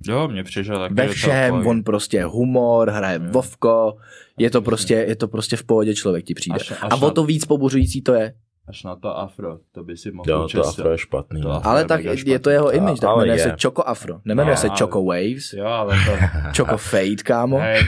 Jo, 0.07 0.29
mě 0.29 0.44
přišel 0.44 0.79
taky. 0.79 0.94
Ve 0.94 1.09
všem, 1.09 1.66
on 1.66 1.83
prostě 1.83 2.25
humor, 2.25 2.90
hraje 2.90 3.20
Jo. 3.25 3.31
vovko, 3.33 3.96
je 4.38 4.51
to 4.51 4.62
prostě, 4.62 4.94
je 4.94 5.16
to 5.16 5.29
prostě 5.29 5.57
v 5.57 5.64
pohodě 5.64 5.94
člověk 5.94 6.25
ti 6.25 6.35
přijde. 6.35 6.57
Až- 6.61 6.70
až 6.70 6.92
A 6.92 6.96
o 7.07 7.11
to 7.11 7.25
víc 7.25 7.44
pobuřující 7.44 8.03
to 8.03 8.14
je. 8.14 8.35
Až 8.70 8.87
na 8.87 8.94
to 8.96 9.11
afro, 9.18 9.59
to 9.74 9.83
by 9.83 9.96
si 9.98 10.11
mohl 10.14 10.30
Jo, 10.30 10.46
to 10.48 10.62
afro 10.62 10.94
je 10.94 10.98
špatný. 10.98 11.42
To 11.42 11.48
no. 11.48 11.54
afro 11.59 11.70
Ale 11.70 11.80
je 11.83 11.87
tak 11.90 12.00
je 12.06 12.16
špatný. 12.16 12.38
to 12.38 12.50
jeho 12.50 12.68
image, 12.70 13.00
tak 13.02 13.11
ale 13.11 13.22
jmenuje 13.26 13.38
je. 13.38 13.42
se 13.42 13.56
Choco 13.62 13.83
Afro, 13.88 14.20
nemenuje 14.24 14.54
No, 14.54 14.61
se 14.62 14.68
ale- 14.68 14.76
Choco 14.78 15.00
Waves, 15.02 15.46
Jo, 15.52 15.66
ale 15.66 15.92
to... 16.06 16.12
Choco 16.56 16.76
Fade, 16.78 17.22
kámo. 17.26 17.59
Hey, 17.59 17.83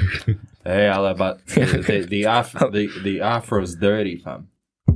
hey, 0.67 0.89
ale 0.91 1.15
but 1.15 1.39
the, 1.87 2.07
the, 2.11 2.27
af, 2.27 2.51
the, 2.75 2.87
the 3.03 3.21
afro's 3.23 3.75
dirty, 3.79 4.17
fam. 4.19 4.47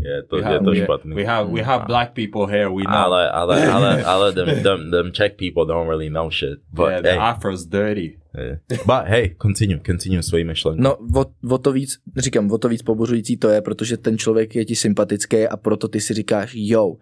Je 0.07 0.23
to, 0.23 0.37
We 0.37 0.43
je 0.43 0.45
have, 0.45 0.65
to 0.65 0.71
we, 0.71 0.77
špatný. 0.77 1.15
we 1.15 1.25
have, 1.25 1.51
we 1.51 1.63
have 1.63 1.87
black 1.87 2.15
people 2.15 2.47
here, 2.47 2.71
we 2.71 2.83
know. 2.83 2.95
Ale, 2.95 3.31
ale, 3.31 3.71
ale, 3.71 4.05
ale 4.13 4.33
them, 4.33 4.63
them, 4.63 4.91
them 4.91 5.13
Czech 5.13 5.37
people 5.37 5.67
don't 5.67 5.89
really 5.89 6.11
know 6.11 6.31
shit. 6.31 6.59
But 6.73 6.89
yeah, 6.89 7.03
the 7.03 7.09
hey, 7.09 7.19
afro's 7.19 7.67
dirty. 7.67 8.19
hey. 8.35 8.59
but 8.87 9.07
hey, 9.07 9.35
continue, 9.43 9.81
continue 9.87 10.23
svoji 10.23 10.45
myšlenku. 10.45 10.83
No, 10.83 10.97
o, 11.15 11.27
o, 11.51 11.59
to 11.59 11.73
víc, 11.73 11.99
říkám, 12.17 12.51
o 12.51 12.59
to 12.59 12.69
víc 12.69 12.83
pobuřující 12.83 13.37
to 13.37 13.49
je, 13.49 13.63
protože 13.63 13.97
ten 13.97 14.19
člověk 14.19 14.57
je 14.57 14.65
ti 14.65 14.77
sympatický 14.77 15.49
a 15.49 15.57
proto 15.57 15.89
ty 15.89 16.01
si 16.01 16.15
říkáš, 16.15 16.53
jo, 16.55 16.97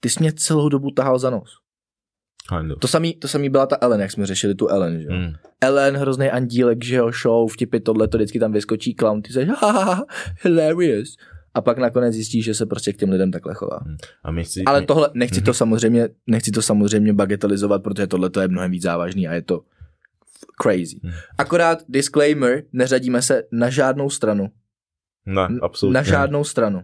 ty 0.00 0.08
jsi 0.10 0.20
mě 0.20 0.32
celou 0.32 0.68
dobu 0.68 0.90
tahal 0.90 1.18
za 1.18 1.30
nos. 1.30 1.64
Kind 2.48 2.72
of. 2.72 2.78
To 2.78 2.88
samý, 2.88 3.14
to 3.14 3.28
samý 3.28 3.48
byla 3.48 3.66
ta 3.66 3.76
Ellen, 3.80 4.00
jak 4.00 4.10
jsme 4.10 4.26
řešili 4.26 4.54
tu 4.54 4.68
Ellen, 4.68 5.00
že 5.00 5.06
jo. 5.06 5.12
Mm. 5.12 5.34
Ellen, 5.60 5.96
hrozný 5.96 6.30
andílek, 6.30 6.84
že 6.84 6.96
jo, 6.96 7.10
show, 7.22 7.48
vtipy, 7.52 7.80
tohle, 7.80 8.08
to 8.08 8.18
vždycky 8.18 8.38
tam 8.38 8.52
vyskočí 8.52 8.94
clown, 8.94 9.22
ty 9.22 9.44
ha, 9.44 10.04
hilarious. 10.42 11.16
A 11.54 11.60
pak 11.60 11.78
nakonec 11.78 12.14
zjistíš, 12.14 12.44
že 12.44 12.54
se 12.54 12.66
prostě 12.66 12.92
k 12.92 12.96
těm 12.96 13.10
lidem 13.10 13.30
takhle 13.30 13.54
chová. 13.54 13.80
A 14.24 14.30
myslíš, 14.30 14.64
Ale 14.66 14.82
tohle, 14.82 15.10
nechci 15.14 15.40
Mhm. 15.40 15.44
to 15.44 15.54
samozřejmě, 15.54 16.08
nechci 16.26 16.50
to 16.50 16.62
samozřejmě 16.62 17.12
bagatelizovat, 17.12 17.82
protože 17.82 18.06
tohle 18.06 18.30
to 18.30 18.40
je 18.40 18.48
mnohem 18.48 18.70
víc 18.70 18.82
závažný 18.82 19.28
a 19.28 19.32
je 19.32 19.42
to 19.42 19.60
crazy. 20.62 21.00
Mhm. 21.02 21.12
Akorát 21.38 21.78
disclaimer, 21.88 22.62
neřadíme 22.72 23.22
se 23.22 23.42
na 23.52 23.70
žádnou 23.70 24.10
stranu. 24.10 24.50
ne, 25.26 25.48
absolutně. 25.62 25.94
Na 25.94 26.02
žádnou 26.02 26.44
stranu. 26.44 26.82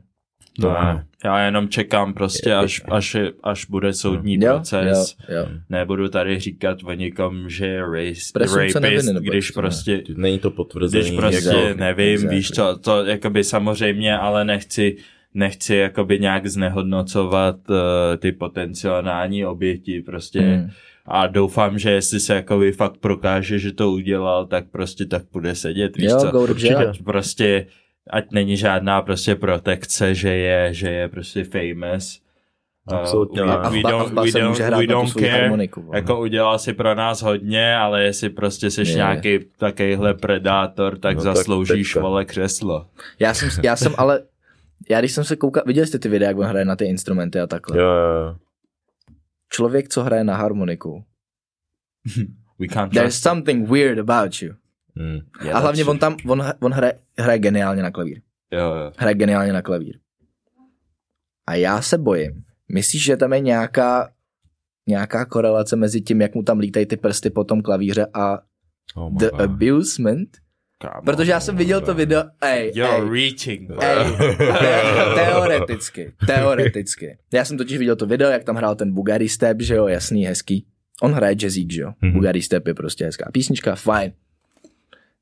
To 0.61 0.69
No, 0.69 0.73
ne. 0.85 1.05
já 1.25 1.45
jenom 1.45 1.69
čekám 1.69 2.15
prostě, 2.15 2.55
až, 2.55 2.83
až, 2.91 3.17
až 3.43 3.65
bude 3.67 3.93
soudní 3.93 4.35
Jo, 4.35 4.41
proces. 4.55 5.17
jo, 5.29 5.37
jo. 5.37 5.47
Nebudu 5.71 6.09
tady 6.09 6.39
říkat 6.41 6.79
o 6.85 6.93
někom, 6.93 7.49
že 7.51 7.67
je 7.67 7.81
race, 7.81 8.31
Presumpce 8.35 8.81
neviny, 8.81 8.97
rapist, 8.97 9.13
nebo 9.15 9.31
když 9.31 9.51
prostě 9.51 10.03
Není 10.17 10.39
to 10.39 10.51
potvrzený. 10.51 11.03
když 11.05 11.17
prostě 11.17 11.37
Exactly, 11.39 11.75
nevím, 11.75 12.15
exactly. 12.15 12.37
víš 12.37 12.51
co, 12.51 12.79
to 12.79 13.05
jakoby 13.05 13.45
samozřejmě, 13.45 14.19
ale 14.19 14.45
nechci, 14.45 14.97
nechci 15.35 15.75
jakoby 15.75 16.19
nějak 16.19 16.47
znehodnocovat 16.47 17.57
uh, 17.71 17.77
ty 18.19 18.33
potenciální 18.33 19.45
oběti 19.47 20.03
prostě 20.03 20.41
Hmm. 20.41 20.71
a 21.07 21.27
doufám, 21.27 21.79
že 21.79 21.91
jestli 21.91 22.21
se 22.21 22.35
jako 22.35 22.61
fakt 22.77 22.97
prokáže, 22.97 23.59
že 23.59 23.73
to 23.73 23.91
udělal, 23.91 24.47
tak 24.47 24.65
prostě 24.71 25.07
tak 25.07 25.23
bude 25.33 25.55
sedět, 25.55 25.97
víš 25.97 26.11
Jo, 26.11 26.19
co? 26.21 26.31
Ať 26.89 27.03
prostě, 27.03 27.67
ať 28.11 28.31
není 28.33 28.57
žádná 28.57 29.03
prostě 29.03 29.35
protekce, 29.35 30.15
že 30.15 30.29
je, 30.35 30.75
že 30.75 30.91
je 30.91 31.09
prostě 31.09 31.45
famous. 31.45 32.21
Absolutně 32.87 33.43
Uh, 33.43 33.51
A 33.51 33.69
v, 33.69 33.73
we 33.73 33.81
ba- 33.81 33.89
a 33.89 33.93
don't, 33.93 34.09
v 34.13 34.15
we 34.25 34.31
don't, 34.41 34.49
může 34.49 34.63
hrát 34.65 34.79
we 34.79 34.87
don't 34.87 35.13
care. 35.13 35.31
harmoniku. 35.31 35.91
Jako 35.95 36.21
udělal 36.21 36.59
si 36.59 36.73
pro 36.73 36.95
nás 36.95 37.23
hodně, 37.23 37.77
ale 37.77 38.05
jestli 38.05 38.29
prostě 38.31 38.71
jsi 38.71 38.81
Je. 38.89 38.95
nějaký 38.95 39.39
takovýhle 39.59 40.15
predátor, 40.15 40.99
tak 40.99 41.17
No 41.17 41.23
tak 41.25 41.37
zasloužíš 41.37 41.89
teďka. 41.89 42.01
vole 42.01 42.25
křeslo. 42.25 42.87
Já 43.19 43.35
jsem, 43.35 43.49
já 43.65 43.77
jsem 43.77 43.95
ale, 43.99 44.23
já 44.91 44.99
když 45.01 45.13
jsem 45.13 45.25
se 45.25 45.37
koukal, 45.37 45.63
viděli 45.67 45.87
jste 45.87 45.99
ty 45.99 46.09
videa, 46.09 46.29
jak 46.29 46.39
on 46.39 46.45
hraje 46.47 46.65
na 46.65 46.77
ty 46.77 46.85
instrumenty 46.85 47.41
a 47.41 47.47
takhle. 47.47 47.79
Jo, 47.79 47.85
jo, 47.85 48.25
jo. 48.27 48.37
Člověk, 49.53 49.89
co 49.89 50.03
hraje 50.03 50.25
na 50.25 50.37
harmoniku, 50.37 51.05
We 52.59 52.67
can't 52.69 52.93
there's 52.93 53.21
something 53.21 53.71
weird 53.71 53.99
about 53.99 54.43
you. 54.43 54.55
Hm. 55.01 55.19
Yeah, 55.45 55.57
a 55.57 55.59
hlavně 55.59 55.85
on 55.85 55.99
tam, 55.99 56.17
on, 56.29 56.45
on 56.61 56.73
hraje, 56.73 56.93
hraje 57.19 57.39
geniálně 57.39 57.83
na 57.83 57.91
klavír. 57.91 58.21
Jo, 58.53 58.61
jo. 58.61 58.93
Hraje 58.99 59.15
geniálně 59.15 59.53
na 59.53 59.63
klavír. 59.63 59.99
A 61.47 61.55
já 61.55 61.83
se 61.83 61.99
bojím. 61.99 62.45
Myslíš, 62.73 63.05
že 63.05 63.17
tam 63.17 63.33
je 63.33 63.41
nějaká, 63.41 64.11
nějaká 64.89 65.25
korelace 65.25 65.77
mezi 65.77 66.01
tím, 66.01 66.21
jak 66.21 66.35
mu 66.35 66.43
tam 66.43 66.59
lítají 66.59 66.87
ty 66.87 66.97
prsty 66.97 67.31
po 67.31 67.45
tom 67.45 67.63
klavíře 67.63 68.07
a 68.15 68.39
Oh 68.95 69.17
the 69.19 69.29
God. 69.31 69.41
abusement? 69.41 70.29
Kámo. 70.79 71.03
Protože 71.05 71.31
já 71.31 71.41
jsem 71.41 71.57
viděl 71.57 71.81
to 71.81 71.95
video, 71.95 72.23
ej, 72.43 72.73
You're 72.75 72.97
ej, 72.97 73.23
reaching. 73.23 73.71
Ej, 73.83 74.17
te- 74.39 75.15
teoreticky, 75.15 76.13
teoreticky. 76.27 77.19
Já 77.33 77.45
jsem 77.45 77.59
totiž 77.59 77.79
viděl 77.79 77.97
to 77.97 78.07
video, 78.07 78.31
jak 78.31 78.45
tam 78.45 78.57
hrál 78.57 78.75
ten 78.75 78.93
Bugatti 78.95 79.29
Step, 79.29 79.61
že 79.61 79.75
jo, 79.75 79.87
jasný, 79.87 80.25
hezký. 80.27 80.67
On 81.03 81.13
hraje 81.13 81.35
jazzík, 81.35 81.73
že 81.73 81.81
jo. 81.83 81.93
Mhm. 82.01 82.13
Bugatti 82.13 82.43
Step 82.43 82.67
je 82.67 82.75
prostě 82.75 83.05
hezká 83.05 83.31
písnička, 83.33 83.75
fajn. 83.75 84.13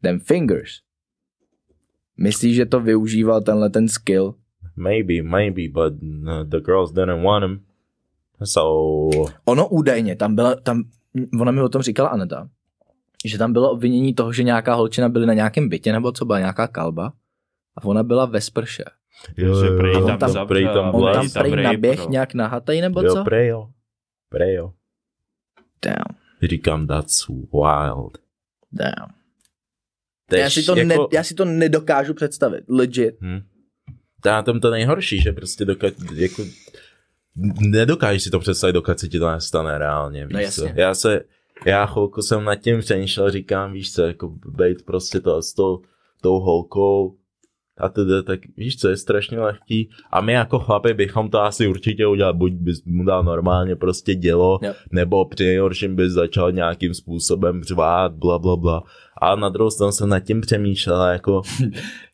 Them 0.03 0.19
fingers. 0.21 0.71
Myslíš, 2.17 2.57
že 2.57 2.67
to 2.67 2.81
využíval 2.81 3.41
tenhle 3.41 3.71
ten 3.71 3.89
skill? 3.89 4.35
Maybe, 4.77 5.23
maybe, 5.23 5.63
but 5.69 6.03
uh, 6.03 6.45
the 6.45 6.61
girls 6.61 6.93
didn't 6.93 7.23
want 7.25 7.45
him. 7.45 7.65
So, 8.45 9.09
Ono 9.45 9.69
údajně, 9.69 10.17
tam 10.17 10.35
byla, 10.35 10.55
tam, 10.55 10.83
ona 11.41 11.53
mi 11.53 11.61
o 11.63 11.69
tom 11.69 11.83
říkala 11.83 12.09
Aneta, 12.09 12.49
že 13.25 13.39
tam 13.39 13.53
bylo 13.53 13.71
obvinění 13.71 14.15
toho, 14.15 14.33
že 14.33 14.43
nějaká 14.43 14.75
holčina 14.75 15.09
byly 15.09 15.27
na 15.27 15.35
nějakém 15.35 15.69
bytě, 15.69 15.93
nebo 15.93 16.13
co 16.13 16.25
byla 16.25 16.39
nějaká 16.39 16.67
kalba, 16.67 17.13
a 17.77 17.85
ona 17.85 18.03
byla 18.03 18.27
ve 18.27 18.41
sprše. 18.41 18.85
jo, 19.37 19.65
Že 19.65 19.77
prej 19.77 19.93
tam 19.95 20.07
tam, 20.19 20.19
zavřel. 20.19 20.47
prej 20.47 20.65
tam 20.65 20.95
On 20.95 21.13
tam 21.13 21.29
tam 21.31 21.43
prej 21.43 21.51
rape, 21.55 21.63
naběh 21.63 21.99
no. 21.99 22.11
nějak 22.11 22.35
nahatej, 22.35 22.81
nebo 22.81 23.03
Jo, 23.03 23.15
co? 23.15 23.25
prej 23.25 23.49
jo. 23.49 23.69
Prej 24.29 24.55
jo. 24.55 24.73
Damn, 25.85 26.17
Říkám, 26.43 26.87
that's 26.87 27.29
wild. 27.29 28.19
damn. 28.73 29.18
Tež 30.31 30.41
Já 30.41 30.51
si, 30.51 30.63
to 30.63 30.77
jako, 30.77 30.89
ne, 30.89 30.97
já 31.13 31.25
si 31.25 31.35
to 31.35 31.45
nedokážu 31.45 32.15
představit. 32.15 32.65
Legit. 32.69 33.15
Hm. 33.21 33.41
To 34.23 34.29
je 34.29 34.33
na 34.33 34.43
tom 34.43 34.61
to 34.61 34.71
nejhorší, 34.71 35.21
že 35.21 35.33
prostě 35.33 35.65
dokud, 35.65 35.95
jako, 36.15 36.43
nedokážeš 37.61 38.23
si 38.23 38.31
to 38.31 38.39
představit, 38.41 38.73
dokud 38.73 38.99
se 38.99 39.09
ti 39.09 39.19
to 39.19 39.31
nestane 39.31 39.79
reálně, 39.79 40.27
víš 40.27 40.33
No 40.35 40.39
co? 40.39 40.45
jasně. 40.65 40.73
Já 40.77 40.95
se, 40.95 41.21
já 41.67 41.87
chvilku 41.87 42.23
jsem 42.23 42.45
nad 42.45 42.55
tím 42.55 42.81
přemýšlel, 42.81 43.31
říkám, 43.31 43.73
víš 43.73 43.93
co, 43.93 44.03
jako 44.03 44.29
být 44.47 44.85
prostě 44.85 45.21
to 45.21 45.43
s 45.43 45.55
tou, 45.55 45.83
tou 46.23 46.41
holkou 46.41 47.17
a 47.81 47.89
tedy, 47.89 48.23
tak 48.23 48.41
víš 48.57 48.77
co, 48.77 48.89
je 48.89 48.97
strašně 48.97 49.41
lehký 49.41 49.91
a 50.11 50.21
my 50.21 50.33
jako 50.33 50.59
chlapi 50.59 50.95
bychom 50.95 51.31
to 51.31 51.41
asi 51.43 51.67
určitě 51.67 52.07
udělali, 52.07 52.37
buď 52.37 52.53
bys 52.53 52.85
mu 52.85 53.05
dal 53.05 53.25
normálně 53.25 53.77
prostě 53.77 54.15
dělo, 54.15 54.59
Jo. 54.63 54.73
nebo 54.93 55.25
při 55.29 55.45
nejhorším 55.45 55.97
bys 55.97 56.13
začal 56.13 56.53
nějakým 56.53 56.95
způsobem 56.95 57.65
řvát, 57.65 58.13
bla, 58.13 58.39
bla, 58.39 58.57
bla. 58.57 58.83
A 59.23 59.37
na 59.37 59.49
druhou 59.49 59.71
stranu 59.71 59.93
jsem 59.93 60.09
nad 60.09 60.21
tím 60.21 60.41
přemýšlel, 60.41 61.03
jako, 61.07 61.43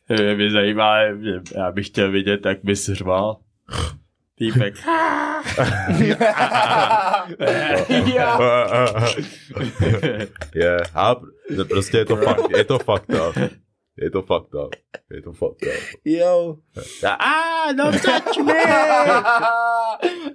Mě 0.09 0.35
by 0.35 0.51
zajímá, 0.51 0.97
že 1.23 1.41
já 1.55 1.71
bych 1.71 1.87
chtěl 1.87 2.11
vidět, 2.11 2.45
jak 2.45 2.57
bys 2.63 2.89
řval. 2.89 3.37
Týpek. 4.37 4.75
je, 10.55 10.77
a 10.93 11.15
pr- 11.15 11.67
prostě 11.69 11.97
je 11.97 12.05
to 12.05 12.15
fakt, 12.15 12.57
je 12.57 12.63
to 12.63 12.79
fakt. 12.79 13.05
Je 13.97 14.09
to 14.11 14.21
fakt 14.21 14.53
up. 14.53 14.75
Je 15.11 15.21
to 15.21 15.33
fakt 15.33 15.63
up. 15.63 15.99
Yo. 16.05 16.57
Ah, 17.03 17.73
don't 17.73 18.01
touch 18.01 18.45
me! 18.45 18.63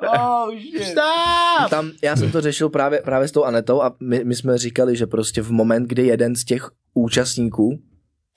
oh 0.08 0.50
shit. 0.50 0.84
Stop! 0.84 1.70
Tam, 1.70 1.92
já 2.02 2.16
jsem 2.16 2.32
to 2.32 2.40
řešil 2.40 2.68
právě, 2.68 3.00
právě 3.04 3.28
s 3.28 3.32
tou 3.32 3.44
Anetou 3.44 3.82
a 3.82 3.96
my, 4.00 4.24
my 4.24 4.34
jsme 4.34 4.58
říkali, 4.58 4.96
že 4.96 5.06
prostě 5.06 5.42
v 5.42 5.50
moment, 5.50 5.86
kdy 5.86 6.06
jeden 6.06 6.36
z 6.36 6.44
těch 6.44 6.70
účastníků, 6.94 7.82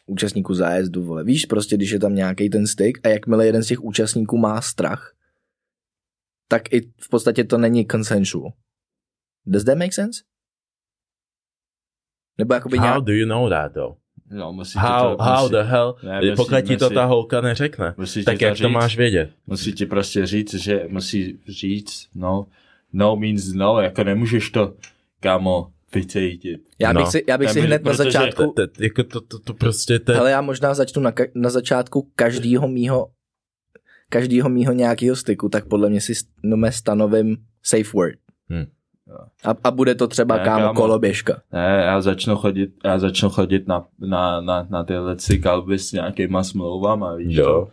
účastníků 0.06 0.54
zájezdu, 0.54 1.04
vole, 1.04 1.24
víš, 1.24 1.46
prostě 1.46 1.76
když 1.76 1.92
je 1.92 2.00
tam 2.00 2.16
nějaký 2.16 2.50
ten 2.50 2.68
styk 2.68 3.00
a 3.04 3.08
jakmile 3.08 3.46
jeden 3.46 3.64
z 3.64 3.68
těch 3.68 3.84
účastníků 3.84 4.38
má 4.38 4.62
strach, 4.62 5.16
tak 6.48 6.74
i 6.74 6.82
v 6.82 7.10
podstatě 7.10 7.44
to 7.44 7.58
není 7.58 7.88
consensual. 7.88 8.54
Does 9.46 9.64
that 9.64 9.78
make 9.78 9.92
sense? 9.92 10.24
Nebo 12.38 12.54
jakoby 12.54 12.78
How 12.78 12.86
nějak... 12.86 13.04
do 13.04 13.14
you 13.14 13.26
know 13.26 13.50
that 13.50 13.74
though? 13.74 14.03
No, 14.32 14.54
musí 14.54 14.80
How, 14.80 15.16
to, 15.16 15.24
how 15.24 15.42
musí, 15.44 15.52
the 15.52 15.62
hell? 15.62 15.96
Ne, 16.04 16.22
musí- 16.22 16.36
Pokud 16.36 16.62
ti 16.68 16.78
to 16.78 16.86
musí- 16.86 16.96
ta 16.96 17.06
holka 17.06 17.42
neřekne, 17.42 17.94
musí 17.98 18.24
tak 18.24 18.38
to 18.40 18.46
jak 18.46 18.54
to 18.54 18.64
říct. 18.64 18.72
máš 18.74 18.98
vědět? 18.98 19.30
musí 19.48 19.74
ti 19.74 19.86
prostě 19.86 20.26
říct, 20.26 20.54
že 20.54 20.86
musí 20.88 21.40
říct, 21.48 22.08
no, 22.16 22.46
no 22.94 23.16
means 23.16 23.54
no, 23.54 23.82
jako 23.82 24.04
nemůžeš 24.04 24.50
to, 24.50 24.74
kámo, 25.20 25.68
vycítit. 25.96 26.62
Já 26.80 26.94
bych 26.94 27.06
No. 27.06 27.12
si, 27.12 27.24
já 27.28 27.38
bych 27.38 27.50
si 27.50 27.62
hned 27.62 27.84
na 27.84 27.94
začátku... 27.94 28.54
To, 28.56 28.68
to, 28.68 28.84
jako 28.84 29.04
to, 29.04 29.22
to, 29.22 29.40
to 29.40 29.54
prostě 29.54 30.00
to, 30.00 30.20
Ale 30.20 30.32
já 30.32 30.42
možná 30.42 30.74
začnu 30.74 31.02
na, 31.02 31.14
na 31.36 31.50
začátku 31.50 32.12
každýho 32.16 32.68
mýho 32.68 33.08
každýho 34.10 34.50
mýho 34.50 34.74
nějakého 34.74 35.16
styku, 35.16 35.50
tak 35.50 35.66
podle 35.68 35.90
mě 35.90 36.02
si 36.02 36.14
no, 36.44 36.72
stanovím 36.72 37.38
safe 37.64 37.92
word. 37.94 38.16
Hm. 38.50 38.66
A, 39.46 39.56
a 39.64 39.72
bude 39.72 39.96
to 39.96 40.08
třeba 40.08 40.38
Ne, 40.38 40.44
kámo 40.44 40.66
kámo. 40.66 40.74
koloběžka. 40.82 41.42
Ne, 41.52 41.84
já 41.86 42.02
začnu 42.02 42.36
chodit, 42.36 42.70
já 42.86 43.00
začnu 43.00 43.30
chodit 43.30 43.68
na, 43.68 43.86
na, 44.00 44.42
na, 44.42 44.68
na 44.70 44.84
tyhle 44.84 45.20
si 45.20 45.40
kalby 45.40 45.80
s 45.80 45.92
nějakýma 45.92 46.44
smlouvama, 46.44 47.16
víš 47.16 47.36
Jo. 47.38 47.68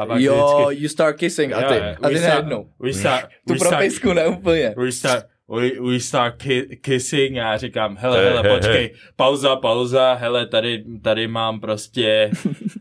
A 0.00 0.18
jo, 0.18 0.56
vždycky- 0.66 0.82
you 0.82 0.88
start 0.88 1.16
kissing 1.16 1.52
a 1.52 1.62
ty, 1.62 1.74
Jo, 1.74 1.80
a 2.02 2.08
ty 2.08 2.14
start- 2.18 2.28
najednou. 2.28 2.66
Start, 2.92 3.28
Tu 3.48 3.54
propisku 3.58 4.12
ne 4.12 4.26
úplně. 4.26 4.74
we 4.76 4.92
start, 4.92 5.26
we, 5.48 5.70
we 5.92 6.00
start 6.00 6.34
ki- 6.42 6.78
kissing 6.80 7.36
a 7.38 7.40
já 7.40 7.56
říkám, 7.56 7.96
hele, 8.00 8.16
Hey, 8.18 8.26
hele, 8.28 8.42
hey, 8.42 8.56
počkej, 8.56 8.74
hey. 8.76 8.90
pauza, 9.16 9.56
pauza, 9.56 10.14
hele, 10.14 10.46
tady, 10.46 10.84
tady 11.02 11.28
mám 11.28 11.60
prostě 11.60 12.30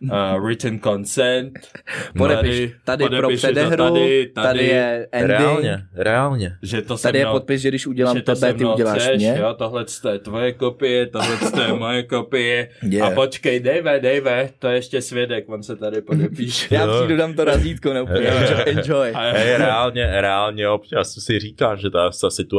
uh, 0.01 0.43
written 0.45 0.80
consent. 0.80 1.53
Podepiš, 2.18 2.72
tady 2.86 3.05
pro 3.07 3.16
podepíšu 3.16 3.41
to 3.41 3.47
předehru, 3.53 3.76
tady, 3.93 4.28
tady, 4.28 4.47
tady 4.47 4.66
je 4.66 5.07
ending, 5.11 5.30
Reálně, 5.39 5.78
reálně. 5.93 6.55
že 6.61 6.82
to 6.82 6.97
se 6.97 7.03
tady 7.03 7.20
je 7.20 7.26
mnou- 7.26 7.32
podpis, 7.34 7.61
že 7.61 7.70
když 7.70 7.88
udělám 7.88 8.16
že 8.18 8.22
to 8.22 8.36
tebe, 8.36 8.53
ty 8.53 8.66
uděláš 8.66 9.01
chceš, 9.01 9.18
mě. 9.18 9.36
Jo, 9.39 9.53
tohle 9.57 9.86
je 10.11 10.20
tvoje 10.20 10.51
kopie, 10.53 11.07
tohle 11.07 11.38
je 11.68 11.74
moje 11.74 12.03
kopie. 12.03 12.70
Yeah. 12.84 13.07
A 13.07 13.16
počkej, 13.16 13.59
Dave, 13.59 13.99
Dave, 13.99 14.49
to 14.59 14.68
je 14.68 14.76
ještě 14.76 15.01
svědek, 15.01 15.49
on 15.49 15.64
se 15.64 15.76
tady 15.76 16.01
podepíše. 16.01 16.76
Já 16.76 16.82
Jo. 16.86 16.93
přijdu, 16.97 17.18
dám 17.18 17.34
to 17.34 17.43
razítko, 17.43 17.93
ne 17.93 18.01
úplně. 18.01 18.20
Enjoy- 18.30 18.64
Enjoy. 18.66 19.11
Hej, 19.16 19.57
reálně, 19.57 20.07
reálně 20.22 20.70
občas 20.70 21.14
si 21.20 21.39
říkám, 21.39 21.78
že 21.78 21.89
ta, 21.89 22.09
ta 22.22 22.30
situace, 22.30 22.53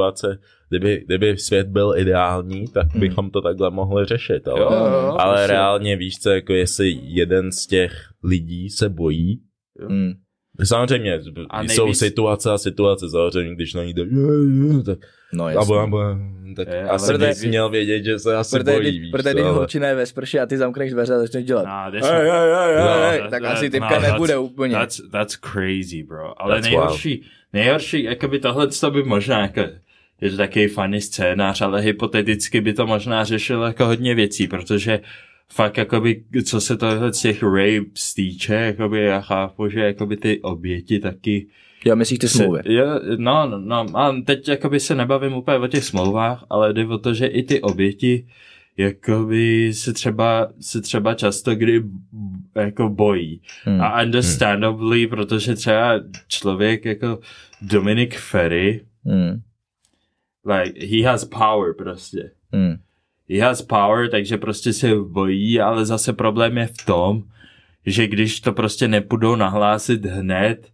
kdyby, 0.68 1.02
kdyby 1.06 1.38
svět 1.38 1.66
byl 1.66 1.94
ideální, 1.96 2.64
tak 2.68 2.86
Hmm. 2.92 3.00
bychom 3.00 3.30
to 3.30 3.40
takhle 3.40 3.70
mohli 3.70 4.04
řešit. 4.04 4.48
Ale, 4.48 4.60
Jo, 4.60 4.68
jo, 4.72 5.16
ale 5.18 5.34
prostě. 5.34 5.52
reálně 5.52 5.96
víš 5.96 6.18
co, 6.20 6.30
jako 6.30 6.52
jestli 6.52 6.98
jeden 7.02 7.52
z 7.52 7.66
těch 7.66 7.92
lidí 8.24 8.70
se 8.70 8.88
bojí, 8.88 9.40
Mm. 9.88 10.12
Samozřejmě, 10.64 11.20
A 11.50 11.62
jsou 11.64 11.82
nejvíc- 11.84 11.98
situace 11.98 12.50
a 12.52 12.58
situace, 12.58 13.10
samozřejmě, 13.10 13.54
když 13.54 13.74
na 13.74 13.84
ní 13.84 13.92
jde, 13.92 14.02
tak, 14.86 14.98
No 15.32 15.44
a 15.44 15.50
jasně. 15.50 15.66
bude, 15.74 15.86
bude, 15.86 16.04
tak 16.56 16.68
Je, 16.68 16.82
asi 16.82 17.08
ale 17.14 17.18
bys 17.28 17.44
měl 17.44 17.70
vědět, 17.70 18.04
že 18.04 18.18
se 18.18 18.36
asi 18.36 18.56
Protože 18.56 18.72
bojí, 18.72 19.10
protože 19.10 19.32
když 19.32 19.44
holčina 19.44 19.88
je 19.88 19.94
ve 19.94 20.06
sprše 20.06 20.40
a 20.40 20.46
ty 20.46 20.58
zamkneš 20.58 20.92
dveře 20.92 21.14
a 21.14 21.18
začneš 21.18 21.44
dělat. 21.44 21.62
That's, 21.92 22.06
Ej, 22.10 22.20
ej, 22.20 22.30
ej, 22.30 22.84
No, 22.84 23.02
ej, 23.02 23.18
that- 23.20 23.30
tak 23.30 23.42
that- 23.42 23.52
asi 23.52 23.64
no, 23.64 23.70
typka 23.70 23.88
that's- 24.00 24.12
nebude 24.12 24.38
úplně. 24.38 24.74
That's, 24.74 25.00
that's 25.12 25.36
crazy, 25.52 26.02
bro. 26.02 26.42
Ale 26.42 26.54
That's 26.54 26.66
nejhorší, 26.68 27.22
nejhorší, 27.52 28.02
jakoby 28.02 28.38
tohle 28.38 28.66
to 28.66 28.90
by 28.90 29.02
možná 29.02 29.40
jako, 29.40 29.60
je 30.20 30.30
to 30.30 30.36
takový 30.36 30.66
funny 30.66 31.00
scénář, 31.00 31.60
ale 31.60 31.80
hypoteticky 31.80 32.60
by 32.60 32.72
to 32.72 32.86
možná 32.86 33.24
řešilo 33.24 33.66
jako 33.66 33.86
hodně 33.86 34.14
věcí, 34.14 34.46
protože 34.48 35.00
fakt 35.52 35.76
jakoby, 35.76 36.24
co 36.44 36.60
se 36.60 36.76
tohle 36.76 37.12
z 37.12 37.20
těch 37.20 37.42
rape 37.42 37.90
týče, 38.16 38.54
jakoby 38.54 39.04
já 39.04 39.20
chápu, 39.20 39.68
že 39.68 39.80
jakoby 39.80 40.16
ty 40.16 40.40
oběti 40.40 40.98
taky 40.98 41.46
Jo, 41.86 41.96
myslíš 41.96 42.18
ty 42.18 42.28
smlouvy? 42.28 42.60
se, 42.66 42.72
jo, 42.72 42.86
no, 43.16 43.46
no, 43.48 43.58
no, 43.58 43.86
a 43.98 44.16
teď 44.26 44.48
jakoby 44.48 44.80
se 44.80 44.94
nebavím 44.94 45.32
úplně 45.32 45.58
o 45.58 45.66
těch 45.66 45.84
smlouvách, 45.84 46.44
ale 46.50 46.72
jde 46.72 46.86
o 46.86 46.98
to, 46.98 47.14
že 47.14 47.26
i 47.26 47.42
ty 47.42 47.60
oběti 47.60 48.26
jakoby 48.76 49.74
se 49.74 49.92
třeba, 49.92 50.48
se 50.60 50.80
třeba 50.80 51.14
často 51.14 51.54
kdy 51.54 51.82
jako 52.54 52.88
bojí. 52.88 53.40
Hmm. 53.64 53.80
A 53.80 54.02
understandably, 54.02 55.06
protože 55.06 55.54
třeba 55.54 56.00
člověk 56.28 56.84
jako 56.84 57.18
Dominic 57.62 58.14
Ferry, 58.16 58.80
Hmm. 59.06 59.40
Like, 60.46 60.86
he 60.86 61.04
has 61.06 61.24
power 61.24 61.74
prostě. 61.74 62.30
Hmm. 62.52 62.74
He 63.30 63.40
has 63.40 63.62
power, 63.62 64.10
takže 64.10 64.38
prostě 64.38 64.72
se 64.72 64.94
bojí, 64.94 65.60
ale 65.60 65.86
zase 65.86 66.12
problém 66.12 66.58
je 66.58 66.66
v 66.66 66.86
tom, 66.86 67.22
že 67.86 68.06
když 68.06 68.40
to 68.40 68.52
prostě 68.52 68.88
nepůjdou 68.88 69.36
nahlásit 69.36 70.04
hned, 70.04 70.68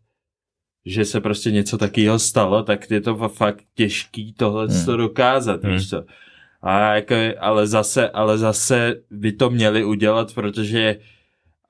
že 0.86 1.04
se 1.04 1.20
prostě 1.20 1.50
něco 1.50 1.78
takového 1.78 2.18
stalo, 2.18 2.62
tak 2.62 2.90
je 2.90 3.00
to 3.00 3.28
fakt 3.28 3.64
těžký 3.74 4.32
tohle 4.32 4.66
Hmm. 4.66 4.84
to 4.84 4.96
dokázat, 4.96 5.62
Hmm. 5.64 5.72
víš 5.72 5.90
co. 5.90 6.04
A 6.62 6.94
jako, 6.94 7.14
ale 7.40 7.66
zase, 7.66 8.08
ale 8.10 8.38
zase 8.38 8.94
by 9.10 9.32
to 9.32 9.50
měli 9.50 9.84
udělat, 9.84 10.34
protože 10.34 10.98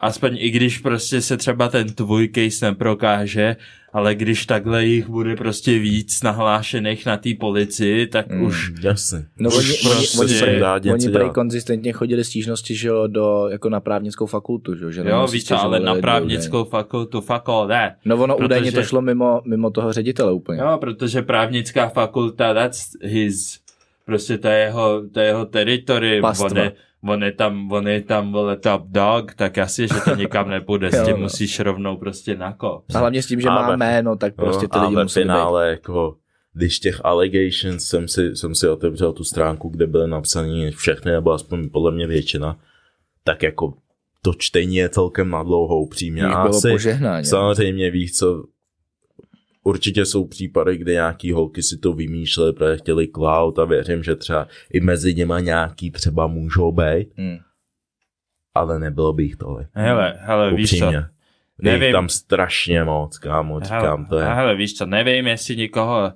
aspoň 0.01 0.37
i 0.41 0.51
když 0.51 0.79
prostě 0.79 1.21
se 1.21 1.37
třeba 1.37 1.69
ten 1.69 1.89
tvůj 1.93 2.29
case 2.35 2.67
neprokáže, 2.67 3.57
ale 3.93 4.15
když 4.15 4.47
takhle 4.47 4.85
jich 4.85 5.09
bude 5.09 5.37
prostě 5.37 5.79
víc 5.79 6.23
nahlášených 6.23 7.07
na 7.07 7.17
té 7.17 7.31
policii, 7.41 8.07
tak 8.07 8.31
Hmm. 8.31 8.43
už 8.43 8.73
Jasně. 8.83 9.25
No 9.39 9.49
Už 9.51 9.57
oni, 9.57 9.69
oni, 9.97 10.07
prostě 10.07 10.21
oni, 10.21 10.39
prej, 10.41 10.61
něco 10.85 11.07
oni 11.07 11.09
prej 11.09 11.31
konzistentně 11.31 11.93
chodili 11.93 12.25
stížnosti, 12.25 12.75
že 12.77 12.89
jo, 12.89 13.07
do, 13.07 13.49
jako 13.49 13.69
na 13.69 13.81
právnickou 13.81 14.27
fakultu, 14.27 14.77
že 14.77 14.85
jo. 14.85 14.91
Že 14.91 15.01
jo, 15.01 15.29
co, 15.45 15.61
ale 15.61 15.81
na 15.81 15.95
právnickou 15.95 16.65
fakultu, 16.65 17.21
fuck 17.21 17.49
all 17.49 17.69
that. 17.69 17.69
údajně. 17.69 17.95
No 18.05 18.17
ono 18.17 18.35
protože- 18.35 18.45
údajně 18.45 18.73
to 18.73 18.83
šlo 18.83 19.01
mimo, 19.03 19.43
mimo 19.45 19.71
toho 19.71 19.93
ředitele 19.93 20.33
úplně. 20.33 20.61
Jo, 20.61 20.79
protože 20.81 21.23
právnická 21.23 21.89
fakulta, 21.89 22.55
that's 22.55 22.87
his, 23.03 23.61
prostě 24.07 24.39
to 24.39 24.49
je 24.49 24.59
jeho, 24.59 25.03
to 25.13 25.21
je 25.21 25.27
jeho 25.27 25.47
teritorium, 25.47 26.23
Pastva. 26.23 26.47
on 26.51 26.57
je, 26.57 26.73
on 27.03 27.25
je 27.25 27.33
tam, 27.33 27.73
on 27.73 27.89
je 27.89 28.03
tam, 28.03 28.33
vole, 28.33 28.57
top 28.57 28.83
dog, 28.87 29.35
tak 29.35 29.59
asi, 29.59 29.89
že 29.89 29.95
to 30.05 30.15
nikam 30.17 30.49
nepůjde, 30.57 30.93
s 30.93 31.05
tím 31.05 31.17
no. 31.17 31.23
musíš 31.23 31.61
rovnou 31.61 31.97
prostě 31.97 32.37
na 32.37 32.53
ko. 32.53 32.83
A 32.95 32.99
hlavně 32.99 33.23
s 33.23 33.27
tím, 33.27 33.41
že 33.41 33.49
A 33.49 33.55
má 33.55 33.77
jméno, 33.77 34.17
tak 34.17 34.35
prostě 34.35 34.69
ty 34.69 34.79
a 34.79 34.83
lidi 34.83 35.03
musí 35.03 35.21
být. 35.21 35.23
finále, 35.23 35.71
jako, 35.71 36.17
když 36.53 36.79
těch 36.81 37.01
allegations 37.05 37.85
jsem 37.85 38.09
si, 38.09 38.37
jsem 38.37 38.55
si 38.55 38.69
otevřel 38.69 39.13
tu 39.13 39.25
stránku, 39.25 39.69
kde 39.69 39.87
byly 39.87 40.09
napsané 40.09 40.71
všechny, 40.71 41.13
nebo 41.13 41.33
aspoň 41.33 41.69
podle 41.69 41.93
mě 41.93 42.07
většina, 42.07 42.59
tak 43.25 43.43
jako 43.43 43.75
to 44.23 44.35
čtení 44.39 44.77
je 44.77 44.89
celkem 44.89 45.31
na 45.31 45.43
dlouhou 45.43 45.89
přímě. 45.89 46.23
Bylo 46.23 46.49
asi, 46.49 46.71
požehnání. 46.71 47.25
samozřejmě 47.25 47.91
víš 47.91 48.13
co, 48.13 48.45
určitě 49.65 50.05
jsou 50.07 50.25
případy, 50.27 50.77
kde 50.77 50.93
nějaký 50.93 51.33
holky 51.33 51.63
si 51.63 51.79
to 51.79 51.93
vymýšleli, 51.93 52.53
protože 52.53 52.77
chtěli 52.77 53.09
cloud 53.09 53.59
a 53.59 53.65
věřím, 53.65 54.03
že 54.03 54.17
třeba 54.17 54.49
i 54.73 54.81
mezi 54.81 55.15
něma 55.15 55.41
nějaký 55.41 55.91
třeba 55.91 56.27
můžou 56.27 56.73
být, 56.73 57.09
Hmm. 57.17 57.39
ale 58.55 58.79
nebylo 58.79 59.13
by 59.13 59.23
jich 59.23 59.37
tolik. 59.37 59.69
Hele, 59.73 60.15
hele, 60.21 60.55
víš 60.55 60.79
co, 60.79 60.93
Nevím. 61.63 61.93
tam 61.93 62.09
strašně 62.09 62.85
moc, 62.85 63.19
kámo, 63.19 63.61
říkám, 63.61 64.07
to 64.07 64.19
je. 64.19 64.25
hele, 64.27 64.57
víš 64.57 64.75
co, 64.75 64.87
nevím, 64.87 65.27
jestli 65.27 65.57
někoho, 65.57 66.13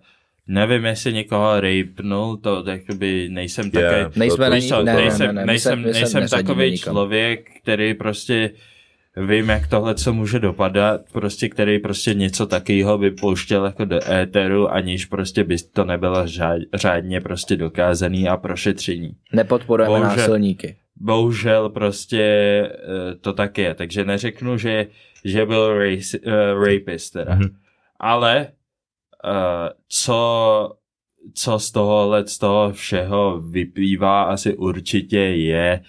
nevím, 0.47 0.85
jestli 0.85 1.13
někoho 1.13 1.61
rapnul, 1.61 2.37
to 2.37 2.65
jakoby 2.71 3.29
nejsem 3.29 3.71
takový, 3.71 4.13
Nejsme 4.17 4.37
to- 4.37 4.83
ne, 4.83 4.95
ne, 4.95 4.95
nejsem, 4.95 5.27
ne, 5.27 5.33
ne, 5.33 5.41
my 5.43 5.47
nejsem, 5.47 5.83
nejsem 5.83 6.21
neřadíme 6.21 6.43
takový 6.49 6.71
nikam. 6.71 6.93
člověk, 6.95 7.51
který 7.63 7.95
prostě 7.95 8.51
vím, 9.17 9.49
jak 9.49 9.67
tohle 9.67 9.95
co 9.95 10.13
může 10.13 10.39
dopadat, 10.39 11.01
prostě 11.13 11.49
který 11.49 11.79
prostě 11.79 12.15
něco 12.15 12.47
takového 12.47 12.99
by 12.99 13.11
pouštěl 13.11 13.65
jako 13.65 13.85
do 13.85 14.11
éteru, 14.11 14.69
aniž 14.69 15.07
prostě 15.07 15.45
by 15.45 15.57
to 15.59 15.85
nebylo 15.85 16.27
řád, 16.27 16.61
řádně 16.75 17.21
prostě 17.21 17.57
dokázaný 17.57 18.29
a 18.29 18.37
prošetření. 18.37 19.17
Nepodporujeme 19.33 19.95
Bohužel. 19.95 20.17
násilníky. 20.17 20.77
Bohužel 20.97 21.69
prostě 21.69 22.23
eh, 22.23 23.15
to 23.21 23.33
tak 23.33 23.59
je, 23.59 23.75
takže 23.75 24.05
neřeknu, 24.05 24.59
že, 24.59 24.87
že 25.25 25.47
byl 25.47 25.79
race, 25.79 26.19
uh, 26.19 26.65
rapist 26.65 27.11
teda. 27.11 27.35
Mhm. 27.35 27.57
Ale 28.01 28.47
uh, 29.25 29.33
co, 29.89 30.77
co 31.35 31.59
z 31.59 31.71
tohohle, 31.71 32.27
z 32.27 32.39
toho 32.39 32.73
všeho 32.73 33.41
vyplývá 33.41 34.23
asi 34.23 34.57
určitě 34.57 35.19
je, 35.19 35.81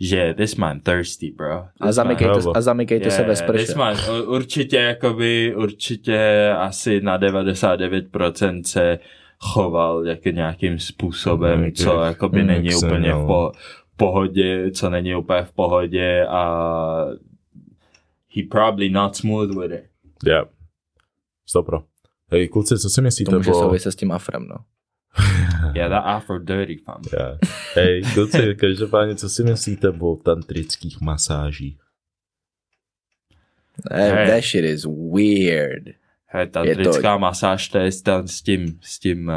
že 0.00 0.34
this 0.34 0.56
man 0.56 0.80
thirsty, 0.80 1.30
bro. 1.36 1.52
A 1.80 1.86
This 1.86 1.94
zamykejte, 1.94 2.32
Bravo. 2.32 2.56
a 2.56 2.60
zamykejte 2.60 3.10
se 3.10 3.22
ve 3.22 3.28
this 3.28 3.38
sprše. 3.38 3.74
man, 3.78 3.96
u- 4.10 4.34
určitě 4.34 4.76
jakoby, 4.76 5.54
určitě 5.56 6.50
asi 6.58 7.00
na 7.00 7.18
99% 7.18 8.62
se 8.66 8.98
choval 9.38 10.06
jako 10.06 10.28
nějakým 10.28 10.78
způsobem, 10.78 11.60
Mhm, 11.60 11.72
co 11.72 12.00
jakoby 12.02 12.38
mhm, 12.38 12.46
není 12.46 12.74
úplně 12.74 12.96
v 12.98 13.00
měl. 13.00 13.26
po, 13.26 13.52
pohodě, 13.96 14.70
co 14.70 14.90
není 14.90 15.14
úplně 15.14 15.42
v 15.42 15.52
pohodě 15.52 16.26
a 16.26 16.44
he 18.36 18.42
probably 18.50 18.90
not 18.90 19.16
smooth 19.16 19.58
with 19.58 19.72
it. 19.72 19.84
Yeah. 20.26 20.48
Stopro. 21.46 21.82
Hej, 22.30 22.48
kluci, 22.48 22.78
co 22.78 22.88
si 22.90 23.02
myslíte 23.02 23.30
To 23.30 23.36
může 23.36 23.50
o... 23.50 23.54
souviset 23.54 23.92
s 23.92 23.96
tím 23.96 24.12
afrem, 24.12 24.46
no. 24.48 24.56
Yeah, 25.74 25.88
that 25.88 26.04
afro 26.06 26.38
dirty, 26.38 26.76
fam. 26.76 27.02
Yeah. 27.12 27.38
Hej, 27.74 28.02
kluci, 28.14 28.54
každopádně, 28.54 29.14
co 29.14 29.28
si 29.28 29.44
myslíte 29.44 29.88
o 29.88 30.16
tantrických 30.16 31.00
masážích? 31.00 31.78
That, 33.88 33.98
Hey. 33.98 34.26
that 34.26 34.44
shit 34.44 34.64
is 34.64 34.84
weird. 34.84 35.82
Hej, 36.26 36.46
tantrická 36.46 37.18
masáž, 37.18 37.68
to 37.68 37.78
je 37.78 37.90
tam 38.04 38.28
s 38.28 38.42
tím, 38.42 38.78
s 38.82 38.98
tím 38.98 39.28
uh, 39.28 39.34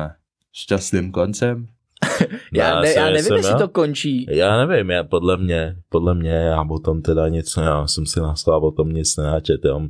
šťastným 0.53 1.11
koncem. 1.11 1.67
Já, 2.53 2.81
ne, 2.81 2.93
já 2.93 3.05
nevím, 3.05 3.33
jestli 3.33 3.51
jo. 3.51 3.57
to 3.57 3.67
končí. 3.67 4.27
Já 4.29 4.65
nevím, 4.65 4.89
já, 4.89 5.03
podle 5.03 5.37
mě, 5.37 5.75
podle 5.89 6.15
mě, 6.15 6.31
já 6.31 6.61
o 6.61 6.79
tom 6.79 7.01
teda 7.01 7.27
nic, 7.27 7.57
já 7.61 7.87
jsem 7.87 8.05
si 8.05 8.19
naslal 8.19 8.65
o 8.65 8.71
tom 8.71 8.89
nic 8.93 9.17
nenačet, 9.17 9.65
jenom 9.65 9.89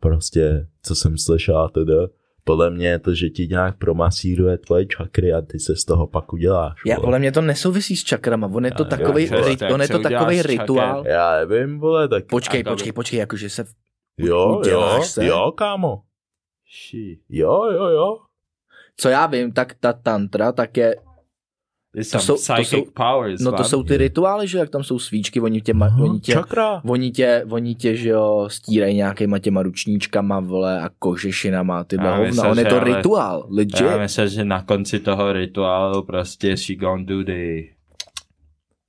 prostě, 0.00 0.66
co 0.82 0.94
jsem 0.94 1.18
slyšel 1.18 1.68
teda, 1.68 1.94
podle 2.48 2.70
mě 2.70 2.88
je 2.88 2.98
to, 2.98 3.14
že 3.14 3.28
ti 3.28 3.46
nějak 3.46 3.78
promasíruje 3.78 4.58
tvoje 4.58 4.86
čakry 4.86 5.32
a 5.32 5.40
ty 5.40 5.58
se 5.58 5.76
z 5.76 5.84
toho 5.84 6.06
pak 6.06 6.32
uděláš. 6.32 6.80
Já, 6.86 6.94
vole. 6.96 7.04
podle 7.04 7.18
mě 7.18 7.32
to 7.32 7.40
nesouvisí 7.40 7.96
s 7.96 8.04
čakrama, 8.04 8.50
on 8.52 8.64
je 8.64 8.72
to 8.72 8.82
Já 8.82 8.88
takový, 8.88 9.30
rit, 9.46 9.60
jak 9.62 9.72
on 9.72 9.82
je 9.82 9.88
to 9.88 9.98
takový 9.98 10.42
rituál. 10.42 11.04
Já 11.06 11.36
nevím, 11.36 11.78
vole, 11.78 12.08
tak 12.08 12.26
Počkej, 12.26 12.58
Jakoby- 12.58 12.74
počkej, 12.74 12.92
počkej, 12.92 13.18
jakože 13.18 13.50
se... 13.50 13.64
jo, 14.18 14.62
jo, 14.66 15.00
se? 15.02 15.26
jo, 15.26 15.52
kámo, 15.52 16.02
She. 16.68 17.20
jo, 17.28 17.64
jo, 17.72 17.86
jo. 17.86 18.18
Co 18.96 19.08
já 19.08 19.26
vím, 19.26 19.52
tak 19.52 19.74
ta 19.80 19.92
tantra, 19.92 20.52
tak 20.52 20.76
je... 20.76 20.96
To 21.98 22.04
some 22.04 22.22
jsou- 22.22 22.34
to 22.36 22.42
psychic 22.62 22.68
jsou- 22.84 22.90
powers, 22.94 23.40
No 23.40 23.52
to 23.52 23.64
jsou 23.64 23.82
ty 23.82 23.96
rituály, 23.96 24.48
že 24.48 24.58
jak 24.58 24.70
tam 24.70 24.84
jsou 24.84 24.98
svíčky, 24.98 25.40
oni 25.40 25.60
tě, 25.60 25.72
Aha, 25.80 26.02
oni 26.04 26.20
tě, 26.20 26.32
Čakra. 26.32 26.82
oni 26.84 27.10
tě, 27.10 27.44
oni 27.50 27.74
tě, 27.74 27.96
že 27.96 28.08
jo, 28.08 28.48
stírají 28.50 28.96
nějakýma 28.96 29.38
těma 29.38 29.62
ručníčkama, 29.62 30.40
vole, 30.40 30.80
a 30.80 30.90
kožešinama, 30.98 31.84
Já 31.92 32.10
hovna. 32.16 32.26
myslel, 32.26 32.50
On 32.50 32.58
je 32.58 32.64
to 32.64 32.80
ale- 32.80 32.96
rituál, 32.96 33.46
legit. 33.50 33.80
Já 33.80 33.98
myslím, 33.98 34.28
že 34.28 34.44
na 34.44 34.62
konci 34.62 34.98
toho 35.00 35.32
rituálu 35.32 36.02
prostě 36.02 36.56
she 36.56 36.74
gonna 36.76 37.04
do 37.04 37.22
the... 37.24 37.32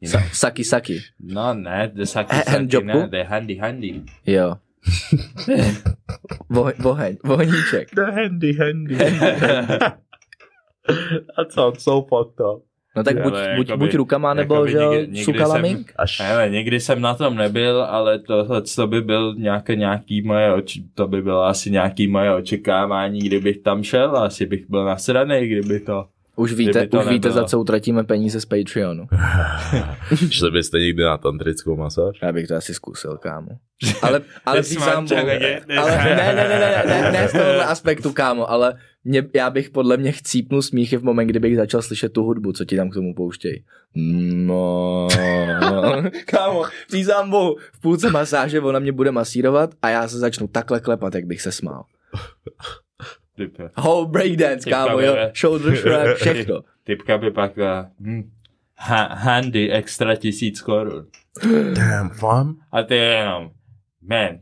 Sa- 0.06 0.30
Saki, 0.34 0.64
saki. 0.64 1.00
no 1.20 1.54
ne, 1.54 1.92
the 1.96 2.04
saki 2.06 2.36
saki, 2.36 2.84
ne, 2.86 3.08
the 3.12 3.24
handy 3.24 3.56
handy. 3.56 4.02
Jo. 4.26 4.56
Vo, 6.50 6.72
voheň, 6.80 7.18
vohníček. 7.24 7.96
The 7.96 8.12
handy, 8.12 8.54
handy. 8.54 8.96
That 11.38 11.52
sounds 11.52 11.84
so 11.84 12.02
fucked 12.02 12.40
up. 12.40 12.64
No 12.96 13.04
tak 13.04 13.16
Ale 13.16 13.24
buď, 13.24 13.34
buď, 13.58 13.70
jakoby- 13.70 13.86
buď 13.86 13.96
rukama, 13.96 14.34
nebo 14.34 14.68
že 14.68 14.78
někdy- 14.78 14.98
někdy 14.98 15.24
sukala 15.24 15.54
jsem- 15.56 15.62
mink. 15.62 15.94
Až 15.96 16.20
Hele, 16.22 16.50
nikdy 16.50 16.80
jsem 16.80 17.02
na 17.02 17.14
tom 17.16 17.36
nebyl, 17.36 17.84
ale 17.84 18.20
tohle 18.20 18.62
to 18.76 18.88
by 18.88 19.02
byl 19.02 19.36
nějaké, 19.38 19.76
nějaký 19.76 20.22
moje, 20.22 20.54
oči, 20.54 20.84
to 20.94 21.08
by 21.08 21.22
bylo 21.22 21.44
asi 21.44 21.72
nějaký 21.72 22.08
moje 22.08 22.34
očekávání, 22.34 23.20
kdybych 23.20 23.58
tam 23.58 23.84
šel, 23.84 24.18
asi 24.18 24.46
bych 24.46 24.70
byl 24.70 24.86
nasranej, 24.86 25.48
kdyby 25.48 25.80
to... 25.80 26.06
Už 26.40 26.54
víte, 26.54 26.88
už 26.88 27.08
víte, 27.08 27.28
nebylo. 27.28 27.34
za 27.34 27.44
co 27.44 27.60
utratíme 27.60 28.04
peníze 28.04 28.42
z 28.42 28.46
Patreonu. 28.46 29.08
Šli 30.30 30.52
byste 30.52 30.80
někdy 30.80 31.04
na 31.04 31.18
tantrickou 31.18 31.76
masáž? 31.76 32.18
Já 32.22 32.32
bych 32.32 32.48
to 32.48 32.56
asi 32.56 32.74
zkusil, 32.74 33.18
kámo. 33.18 33.48
Ale, 34.02 34.22
ale 34.46 34.64
sám 34.64 35.06
get 35.06 35.66
this 35.68 35.78
ale 35.78 35.92
ne, 35.92 36.16
ne, 36.16 36.34
ne, 36.36 36.60
ne, 36.60 36.84
ne, 36.88 37.12
ne, 37.12 37.28
z 37.28 37.32
tohohle 37.32 37.66
aspektu, 37.66 38.14
kámo, 38.14 38.52
ale 38.52 38.74
mě, 39.04 39.24
já 39.36 39.50
bych 39.50 39.70
podle 39.70 39.98
mě 39.98 40.12
chcípnul 40.12 40.62
smíchy 40.62 40.98
v 40.98 41.04
moment, 41.04 41.28
kdybych 41.28 41.56
začal 41.56 41.82
slyšet 41.82 42.14
tu 42.14 42.24
hudbu, 42.24 42.54
co 42.54 42.66
ti 42.66 42.76
tam 42.78 42.90
k 42.90 42.94
tomu 42.94 43.14
pouštějí. 43.14 43.66
No, 44.46 45.08
kámo, 46.26 46.64
přísám 46.88 47.30
bohu, 47.30 47.56
v 47.74 47.80
půlce 47.80 48.10
masáže 48.10 48.62
ona 48.62 48.80
mě 48.80 48.92
bude 48.92 49.12
masírovat 49.12 49.70
a 49.82 49.90
já 49.90 50.08
se 50.08 50.20
začnu 50.20 50.48
takhle 50.48 50.80
klepat, 50.80 51.16
jak 51.16 51.26
bych 51.26 51.42
se 51.42 51.52
smál. 51.52 51.84
Typ, 53.40 53.58
Whole 53.78 54.08
breakdance, 54.08 54.70
kámo, 54.70 55.00
jo, 55.00 55.16
shoulder 55.34 55.76
shrug, 55.76 56.16
všechno. 56.16 56.62
typka 56.84 57.18
by 57.18 57.32
pak 57.32 57.58
uh, 57.58 57.86
hm, 58.00 58.32
ha, 58.76 59.16
handy 59.16 59.72
extra 59.72 60.16
tisíc 60.16 60.62
korun. 60.62 61.08
Damn, 61.74 62.10
fam. 62.10 62.60
A 62.72 62.84
ty 62.84 62.96
jenom, 62.96 63.52
man, 64.02 64.40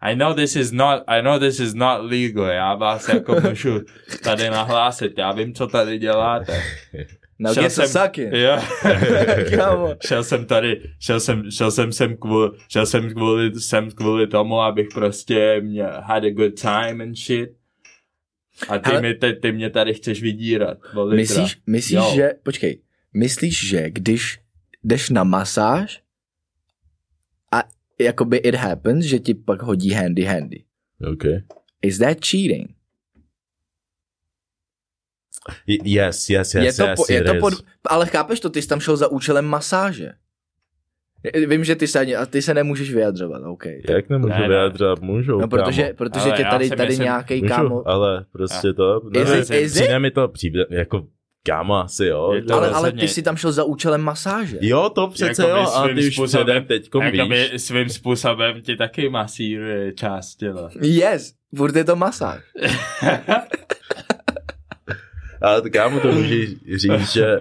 I 0.00 0.14
know 0.14 0.34
this 0.34 0.56
is 0.56 0.72
not, 0.72 1.04
I 1.08 1.20
know 1.20 1.38
this 1.38 1.60
is 1.60 1.74
not 1.74 2.10
legal, 2.10 2.44
já 2.44 2.74
vás 2.74 3.08
jako 3.08 3.40
můžu 3.48 3.80
tady 4.24 4.50
nahlásit, 4.50 5.18
já 5.18 5.32
vím, 5.32 5.54
co 5.54 5.66
tady 5.66 5.98
děláte. 5.98 6.62
Now 7.42 7.54
Šel 7.54 7.62
get 7.62 7.72
jsem- 7.72 7.88
sucking. 7.88 8.32
Jo. 8.32 8.58
Kámo. 9.56 9.94
šel 10.06 10.24
jsem 10.24 10.44
tady, 10.46 10.82
šel 10.98 11.20
jsem, 11.20 11.50
šel 11.50 11.70
jsem 11.70 11.92
sem 11.92 12.16
kvůli, 12.16 12.50
šel 12.68 12.86
jsem 12.86 13.10
kvůli, 13.10 13.60
sem 13.60 13.90
kvůli 13.90 14.26
tomu, 14.26 14.60
abych 14.60 14.88
prostě 14.94 15.60
mě 15.60 15.82
had 15.84 16.24
a 16.24 16.30
good 16.30 16.60
time 16.60 17.00
and 17.00 17.14
shit. 17.16 17.50
A 18.68 18.78
ty, 18.78 18.90
Hele- 18.90 19.00
mi, 19.02 19.14
ty, 19.14 19.32
ty 19.32 19.52
mě 19.52 19.70
tady 19.70 19.94
chceš 19.94 20.22
vydírat. 20.22 20.78
o 20.94 21.04
litra. 21.04 21.16
Myslíš, 21.42 21.60
myslíš 21.66 21.92
Jo. 21.96 22.12
že, 22.14 22.30
počkej, 22.42 22.82
myslíš, 23.14 23.68
že 23.68 23.90
když 23.90 24.38
jdeš 24.84 25.10
na 25.10 25.24
masáž 25.24 26.02
a 27.52 27.62
jakoby 28.00 28.36
it 28.36 28.54
happens, 28.54 29.04
že 29.04 29.18
ti 29.18 29.34
pak 29.34 29.62
hodí 29.62 29.90
handy 29.92 30.22
handy. 30.24 30.64
OK. 31.12 31.24
Is 31.82 31.98
that 31.98 32.18
cheating? 32.24 32.68
Yes, 35.84 36.30
yes, 36.30 36.54
yes, 36.54 36.64
je 36.64 36.72
to, 36.72 36.82
yes, 36.90 36.96
po, 36.96 37.12
je 37.12 37.22
to 37.22 37.34
is. 37.34 37.40
pod, 37.40 37.54
ale 37.86 38.06
chápeš 38.06 38.40
to, 38.40 38.50
ty 38.50 38.62
jsi 38.62 38.68
tam 38.68 38.80
šel 38.80 38.96
za 38.96 39.08
účelem 39.08 39.44
masáže. 39.44 40.10
Vím, 41.48 41.64
že 41.64 41.76
ty 41.76 41.86
se, 41.86 41.98
ani- 42.00 42.16
a 42.16 42.26
ty 42.26 42.42
se 42.42 42.54
nemůžeš 42.54 42.94
vyjadřovat, 42.94 43.42
OK. 43.44 43.64
Jak 43.88 44.08
nemůžu 44.08 44.32
Ne, 44.32 44.38
ne. 44.40 44.48
vyjadřovat? 44.48 45.00
Můžu, 45.00 45.40
No, 45.40 45.48
protože, 45.48 45.82
kámo. 45.82 45.94
protože 45.96 46.24
Ale 46.28 46.36
tě 46.36 46.44
tady, 46.44 46.68
tady 46.70 46.88
myslím- 46.88 47.04
nějaký 47.04 47.34
Můžu, 47.42 47.54
kámo... 47.54 47.88
ale 47.88 48.24
prostě 48.32 48.72
to... 48.72 49.00
Is 49.14 49.28
ne, 49.28 49.38
it- 49.38 49.50
is 49.50 49.80
it? 49.80 49.90
mi 49.98 50.10
to, 50.10 50.28
přijde, 50.28 50.64
jako 50.70 51.06
kámo 51.42 51.76
asi 51.76 52.06
jo. 52.06 52.34
To 52.48 52.54
Ale, 52.54 52.70
ale 52.70 52.92
ty 52.92 53.08
jsi 53.08 53.22
tam 53.22 53.36
šel 53.36 53.52
za 53.52 53.64
účelem 53.64 54.00
masáže. 54.00 54.58
Jo, 54.60 54.90
to 54.94 55.08
přece 55.08 55.42
Jakoby 55.42 55.60
jo, 55.60 55.66
a 55.74 55.88
ty 55.88 55.94
už 56.08 56.14
způsobem- 56.14 56.44
předem 56.46 56.64
teďkom 56.64 57.02
Jakoby 57.02 57.48
víš. 57.52 57.62
svým 57.62 57.88
způsobem 57.88 58.60
ti 58.62 58.76
taky 58.76 59.08
masíruje 59.08 59.92
část 59.92 60.34
těla. 60.36 60.70
Yes, 60.80 61.32
furt 61.56 61.76
je 61.76 61.84
to 61.84 61.96
masáž. 61.96 62.40
Ale 65.42 65.62
to 65.62 65.70
kámo 65.70 66.00
to 66.00 66.12
můžeš 66.12 66.48
říct, 66.76 67.12
že 67.12 67.38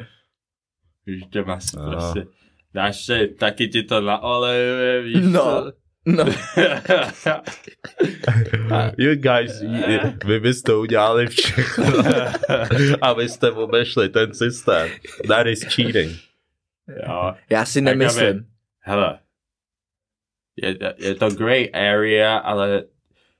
Víš, 1.06 1.24
že 1.34 1.44
masí 1.44 1.78
Aha. 1.78 1.92
prostě. 1.92 2.26
Dáš 2.74 3.06
se, 3.06 3.28
taky 3.28 3.68
ti 3.68 3.84
to 3.84 4.02
naolejuje, 4.02 5.02
víš 5.02 5.18
No. 5.22 5.42
co? 5.42 5.72
No, 6.06 6.26
you 8.98 9.16
guys, 9.16 9.62
vy 10.26 10.40
byste 10.40 10.74
udělali 10.76 11.28
všechno, 11.28 11.86
abyste 13.02 13.52
obešli 13.52 14.10
ten 14.10 14.34
systém. 14.34 14.90
That 15.28 15.48
is 15.48 15.64
cheating. 15.76 16.20
jo. 17.08 17.34
já 17.50 17.66
si 17.66 17.82
nemyslím. 17.82 18.46
Hele, 18.80 19.20
je, 20.56 20.78
je 20.98 21.16
to 21.16 21.30
grey 21.30 21.70
area, 21.74 22.38
ale, 22.38 22.84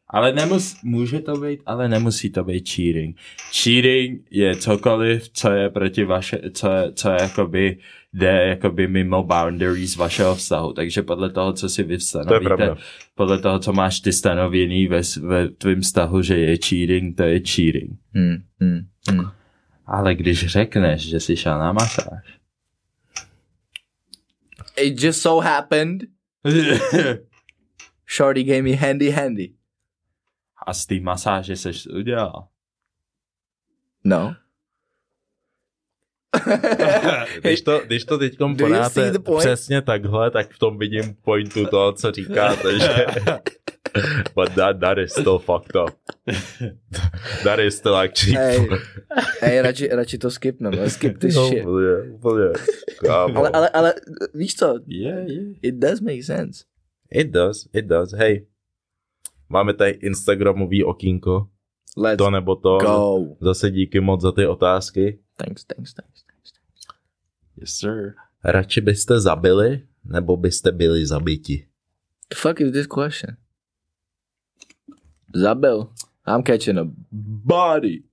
ale 0.10 0.34
nemus, 0.34 0.76
může 0.84 1.20
to 1.20 1.38
být, 1.38 1.60
ale 1.66 1.90
nemusí 1.90 2.30
to 2.30 2.44
být 2.44 2.70
cheating. 2.70 3.18
Cheating 3.64 4.28
je 4.32 4.56
cokoliv, 4.56 5.30
co 5.30 5.52
je 5.52 5.70
proti 5.70 6.04
vaše, 6.04 6.42
co 6.54 6.72
je, 6.72 6.94
co 6.94 7.10
je 7.10 7.18
jakoby, 7.22 7.78
jde 8.14 8.46
jakoby 8.48 8.88
mimo 8.88 9.24
boundaries 9.24 9.96
vašeho 9.96 10.36
vztahu. 10.36 10.74
Takže 10.74 11.02
podle 11.02 11.30
toho, 11.30 11.54
co 11.54 11.70
si 11.70 11.84
vy 11.84 11.98
To 11.98 12.04
stanovíte, 12.04 12.40
pravda. 12.56 12.78
podle 13.16 13.40
toho, 13.40 13.60
co 13.60 13.74
máš 13.74 14.00
ty 14.00 14.14
stanověný 14.14 14.88
ve, 14.88 15.02
ve 15.22 15.50
tvém 15.50 15.82
vztahu, 15.82 16.22
že 16.22 16.38
je 16.38 16.58
cheating, 16.58 17.18
to 17.18 17.24
je 17.24 17.40
cheating. 17.40 17.92
Hmm, 18.14 18.36
hmm, 18.60 18.80
hmm. 19.12 19.26
Ale 19.86 20.16
když 20.16 20.48
řekneš, 20.48 21.10
že 21.10 21.20
jsi 21.20 21.38
šel 21.38 21.60
na 21.60 21.72
masáž, 21.74 22.24
It 24.82 25.04
just 25.04 25.22
so 25.22 25.48
happened, 25.50 26.04
Shorty 28.16 28.44
gave 28.44 28.62
me 28.62 28.76
handy 28.76 29.10
handy. 29.12 29.50
A 30.66 30.74
z 30.74 30.86
té 30.86 31.00
masáže 31.00 31.56
seš 31.56 31.88
udělal. 31.88 32.48
No. 34.04 34.36
Když 37.42 37.62
to, 37.62 37.82
když 37.86 38.06
to 38.06 38.18
teď 38.18 38.38
podáte 38.58 39.14
přesně 39.40 39.82
takhle, 39.82 40.32
tak 40.32 40.52
v 40.52 40.60
tom 40.60 40.78
vidím 40.78 41.16
pointu 41.24 41.66
toho, 41.66 41.94
co 41.94 42.12
říkáte, 42.12 42.80
že 42.80 43.06
but 44.36 44.56
that, 44.56 44.80
that 44.80 44.98
is 44.98 45.12
still 45.12 45.40
fucked 45.40 45.76
up. 45.76 45.96
that 47.44 47.60
is 47.60 47.78
still 47.78 47.96
actually 47.96 48.36
Hej, 48.36 48.70
hej, 49.42 49.62
radši, 49.62 49.88
radši 49.88 50.18
to 50.18 50.32
skipneme. 50.32 50.90
Skip 50.90 51.18
this 51.18 51.36
no, 51.36 51.48
shit. 51.48 51.66
úplně, 51.66 52.14
úplně. 52.14 52.50
Ale, 53.10 53.50
ale, 53.50 53.70
ale 53.70 53.94
víš 54.34 54.56
co? 54.56 54.80
Yeah, 54.88 55.28
yeah. 55.28 55.56
It 55.62 55.76
does 55.76 56.02
make 56.02 56.24
sense. 56.24 56.64
It 57.12 57.32
does, 57.32 57.68
it 57.74 57.86
does. 57.86 58.14
Hej, 58.14 58.46
máme 59.50 59.74
tady 59.74 59.92
Instagramový 59.92 60.84
okýnko, 60.84 61.48
Let's 61.98 62.18
to 62.18 62.30
nebo 62.32 62.56
to. 62.56 62.78
go. 62.78 63.26
Zase 63.42 63.72
díky 63.72 64.00
moc 64.00 64.22
za 64.22 64.32
ty 64.32 64.48
otázky. 64.48 65.20
Thanks, 65.38 65.64
thanks, 65.66 65.94
thanks. 65.94 66.24
thanks. 66.24 66.52
Yes, 67.58 67.70
sir. 67.70 68.14
Radši 68.44 68.82
byste 68.82 69.20
zabili, 69.20 69.84
nebo 70.06 70.38
byste 70.38 70.72
byli 70.72 71.06
zabiti? 71.06 71.68
The 72.30 72.36
fuck 72.36 72.62
is 72.62 72.72
this 72.72 72.88
question? 72.88 73.38
Zabil. 75.36 75.88
I'm 76.28 76.44
catching 76.44 76.78
a 76.78 76.86
body. 77.12 78.04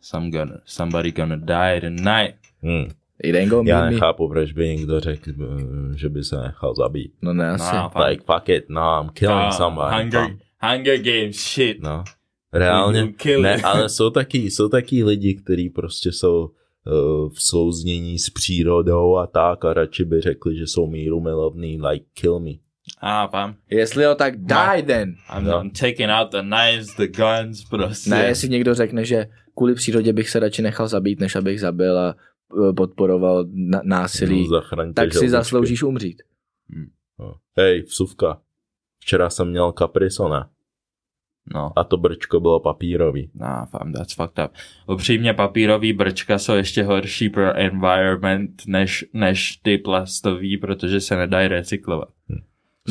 Some 0.00 0.30
gonna, 0.30 0.60
somebody 0.64 1.12
gonna 1.12 1.36
die 1.36 1.80
tonight. 1.80 2.34
Hmm. 2.62 2.90
Ain't 3.24 3.48
gonna 3.50 3.70
Já 3.70 3.90
nechápu, 3.90 4.28
proč 4.28 4.52
by 4.52 4.68
někdo 4.68 5.00
řekl, 5.00 5.30
eh, 5.30 5.96
že 5.96 6.08
by 6.08 6.24
se 6.24 6.36
nechal 6.36 6.74
zabít. 6.74 7.12
No 7.22 7.32
ne, 7.32 7.50
asi. 7.50 7.76
No, 7.76 7.90
Like, 8.08 8.24
fuck 8.32 8.48
it, 8.48 8.64
no, 8.68 9.00
I'm 9.02 9.08
killing 9.08 9.38
Ah, 9.48 9.50
somebody. 9.50 9.96
Hunger, 9.96 10.20
fuck. 10.28 10.40
Hunger 10.62 10.98
Games 10.98 11.36
shit. 11.54 11.82
No, 11.82 12.04
reálně, 12.52 13.12
ne, 13.40 13.56
ale 13.56 13.88
jsou 13.88 14.10
taky, 14.10 14.38
jsou 14.38 14.68
taky 14.68 15.04
lidi, 15.04 15.34
kteří 15.34 15.70
prostě 15.70 16.12
jsou 16.12 16.50
uh, 16.86 17.28
v 17.32 17.42
souznění 17.42 18.18
s 18.18 18.30
přírodou 18.30 19.16
a 19.16 19.26
tak 19.26 19.64
a 19.64 19.74
radši 19.74 20.04
by 20.04 20.20
řekli, 20.20 20.56
že 20.56 20.66
jsou 20.66 20.86
míru 20.86 21.20
milovný, 21.20 21.80
like 21.82 22.06
kill 22.14 22.40
me. 22.40 22.50
A 23.00 23.26
fam. 23.28 23.54
Jestli 23.70 24.04
jo, 24.04 24.14
tak 24.14 24.36
die 24.36 24.82
then. 24.86 25.14
I'm, 25.38 25.44
No. 25.44 25.60
I'm 25.60 25.70
taking 25.70 26.10
out 26.10 26.30
the 26.30 26.40
knives, 26.42 26.96
the 26.96 27.06
guns, 27.06 27.64
prostě. 27.64 28.10
Ne, 28.10 28.24
jestli 28.26 28.48
někdo 28.48 28.74
řekne, 28.74 29.04
že 29.04 29.26
kvůli 29.56 29.74
přírodě 29.74 30.12
bych 30.12 30.30
se 30.30 30.38
radši 30.38 30.62
nechal 30.62 30.88
zabít, 30.88 31.20
než 31.20 31.36
abych 31.36 31.60
zabil 31.60 31.98
a 31.98 32.08
eh, 32.10 32.14
podporoval 32.76 33.44
na- 33.52 33.80
násilí, 33.84 34.48
No, 34.50 34.60
tak 34.60 34.72
si 34.76 34.94
žaludečky. 34.94 35.28
zasloužíš 35.28 35.82
umřít. 35.82 36.22
No. 37.18 37.34
Hej, 37.56 37.82
vsuvka. 37.82 38.40
Včera 39.00 39.30
jsem 39.30 39.48
měl 39.50 39.72
kaprisona 39.72 40.50
No. 41.54 41.72
a 41.76 41.84
to 41.84 41.96
brčko 41.96 42.40
bylo 42.40 42.60
papírový. 42.60 43.30
No, 43.34 43.66
fam, 43.70 43.92
that's 43.92 44.14
fucked 44.14 44.44
up. 44.44 44.50
Upřímně 44.94 45.34
papírový 45.34 45.92
brčka 45.92 46.38
jsou 46.38 46.54
ještě 46.54 46.82
horší 46.82 47.28
pro 47.28 47.56
environment 47.56 48.62
než, 48.66 49.04
než 49.12 49.56
ty 49.56 49.78
plastový, 49.78 50.58
protože 50.58 51.00
se 51.00 51.16
nedají 51.16 51.48
recyklovat. 51.48 52.08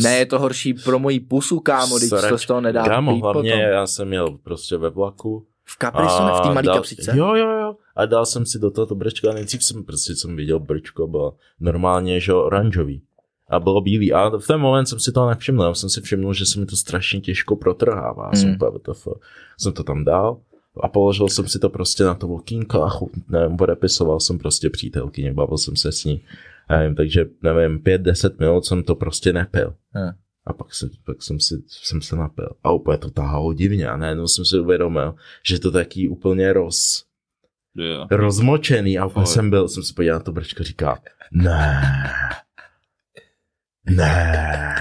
Ne, 0.03 0.17
je 0.17 0.25
to 0.25 0.39
horší 0.39 0.73
pro 0.73 0.99
moji 0.99 1.19
pusu, 1.19 1.59
kámo, 1.59 1.97
když 1.97 2.09
to 2.09 2.37
z 2.37 2.45
toho 2.45 2.61
nedá 2.61 2.83
Kámo, 2.85 3.15
hlavně 3.19 3.51
potom. 3.51 3.59
já 3.59 3.87
jsem 3.87 4.13
jel 4.13 4.37
prostě 4.37 4.77
ve 4.77 4.89
vlaku. 4.89 5.47
V 5.65 5.77
kaprisone, 5.77 6.31
v 6.31 6.41
té 6.41 6.47
malé 6.47 6.61
dal, 6.61 6.75
kapsice? 6.75 7.17
Jo, 7.17 7.35
jo, 7.35 7.49
jo. 7.49 7.75
A 7.95 8.05
dal 8.05 8.25
jsem 8.25 8.45
si 8.45 8.59
do 8.59 8.71
tohoto 8.71 8.95
brčka, 8.95 9.33
nejdřív 9.33 9.63
jsem 9.63 9.83
prostě 9.83 10.15
jsem 10.15 10.35
viděl 10.35 10.59
brčko, 10.59 11.07
bylo 11.07 11.35
normálně, 11.59 12.19
že 12.19 12.33
oranžový. 12.33 13.01
A 13.49 13.59
bylo 13.59 13.81
bílý. 13.81 14.13
A 14.13 14.29
v 14.29 14.47
ten 14.47 14.59
moment 14.59 14.85
jsem 14.85 14.99
si 14.99 15.11
toho 15.11 15.29
nevšiml. 15.29 15.63
Já 15.63 15.73
jsem 15.73 15.89
si 15.89 16.01
všiml, 16.01 16.33
že 16.33 16.45
se 16.45 16.59
mi 16.59 16.65
to 16.65 16.75
strašně 16.75 17.21
těžko 17.21 17.55
protrhává. 17.55 18.25
Hmm. 18.25 18.35
Jsem, 18.35 18.57
WTF. 18.57 19.07
jsem 19.57 19.73
to 19.73 19.83
tam 19.83 20.05
dal 20.05 20.37
a 20.83 20.87
položil 20.87 21.29
jsem 21.29 21.47
si 21.47 21.59
to 21.59 21.69
prostě 21.69 22.03
na 22.03 22.15
to 22.15 22.27
okýnko 22.27 22.83
a 22.83 22.99
nevím, 23.29 23.57
podepisoval 23.57 24.19
jsem 24.19 24.37
prostě 24.37 24.69
přítelkyně, 24.69 25.33
bavil 25.33 25.57
jsem 25.57 25.75
se 25.75 25.91
s 25.91 26.03
ní. 26.03 26.21
Nevím, 26.69 26.95
takže 26.95 27.25
nevím, 27.43 27.79
pět, 27.79 28.01
deset 28.01 28.39
minut 28.39 28.65
jsem 28.65 28.83
to 28.83 28.95
prostě 28.95 29.33
nepil. 29.33 29.73
Hm. 29.97 30.11
A 30.47 30.53
pak, 30.53 30.73
se, 30.73 30.89
pak 31.05 31.23
jsem, 31.23 31.39
si, 31.39 31.63
jsem 31.67 32.01
se 32.01 32.15
napil. 32.15 32.49
A 32.63 32.71
úplně 32.71 32.97
to 32.97 33.11
tahalo 33.11 33.53
divně. 33.53 33.87
A 33.87 33.97
najednou 33.97 34.27
jsem 34.27 34.45
si 34.45 34.59
uvědomil, 34.59 35.15
že 35.45 35.59
to 35.59 35.71
taky 35.71 36.07
úplně 36.07 36.53
roz, 36.53 37.05
Yeah. 37.77 38.07
rozmočený. 38.11 38.97
A 38.99 39.05
úplně 39.05 39.25
Fakt. 39.25 39.33
jsem 39.33 39.49
byl, 39.49 39.67
jsem 39.67 39.83
se 39.83 39.93
podíval 39.93 40.19
na 40.19 40.23
to 40.23 40.31
brčko 40.31 40.63
říká, 40.63 40.99
ne, 41.31 41.81
ne. 43.89 44.75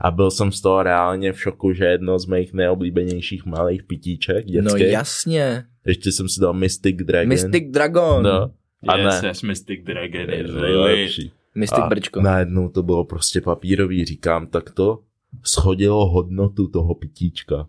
A 0.00 0.10
byl 0.10 0.30
jsem 0.30 0.52
z 0.52 0.60
toho 0.60 0.82
reálně 0.82 1.32
v 1.32 1.40
šoku, 1.40 1.72
že 1.72 1.84
jedno 1.84 2.18
z 2.18 2.26
mých 2.26 2.52
nejoblíbenějších 2.52 3.46
malých 3.46 3.82
pitíček 3.82 4.46
No 4.46 4.52
dětských. 4.52 4.86
jasně. 4.92 5.64
Ještě 5.86 6.12
jsem 6.12 6.28
si 6.28 6.40
dal 6.40 6.52
Mystic 6.52 6.96
Dragon. 6.96 7.28
Mystic 7.28 7.64
Dragon. 7.70 8.22
No. 8.22 8.50
A 8.88 8.96
yes, 8.96 9.22
ne. 9.22 9.28
yes, 9.28 9.42
Mystic 9.42 9.84
Dragon 9.84 10.20
Je 10.30 10.42
nejlepší. 10.42 11.32
Mystic 11.56 11.78
A 11.84 11.86
brčko. 11.88 12.20
najednou 12.20 12.68
to 12.68 12.82
bylo 12.82 13.04
prostě 13.04 13.40
papírový, 13.40 14.04
říkám, 14.04 14.46
tak 14.46 14.70
to 14.70 15.02
schodilo 15.42 16.06
hodnotu 16.08 16.68
toho 16.68 16.94
pitíčka. 16.94 17.68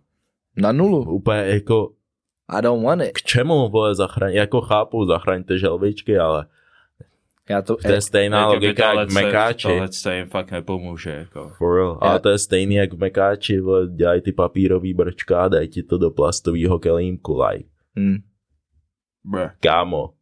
Na 0.58 0.72
nulu. 0.72 1.12
Úplně 1.12 1.40
jako, 1.40 1.92
I 2.50 2.62
don't 2.62 2.86
want 2.86 3.02
it. 3.02 3.12
k 3.14 3.22
čemu, 3.22 3.70
vole, 3.70 3.96
zachraň, 3.96 4.34
jako 4.34 4.62
chápu, 4.62 5.06
zachraňte 5.06 5.58
želvičky, 5.58 6.18
ale 6.18 6.46
Já 7.50 7.62
to, 7.62 7.76
to 7.76 7.92
je 7.92 8.02
stejná 8.02 8.40
Jakoby 8.40 8.56
logika 8.68 8.94
jak 8.94 9.10
v 9.10 9.14
Mekáči. 9.14 9.68
Tohle 9.68 9.92
se 9.92 10.16
jim 10.18 10.30
fakt 10.30 10.52
nepomůže, 10.52 11.10
jako. 11.10 11.52
For 11.58 11.76
real. 11.78 12.00
Já- 12.04 12.10
Ale 12.10 12.20
to 12.20 12.30
je 12.30 12.38
stejný 12.40 12.76
jak 12.76 12.94
v 12.94 12.98
Mekáči, 13.00 13.60
vole, 13.60 13.88
dělají 13.88 14.22
ty 14.22 14.32
papírový 14.32 14.94
brčka 14.94 15.44
a 15.44 15.48
dají 15.48 15.68
ti 15.68 15.84
to 15.84 15.98
do 15.98 16.12
plastového 16.12 16.80
kelímku, 16.80 17.42
like. 17.42 17.70
hm, 18.00 18.16
Bruh. 19.24 19.52
Kámo, 19.60 20.14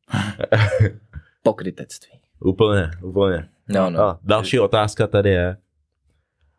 pokrytectví. 1.43 2.19
úplně, 2.39 2.91
úplně. 3.03 3.49
No, 3.69 3.89
no. 3.89 4.01
A 4.01 4.19
další 4.23 4.59
otázka 4.59 5.07
tady 5.07 5.29
je, 5.29 5.57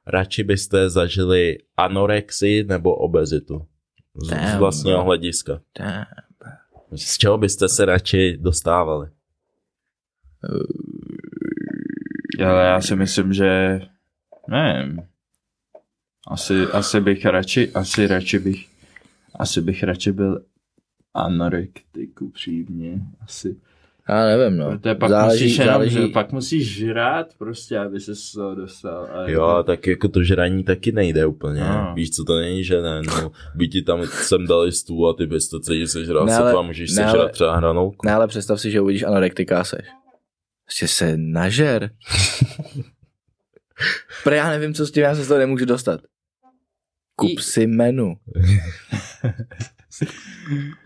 radši 0.06 0.44
byste 0.44 0.90
zažili 0.90 1.58
anorexii 1.76 2.64
nebo 2.64 2.94
obezitu? 2.94 3.66
Z, 4.14 4.28
z 4.28 4.58
vlastního 4.58 5.04
hlediska. 5.04 5.60
Damn. 5.78 6.04
Z 6.94 7.18
čeho 7.18 7.38
byste 7.38 7.68
se 7.68 7.84
radši 7.84 8.36
dostávali? 8.40 9.08
Ale 12.46 12.64
já 12.64 12.80
si 12.80 12.96
myslím, 12.96 13.32
že 13.32 13.80
nevím. 14.48 15.02
Asi, 16.28 16.62
asi 16.62 17.00
bych 17.00 17.24
radši, 17.24 17.72
asi 17.72 18.06
radši 18.06 18.38
bych, 18.38 18.68
asi 19.34 19.60
bych 19.60 19.82
radši 19.82 20.12
byl 20.12 20.44
anorektik 21.14 22.22
upřímně. 22.22 23.00
Asi. 23.20 23.56
Já 24.08 24.24
nevím, 24.24 24.56
no. 24.58 24.78
Protože 24.78 24.94
pak 24.94 25.10
záleží, 25.10 25.44
musíš 25.44 25.58
jenom, 25.58 25.72
záleží, 25.72 25.94
že 25.96 26.06
pak 26.06 26.32
musíš 26.32 26.76
žrát 26.76 27.26
prostě, 27.38 27.78
aby 27.78 28.00
se 28.00 28.14
z 28.16 28.32
toho 28.32 28.54
dostal. 28.54 29.08
A 29.12 29.30
Jo, 29.30 29.62
tak 29.66 29.86
jako 29.86 30.08
to 30.08 30.22
žraní 30.22 30.64
taky 30.64 30.92
nejde 30.92 31.26
úplně. 31.26 31.60
No. 31.60 31.92
Víš, 31.96 32.10
co 32.10 32.24
to 32.24 32.36
není, 32.40 32.64
že 32.64 32.82
ne, 32.82 33.02
no. 33.06 33.32
By 33.54 33.68
ti 33.68 33.82
tam 33.82 34.06
sem 34.06 34.46
dali 34.46 34.72
stůl 34.72 35.08
a 35.10 35.14
ty 35.14 35.26
bys 35.26 35.48
to 35.48 35.60
celý 35.60 35.86
sežral, 35.86 36.22
ale- 36.22 36.36
se 36.48 36.52
tam 36.54 36.66
můžeš 36.66 36.92
ne, 36.92 37.02
ale- 37.04 37.12
sežrat 37.12 37.32
třeba 37.32 37.56
hranolku. 37.56 38.06
Ne, 38.06 38.12
ale 38.14 38.26
představ 38.28 38.60
si, 38.60 38.70
že 38.70 38.80
uvidíš 38.80 39.02
anorektika 39.02 39.60
a 39.60 39.64
seš. 39.64 39.86
Prostě 40.64 40.88
se 40.88 41.14
nažer. 41.16 41.90
Pro 44.24 44.34
já 44.34 44.50
nevím, 44.50 44.74
co 44.74 44.86
s 44.86 44.90
tím, 44.90 45.02
já 45.02 45.14
se 45.14 45.24
z 45.24 45.28
toho 45.28 45.38
nemůžu 45.38 45.64
dostat. 45.64 46.00
Kup 47.16 47.38
si 47.40 47.66
menu. 47.66 48.14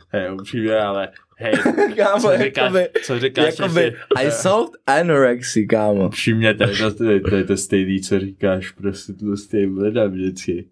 Hej, 0.08 0.32
upřímně, 0.32 0.78
ale 0.78 1.08
hej, 1.40 1.54
Kámo, 1.96 2.20
co 2.20 2.38
říkáš, 2.38 2.62
jakoby, 2.72 2.88
co 3.04 3.18
říkáš, 3.18 3.58
jakoby, 3.58 3.80
jestli- 3.82 3.98
I 4.16 4.30
solved 4.30 4.70
anorexii, 4.86 5.66
kámo. 5.66 6.06
Upřímně, 6.06 6.54
to 6.54 6.62
je 6.68 6.76
to, 6.76 6.94
to, 6.94 7.04
je- 7.04 7.20
to, 7.20 7.36
je 7.36 7.44
to 7.44 7.56
stejný, 7.56 8.00
co 8.00 8.20
říkáš 8.20 8.70
prostě 8.70 9.12
tlustým 9.12 9.78
lidem 9.78 10.12
vždycky. 10.12 10.68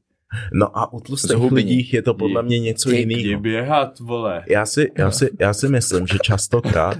No 0.52 0.78
a 0.78 0.92
u 0.92 1.00
tlustých 1.00 1.52
lidích 1.52 1.94
je 1.94 2.02
to 2.02 2.14
podle 2.14 2.42
mě 2.42 2.58
něco 2.58 2.90
jiného. 2.90 3.40
běhat, 3.40 3.98
vole. 4.00 4.44
Já 4.48 4.66
si, 4.66 4.90
já, 4.98 5.10
si, 5.10 5.30
já 5.40 5.54
si 5.54 5.68
myslím, 5.68 6.06
že 6.06 6.18
častokrát, 6.22 6.98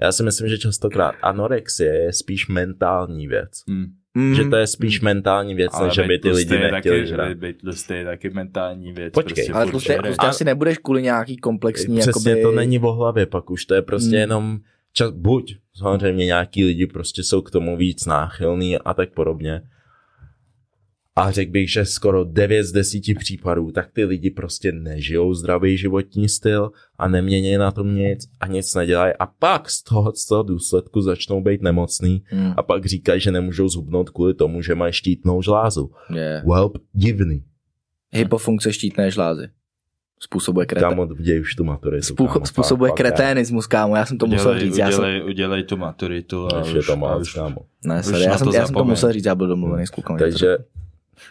já 0.00 0.12
si 0.12 0.22
myslím, 0.22 0.48
že 0.48 0.58
častokrát 0.58 1.14
anorexie 1.22 1.94
je 1.94 2.12
spíš 2.12 2.48
mentální 2.48 3.28
věc. 3.28 3.50
Hm. 3.70 3.84
Mm, 4.14 4.34
Že 4.34 4.44
to 4.44 4.56
je 4.56 4.66
spíš 4.66 5.00
mentální 5.00 5.54
věc, 5.54 5.72
než 5.82 5.98
aby 5.98 6.08
být 6.08 6.20
ty 6.22 6.28
lidi 6.30 6.44
tlustý 6.48 6.54
je 6.64 6.72
nechtěli 6.72 7.10
taky. 7.16 7.34
Být 7.34 7.58
tlustý 7.60 7.94
je 7.94 8.04
taky 8.04 8.30
mentální 8.30 8.92
věc. 8.92 9.14
Počkej, 9.14 9.34
prostě 9.34 9.52
ale 9.52 9.66
žereš. 9.66 10.00
tlustě 10.02 10.26
asi 10.26 10.44
nebudeš 10.44 10.78
kvůli 10.78 11.02
nějaký 11.02 11.36
komplexní, 11.36 11.98
Přesně 11.98 12.30
jakoby... 12.30 12.42
to 12.42 12.52
není 12.52 12.78
v 12.78 12.82
hlavě, 12.82 13.26
pak 13.26 13.50
už 13.50 13.64
to 13.64 13.74
je 13.74 13.82
prostě 13.82 14.08
Hmm. 14.08 14.18
jenom 14.20 14.58
čas, 14.92 15.10
buď 15.10 15.56
samozřejmě 15.74 16.26
nějaký 16.26 16.64
lidi 16.64 16.86
prostě 16.86 17.22
jsou 17.22 17.42
k 17.42 17.50
tomu 17.50 17.76
víc 17.76 18.06
náchylný 18.06 18.78
a 18.78 18.94
tak 18.94 19.12
podobně. 19.14 19.62
A 21.20 21.30
řekl 21.30 21.52
bych, 21.52 21.70
že 21.72 21.84
skoro 21.84 22.24
9 22.24 22.64
z 22.64 22.72
10 22.72 23.02
případů, 23.18 23.70
tak 23.72 23.92
ty 23.92 24.04
lidi 24.04 24.30
prostě 24.30 24.72
nežijou 24.72 25.34
zdravý 25.34 25.76
životní 25.76 26.28
styl 26.28 26.70
a 26.98 27.08
nemění 27.08 27.56
na 27.56 27.70
tom 27.70 27.94
nic 27.94 28.28
a 28.40 28.46
nic 28.46 28.74
nedělají 28.74 29.12
a 29.18 29.26
pak 29.26 29.70
z 29.70 29.82
toho, 29.82 30.12
z 30.12 30.26
toho 30.26 30.42
důsledku 30.42 31.00
začnou 31.00 31.42
být 31.42 31.62
nemocný 31.62 32.22
Mm, 32.32 32.52
a 32.56 32.62
pak 32.62 32.86
říkají, 32.86 33.20
že 33.20 33.30
nemůžou 33.30 33.68
zhubnout 33.68 34.10
kvůli 34.10 34.34
tomu, 34.34 34.62
že 34.62 34.74
mají 34.74 34.92
štítnou 34.92 35.42
žlázu. 35.42 35.90
yeah. 36.14 36.46
Well, 36.46 36.72
divný. 36.92 37.44
Hypofunkce 38.12 38.72
štítné 38.72 39.10
žlázy. 39.10 39.48
Způsobuje 40.20 40.66
kretén. 40.66 40.88
Kámo, 40.88 41.08
už 41.40 41.54
tu 41.54 41.64
maturitu. 41.64 42.14
Spůcho- 42.14 42.32
kámo, 42.32 42.46
způsobuje 42.46 42.88
fakt, 42.88 42.96
kreténismus, 42.96 43.66
kámo, 43.66 43.96
já 43.96 44.06
jsem 44.06 44.18
to 44.18 44.26
musel 44.26 44.50
udělej, 44.50 44.60
říct. 44.68 44.78
Já 44.78 44.90
jsem, 44.90 44.98
udělej, 45.00 45.24
udělej 45.24 45.62
tu 45.62 45.76
maturitu 45.76 46.48
a 46.54 46.62
Už 46.62 46.72
je 46.72 46.82
to 46.82 46.96
moc, 46.96 47.20
už, 47.20 47.34
kámo. 47.34 47.56
ne, 47.84 48.00
už 48.00 48.06
sorry, 48.06 48.22
já, 48.24 48.38
jsem, 48.38 48.48
to 48.48 48.54
já 48.54 48.66
jsem 48.66 48.74
to 48.74 48.84
musel 48.84 49.12
říct, 49.12 49.24
já 49.24 49.34
byl 49.34 49.46
domluvený 49.46 49.86
s 49.86 49.90
klukama. 49.90 50.18
Takže... 50.18 50.56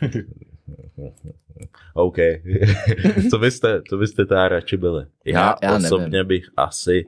OK. 1.93 2.15
co, 3.31 3.39
byste, 3.39 3.81
co 3.89 3.97
byste 3.97 4.25
teda 4.25 4.47
radši 4.47 4.77
byli? 4.77 5.05
Já, 5.25 5.39
Já- 5.39 5.55
já 5.63 5.77
osobně 5.77 6.23
bych 6.23 6.45
asi, 6.57 7.05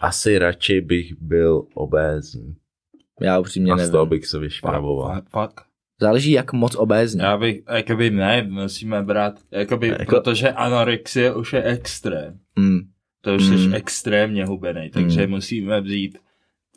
asi 0.00 0.38
radši 0.38 0.80
bych 0.80 1.12
byl 1.20 1.66
obézní. 1.74 2.54
Já 3.20 3.38
upřímně 3.38 3.72
A 3.72 3.76
z 3.78 3.90
toho 3.90 4.04
nevím. 4.04 4.10
bych 4.18 4.26
se 4.26 4.38
vyšpravoval. 4.38 5.14
Fuck, 5.14 5.28
fuck. 5.30 5.60
Záleží, 6.00 6.30
jak 6.30 6.52
moc 6.52 6.74
obézní. 6.74 7.20
Já 7.20 7.36
bych, 7.38 7.60
jakoby 7.74 8.10
ne, 8.10 8.42
musíme 8.42 9.02
brát, 9.02 9.40
jakoby, 9.50 9.88
Jako- 9.88 10.04
protože 10.04 10.48
anorexie 10.50 11.34
už 11.34 11.52
je 11.52 11.62
extrém. 11.62 12.38
Mm. 12.56 12.78
To 13.20 13.34
už 13.34 13.44
jsi 13.44 13.54
Mm. 13.54 13.74
extrémně 13.74 14.44
hubený, 14.46 14.90
takže 14.90 15.26
Mm. 15.26 15.30
musíme 15.32 15.80
vzít 15.80 16.18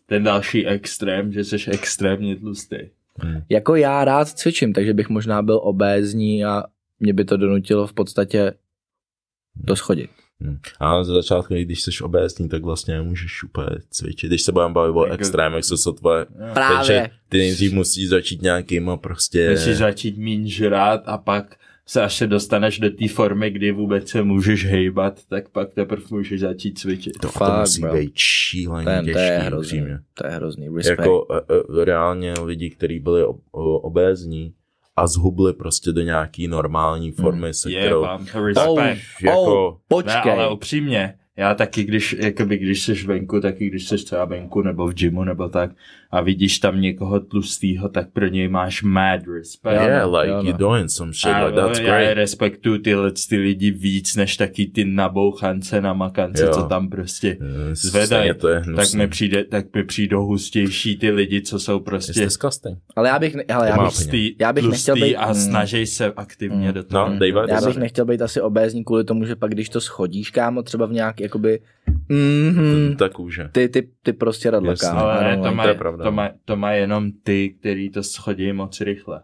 ten 0.06 0.24
další 0.24 0.68
extrém, 0.68 1.32
že 1.32 1.44
jsi 1.44 1.56
extrémně 1.72 2.36
tlustý. 2.36 2.78
Jako 3.50 3.76
já 3.76 4.06
rád 4.06 4.28
cvičím, 4.30 4.74
takže 4.74 4.94
bych 4.94 5.10
možná 5.10 5.42
byl 5.42 5.60
obézní 5.64 6.46
a 6.46 6.64
mě 7.00 7.14
by 7.14 7.26
to 7.26 7.38
donutilo 7.38 7.88
v 7.88 7.94
podstatě 7.94 8.54
to 9.68 9.76
schodit. 9.76 10.10
Hmm. 10.42 10.58
A 10.80 11.04
za 11.04 11.14
začátku, 11.14 11.54
když 11.54 11.82
jsi 11.82 11.92
obézní, 12.04 12.50
tak 12.50 12.64
vlastně 12.64 12.94
nemůžeš 12.94 13.44
úplně 13.44 13.70
cvičit. 13.90 14.30
Když 14.30 14.42
se 14.42 14.52
budeme 14.52 14.74
bavit 14.74 14.92
o 14.96 15.04
Jako- 15.06 15.14
extrémech, 15.14 15.66
co 15.66 15.78
jsou 15.78 15.92
tvoje. 15.92 16.26
Právě. 16.54 16.78
Takže 16.78 17.10
ty 17.30 17.38
nejdřív 17.38 17.74
musíš 17.74 18.10
začít 18.10 18.42
nějakýma 18.42 18.98
prostě... 18.98 19.50
Musíš 19.50 19.78
začít 19.78 20.18
míň 20.18 20.48
žrát 20.48 21.02
a 21.06 21.18
pak 21.18 21.56
se 21.88 22.02
až 22.04 22.16
se 22.16 22.28
dostaneš 22.28 22.80
do 22.80 22.90
té 22.90 23.08
formy, 23.08 23.50
kdy 23.52 23.72
vůbec 23.72 24.10
se 24.10 24.24
můžeš 24.24 24.66
hejbat, 24.66 25.20
tak 25.30 25.50
pak 25.50 25.74
teprve 25.74 26.04
můžeš 26.10 26.40
začít 26.42 26.80
cvičit. 26.80 27.14
to, 27.22 27.28
a 27.28 27.32
to 27.32 27.40
Fakt, 27.40 27.60
musí 27.60 27.82
bro. 27.82 27.94
být 27.94 28.12
šíleně 28.16 28.86
Ten, 28.86 29.00
to 29.00 29.06
těžký, 29.06 29.20
je 29.22 29.40
hrozný. 29.40 29.80
upřímně. 29.80 30.00
To 30.14 30.28
je 30.28 30.34
hrozný. 30.34 30.70
Respekt. 30.76 31.00
Jako 31.00 31.28
e, 31.34 31.82
e, 31.82 31.86
reálně 31.86 32.34
lidi, 32.44 32.70
kteří 32.70 33.00
byli 33.00 33.24
ob, 33.26 33.38
obézní 33.82 34.54
a 34.96 35.08
zhubli 35.08 35.54
prostě 35.54 35.92
do 35.92 36.02
nějaký 36.02 36.48
normální 36.48 37.12
formy, 37.12 37.54
se 37.54 37.72
Je, 37.72 37.82
kterou... 37.82 38.02
vám 38.02 38.28
oh, 38.36 38.46
respekt. 38.46 39.02
jako- 39.24 39.68
oh, 39.68 39.78
počkej. 39.88 40.22
Ne, 40.26 40.32
ale 40.32 40.54
upřímně, 40.54 41.14
já 41.38 41.54
taky, 41.54 41.84
když, 41.84 42.16
jakoby, 42.20 42.58
když 42.58 42.84
jsi 42.84 42.94
venku, 42.94 43.42
taky 43.42 43.68
když 43.70 43.88
jsi 43.88 43.96
třeba 43.96 44.26
venku 44.26 44.62
nebo 44.62 44.88
v 44.88 44.94
gymu 44.94 45.24
nebo 45.24 45.50
tak 45.50 45.72
a 46.16 46.22
vidíš 46.22 46.60
tam 46.60 46.82
někoho 46.82 47.20
tlustýho, 47.20 47.90
tak 47.90 48.10
pro 48.14 48.28
něj 48.28 48.48
máš 48.48 48.84
mad 48.84 49.20
respect. 49.36 49.74
Yeah, 49.74 50.04
no, 50.12 50.18
like 50.20 50.32
you're 50.32 50.52
no. 50.52 50.58
doing 50.58 50.90
some 50.90 51.14
shit, 51.14 51.34
A 51.34 51.46
like 51.46 51.62
that's 51.62 51.80
já 51.80 51.86
great. 51.86 52.18
respektuju 52.18 52.78
tyhle 52.78 53.12
ty 53.30 53.38
lidi 53.38 53.72
víc, 53.72 54.16
než 54.16 54.38
taky 54.38 54.66
ty 54.68 54.86
nabouchance 54.86 55.82
na 55.82 55.94
makance, 55.94 56.44
Jo. 56.44 56.52
co 56.54 56.64
tam 56.64 56.90
prostě 56.90 57.38
Eh, 57.42 57.76
zvedají. 57.76 58.34
to 58.38 58.48
je 58.48 58.62
tak 58.76 58.94
mi 58.94 59.08
přijde, 59.08 59.44
tak 59.44 59.66
mi 59.76 59.84
přijdou 59.84 60.26
hustější 60.26 60.98
ty 60.98 61.12
lidi, 61.12 61.42
co 61.42 61.60
jsou 61.60 61.80
prostě. 61.80 62.28
Ale 62.96 63.08
já 63.10 63.20
bych, 63.20 63.36
ne, 63.36 63.44
hele, 63.50 63.68
já 63.68 63.74
bych, 63.74 63.82
tlustý, 63.82 64.36
já 64.40 64.54
bych 64.54 64.64
nechtěl 64.70 64.96
tlustý 64.96 65.10
být- 65.12 65.16
a 65.18 65.28
mm. 65.28 65.34
snaží 65.34 65.86
se 65.86 66.14
aktivně 66.18 66.68
Mm. 66.68 66.74
do 66.74 66.84
toho. 66.84 67.10
No, 67.10 67.20
David, 67.20 67.50
já 67.50 67.62
bych 67.62 67.78
nechtěl 67.78 68.06
být 68.06 68.22
asi 68.22 68.42
obézní 68.42 68.84
kvůli 68.84 69.04
tomu, 69.04 69.26
že 69.26 69.36
pak 69.36 69.52
když 69.52 69.70
to 69.70 69.82
schodíš, 69.82 70.32
kámo, 70.32 70.64
třeba 70.64 70.86
v 70.86 70.92
nějak, 70.92 71.20
jakoby, 71.22 71.60
mm, 72.10 72.96
Ta 73.00 73.10
kůže. 73.10 73.50
ty, 73.52 73.70
ty, 73.70 73.88
ty 74.04 74.14
prostě 74.14 74.52
radla, 74.52 74.76
kámo. 74.76 75.00
Ale 75.00 75.38
to 75.38 75.62
to 75.62 75.68
je 75.68 75.74
pravda. 75.74 76.05
To, 76.06 76.12
má, 76.12 76.30
to 76.46 76.56
má 76.56 76.72
jenom 76.72 77.12
ty, 77.24 77.56
který 77.60 77.90
to 77.90 78.04
schodí 78.04 78.54
moc 78.54 78.82
rychle. 78.82 79.22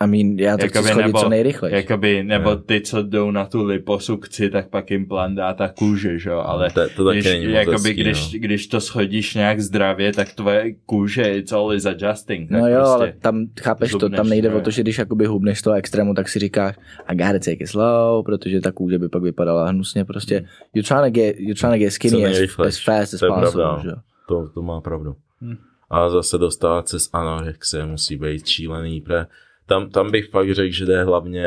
I 0.00 0.06
mean, 0.06 0.38
já 0.38 0.56
to 0.56 0.68
chci 0.68 0.76
Jakoby 0.76 0.88
schodit 0.88 1.06
nebo- 1.06 1.20
co 1.20 1.28
nejrychleji. 1.28 1.74
Jakoby, 1.74 2.22
nebo 2.22 2.50
Jo. 2.50 2.56
ty, 2.56 2.80
co 2.80 3.02
jdou 3.02 3.30
na 3.30 3.46
tu 3.46 3.64
liposukci, 3.64 4.50
tak 4.50 4.68
pak 4.68 4.90
jim 4.90 5.06
plán 5.08 5.34
dá 5.34 5.54
ta 5.54 5.68
kůže, 5.68 6.18
že 6.18 6.30
jo, 6.30 6.38
ale 6.38 6.70
to, 6.70 6.80
to 6.96 7.04
taky 7.04 7.18
když, 7.18 7.32
není 7.32 7.46
moc 7.46 7.54
jakoby, 7.54 7.74
hezký, 7.88 7.92
když, 8.00 8.32
no. 8.32 8.38
když 8.40 8.66
to 8.66 8.80
schodíš 8.80 9.34
nějak 9.34 9.60
zdravě, 9.60 10.12
tak 10.12 10.32
tvoje 10.34 10.74
kůže, 10.86 11.22
it's 11.34 11.52
always 11.52 11.86
adjusting. 11.86 12.50
Tak 12.50 12.60
No 12.60 12.68
jo, 12.68 12.74
prostě, 12.76 12.94
ale 12.94 13.12
tam, 13.20 13.46
chápeš 13.60 13.90
to, 13.90 14.08
tam 14.08 14.28
nejde 14.28 14.50
no. 14.50 14.56
o 14.56 14.60
to, 14.60 14.70
že 14.70 14.82
když 14.82 14.98
jakoby 14.98 15.26
hubneš 15.26 15.62
toho 15.62 15.76
extrému, 15.76 16.14
tak 16.14 16.28
si 16.28 16.38
říkáš, 16.38 16.76
I 17.06 17.16
gotta 17.16 17.38
take 17.38 17.52
it 17.52 17.68
slow, 17.68 18.24
protože 18.24 18.60
ta 18.60 18.72
kůže 18.72 18.98
by 18.98 19.08
pak 19.08 19.22
vypadala 19.22 19.68
hnusně, 19.68 20.04
prostě, 20.04 20.36
Hmm. 20.38 20.46
you're 20.74 20.88
trying 20.88 21.04
to 21.04 21.10
get, 21.20 21.36
you're 21.38 21.60
trying 21.60 21.74
to 21.74 21.78
get 21.78 21.92
skinny 21.92 22.26
as, 22.26 22.38
as 22.66 22.78
fast 22.84 23.14
as 23.14 23.22
je 23.22 23.28
possible, 23.28 23.64
že 23.82 23.88
jo. 23.88 23.96
To, 24.28 24.48
to 24.54 24.62
má 24.62 24.80
pravdu. 24.80 25.14
Hm. 25.42 25.56
A 25.90 26.08
zase 26.08 26.38
dostávat 26.38 26.88
se 26.88 27.00
z 27.00 27.10
anorexie 27.12 27.86
musí 27.86 28.16
být 28.16 28.46
šílený. 28.46 29.00
Pre... 29.00 29.26
Tam, 29.66 29.90
tam 29.90 30.10
bych 30.10 30.30
fakt 30.30 30.54
řekl, 30.54 30.74
že 30.74 30.86
jde 30.86 31.04
hlavně 31.04 31.46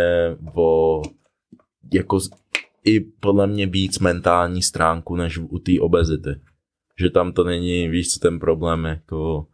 o 0.55 1.01
jako 1.93 2.19
i 2.83 2.99
podle 2.99 3.47
mě 3.47 3.67
víc 3.67 3.99
mentální 3.99 4.61
stránku, 4.61 5.15
než 5.15 5.37
u 5.37 5.59
té 5.59 5.71
obezity. 5.79 6.41
Že 6.99 7.09
tam 7.09 7.33
to 7.33 7.43
není, 7.43 7.89
víš, 7.89 8.13
co 8.13 8.19
ten 8.19 8.39
problém 8.39 8.85
jako 8.85 9.47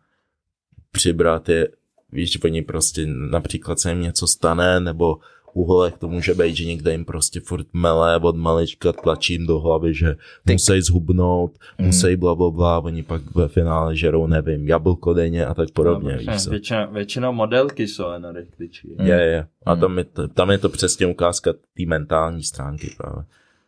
přibrat 0.92 1.50
je, 1.50 1.70
víš, 2.12 2.44
oni 2.44 2.62
prostě 2.62 3.06
například 3.08 3.80
se 3.80 3.90
jim 3.90 4.02
něco 4.02 4.28
stane, 4.28 4.80
nebo 4.80 5.20
u 5.54 5.64
holek 5.66 5.98
to 5.98 6.08
může 6.08 6.34
být, 6.34 6.56
že 6.56 6.66
někde 6.66 6.92
jim 6.92 7.06
prostě 7.06 7.40
furt 7.40 7.68
mele 7.74 8.20
od 8.20 8.36
malička 8.36 8.94
tlačí 8.94 9.34
jim 9.34 9.48
do 9.48 9.60
hlavy, 9.60 9.94
že 9.94 10.16
Ty- 10.46 10.54
musí 10.54 10.82
zhubnout, 10.82 11.52
Mm. 11.80 11.86
musí 11.86 12.16
bla, 12.16 12.36
bla, 12.36 12.50
bla, 12.52 12.80
oni 12.80 13.04
pak 13.04 13.36
ve 13.36 13.48
finále 13.48 13.96
žerou, 13.96 14.28
nevím, 14.28 14.68
jablko 14.68 15.14
denně 15.14 15.46
a 15.46 15.54
tak 15.54 15.72
podobně, 15.72 16.20
no, 16.26 16.34
víš 16.34 16.48
většina, 16.48 16.86
většinou 16.86 17.32
modelky 17.34 17.88
jsou 17.88 18.06
anorektičky. 18.06 18.88
Mm. 19.00 19.06
Je, 19.08 19.22
je. 19.22 19.48
A 19.66 19.74
Mm. 19.76 19.80
tam 19.82 19.98
je, 19.98 20.04
to, 20.04 20.28
tam 20.28 20.52
je 20.52 20.58
to 20.58 20.70
přesně 20.70 21.08
ukázka 21.08 21.54
té 21.54 21.86
mentální 21.88 22.44
stránky 22.44 22.94
právě. 22.98 23.24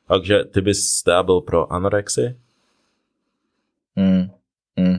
Takže 0.07 0.43
ty 0.43 0.61
bys 0.61 1.03
teda 1.03 1.23
byl 1.23 1.41
pro 1.41 1.73
anorexii? 1.73 2.36
Mm. 3.95 4.29
Mm. 4.79 4.97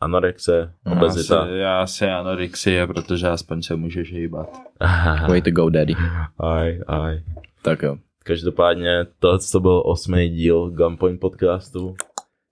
Anorexie, 0.00 0.72
Já 0.86 0.92
obezita. 0.92 1.46
si, 1.46 1.52
já 1.52 1.86
si 1.86 2.06
anorexie, 2.06 2.86
protože 2.86 3.28
aspoň 3.28 3.62
se 3.62 3.76
můžeš 3.76 4.12
hýbat. 4.12 4.48
Way 5.28 5.42
to 5.42 5.50
go, 5.50 5.70
daddy. 5.70 5.94
Aj, 6.38 6.80
aj. 6.86 7.20
Tak 7.62 7.82
jo. 7.82 7.96
Každopádně 8.24 9.06
tohle 9.18 9.38
to 9.52 9.60
byl 9.60 9.82
osmý 9.86 10.28
díl 10.28 10.70
Gunpoint 10.70 11.20
podcastu. 11.20 11.96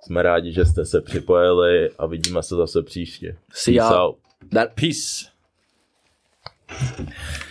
Jsme 0.02 0.22
rádi, 0.22 0.52
že 0.52 0.64
jste 0.64 0.84
se 0.84 1.00
připojili 1.00 1.90
a 1.98 2.06
vidíme 2.06 2.42
se 2.42 2.54
zase 2.54 2.82
příště. 2.82 3.36
See 3.52 3.74
ya. 3.74 3.82
Peace 3.88 4.00
out. 4.00 4.16
That 4.52 4.68
Peace. 4.74 5.26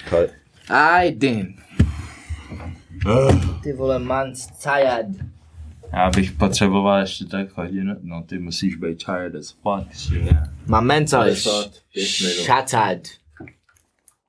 Cut. 0.10 0.30
I 0.70 1.12
did. 1.12 1.48
Ty 3.64 3.74
vole, 3.74 4.00
man's 4.00 4.48
tired. 4.64 5.08
Já 5.96 6.10
bych 6.10 6.32
potřeboval 6.32 7.00
ještě 7.00 7.26
tak 7.26 7.58
hodinu. 7.58 7.96
No, 8.02 8.24
ty 8.24 8.40
musíš 8.40 8.76
být 8.76 9.04
tired 9.06 9.36
as 9.36 9.50
fuck. 9.52 9.94
že? 9.96 10.20
55 10.70 12.22
minut. 12.22 12.46
shattered. 12.46 13.08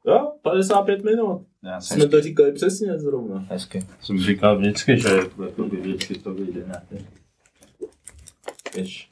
Jo, 0.07 0.33
55 0.43 1.05
minut. 1.05 1.47
Já 1.65 1.81
jsem, 1.81 1.97
Jsme 2.01 2.09
to 2.09 2.21
říkali 2.21 2.53
přesně 2.53 2.99
zrovna. 2.99 3.47
Hezky. 3.51 3.83
jsem 4.03 4.19
říkal 4.21 4.59
vždycky, 4.59 5.01
že 5.01 5.09
jako 5.47 5.63
by 5.63 5.77
vždycky 5.77 6.15
to 6.15 6.35
vyjde 6.35 6.65
na 6.67 6.75
ty. 6.89 7.05
Víš. 8.77 9.09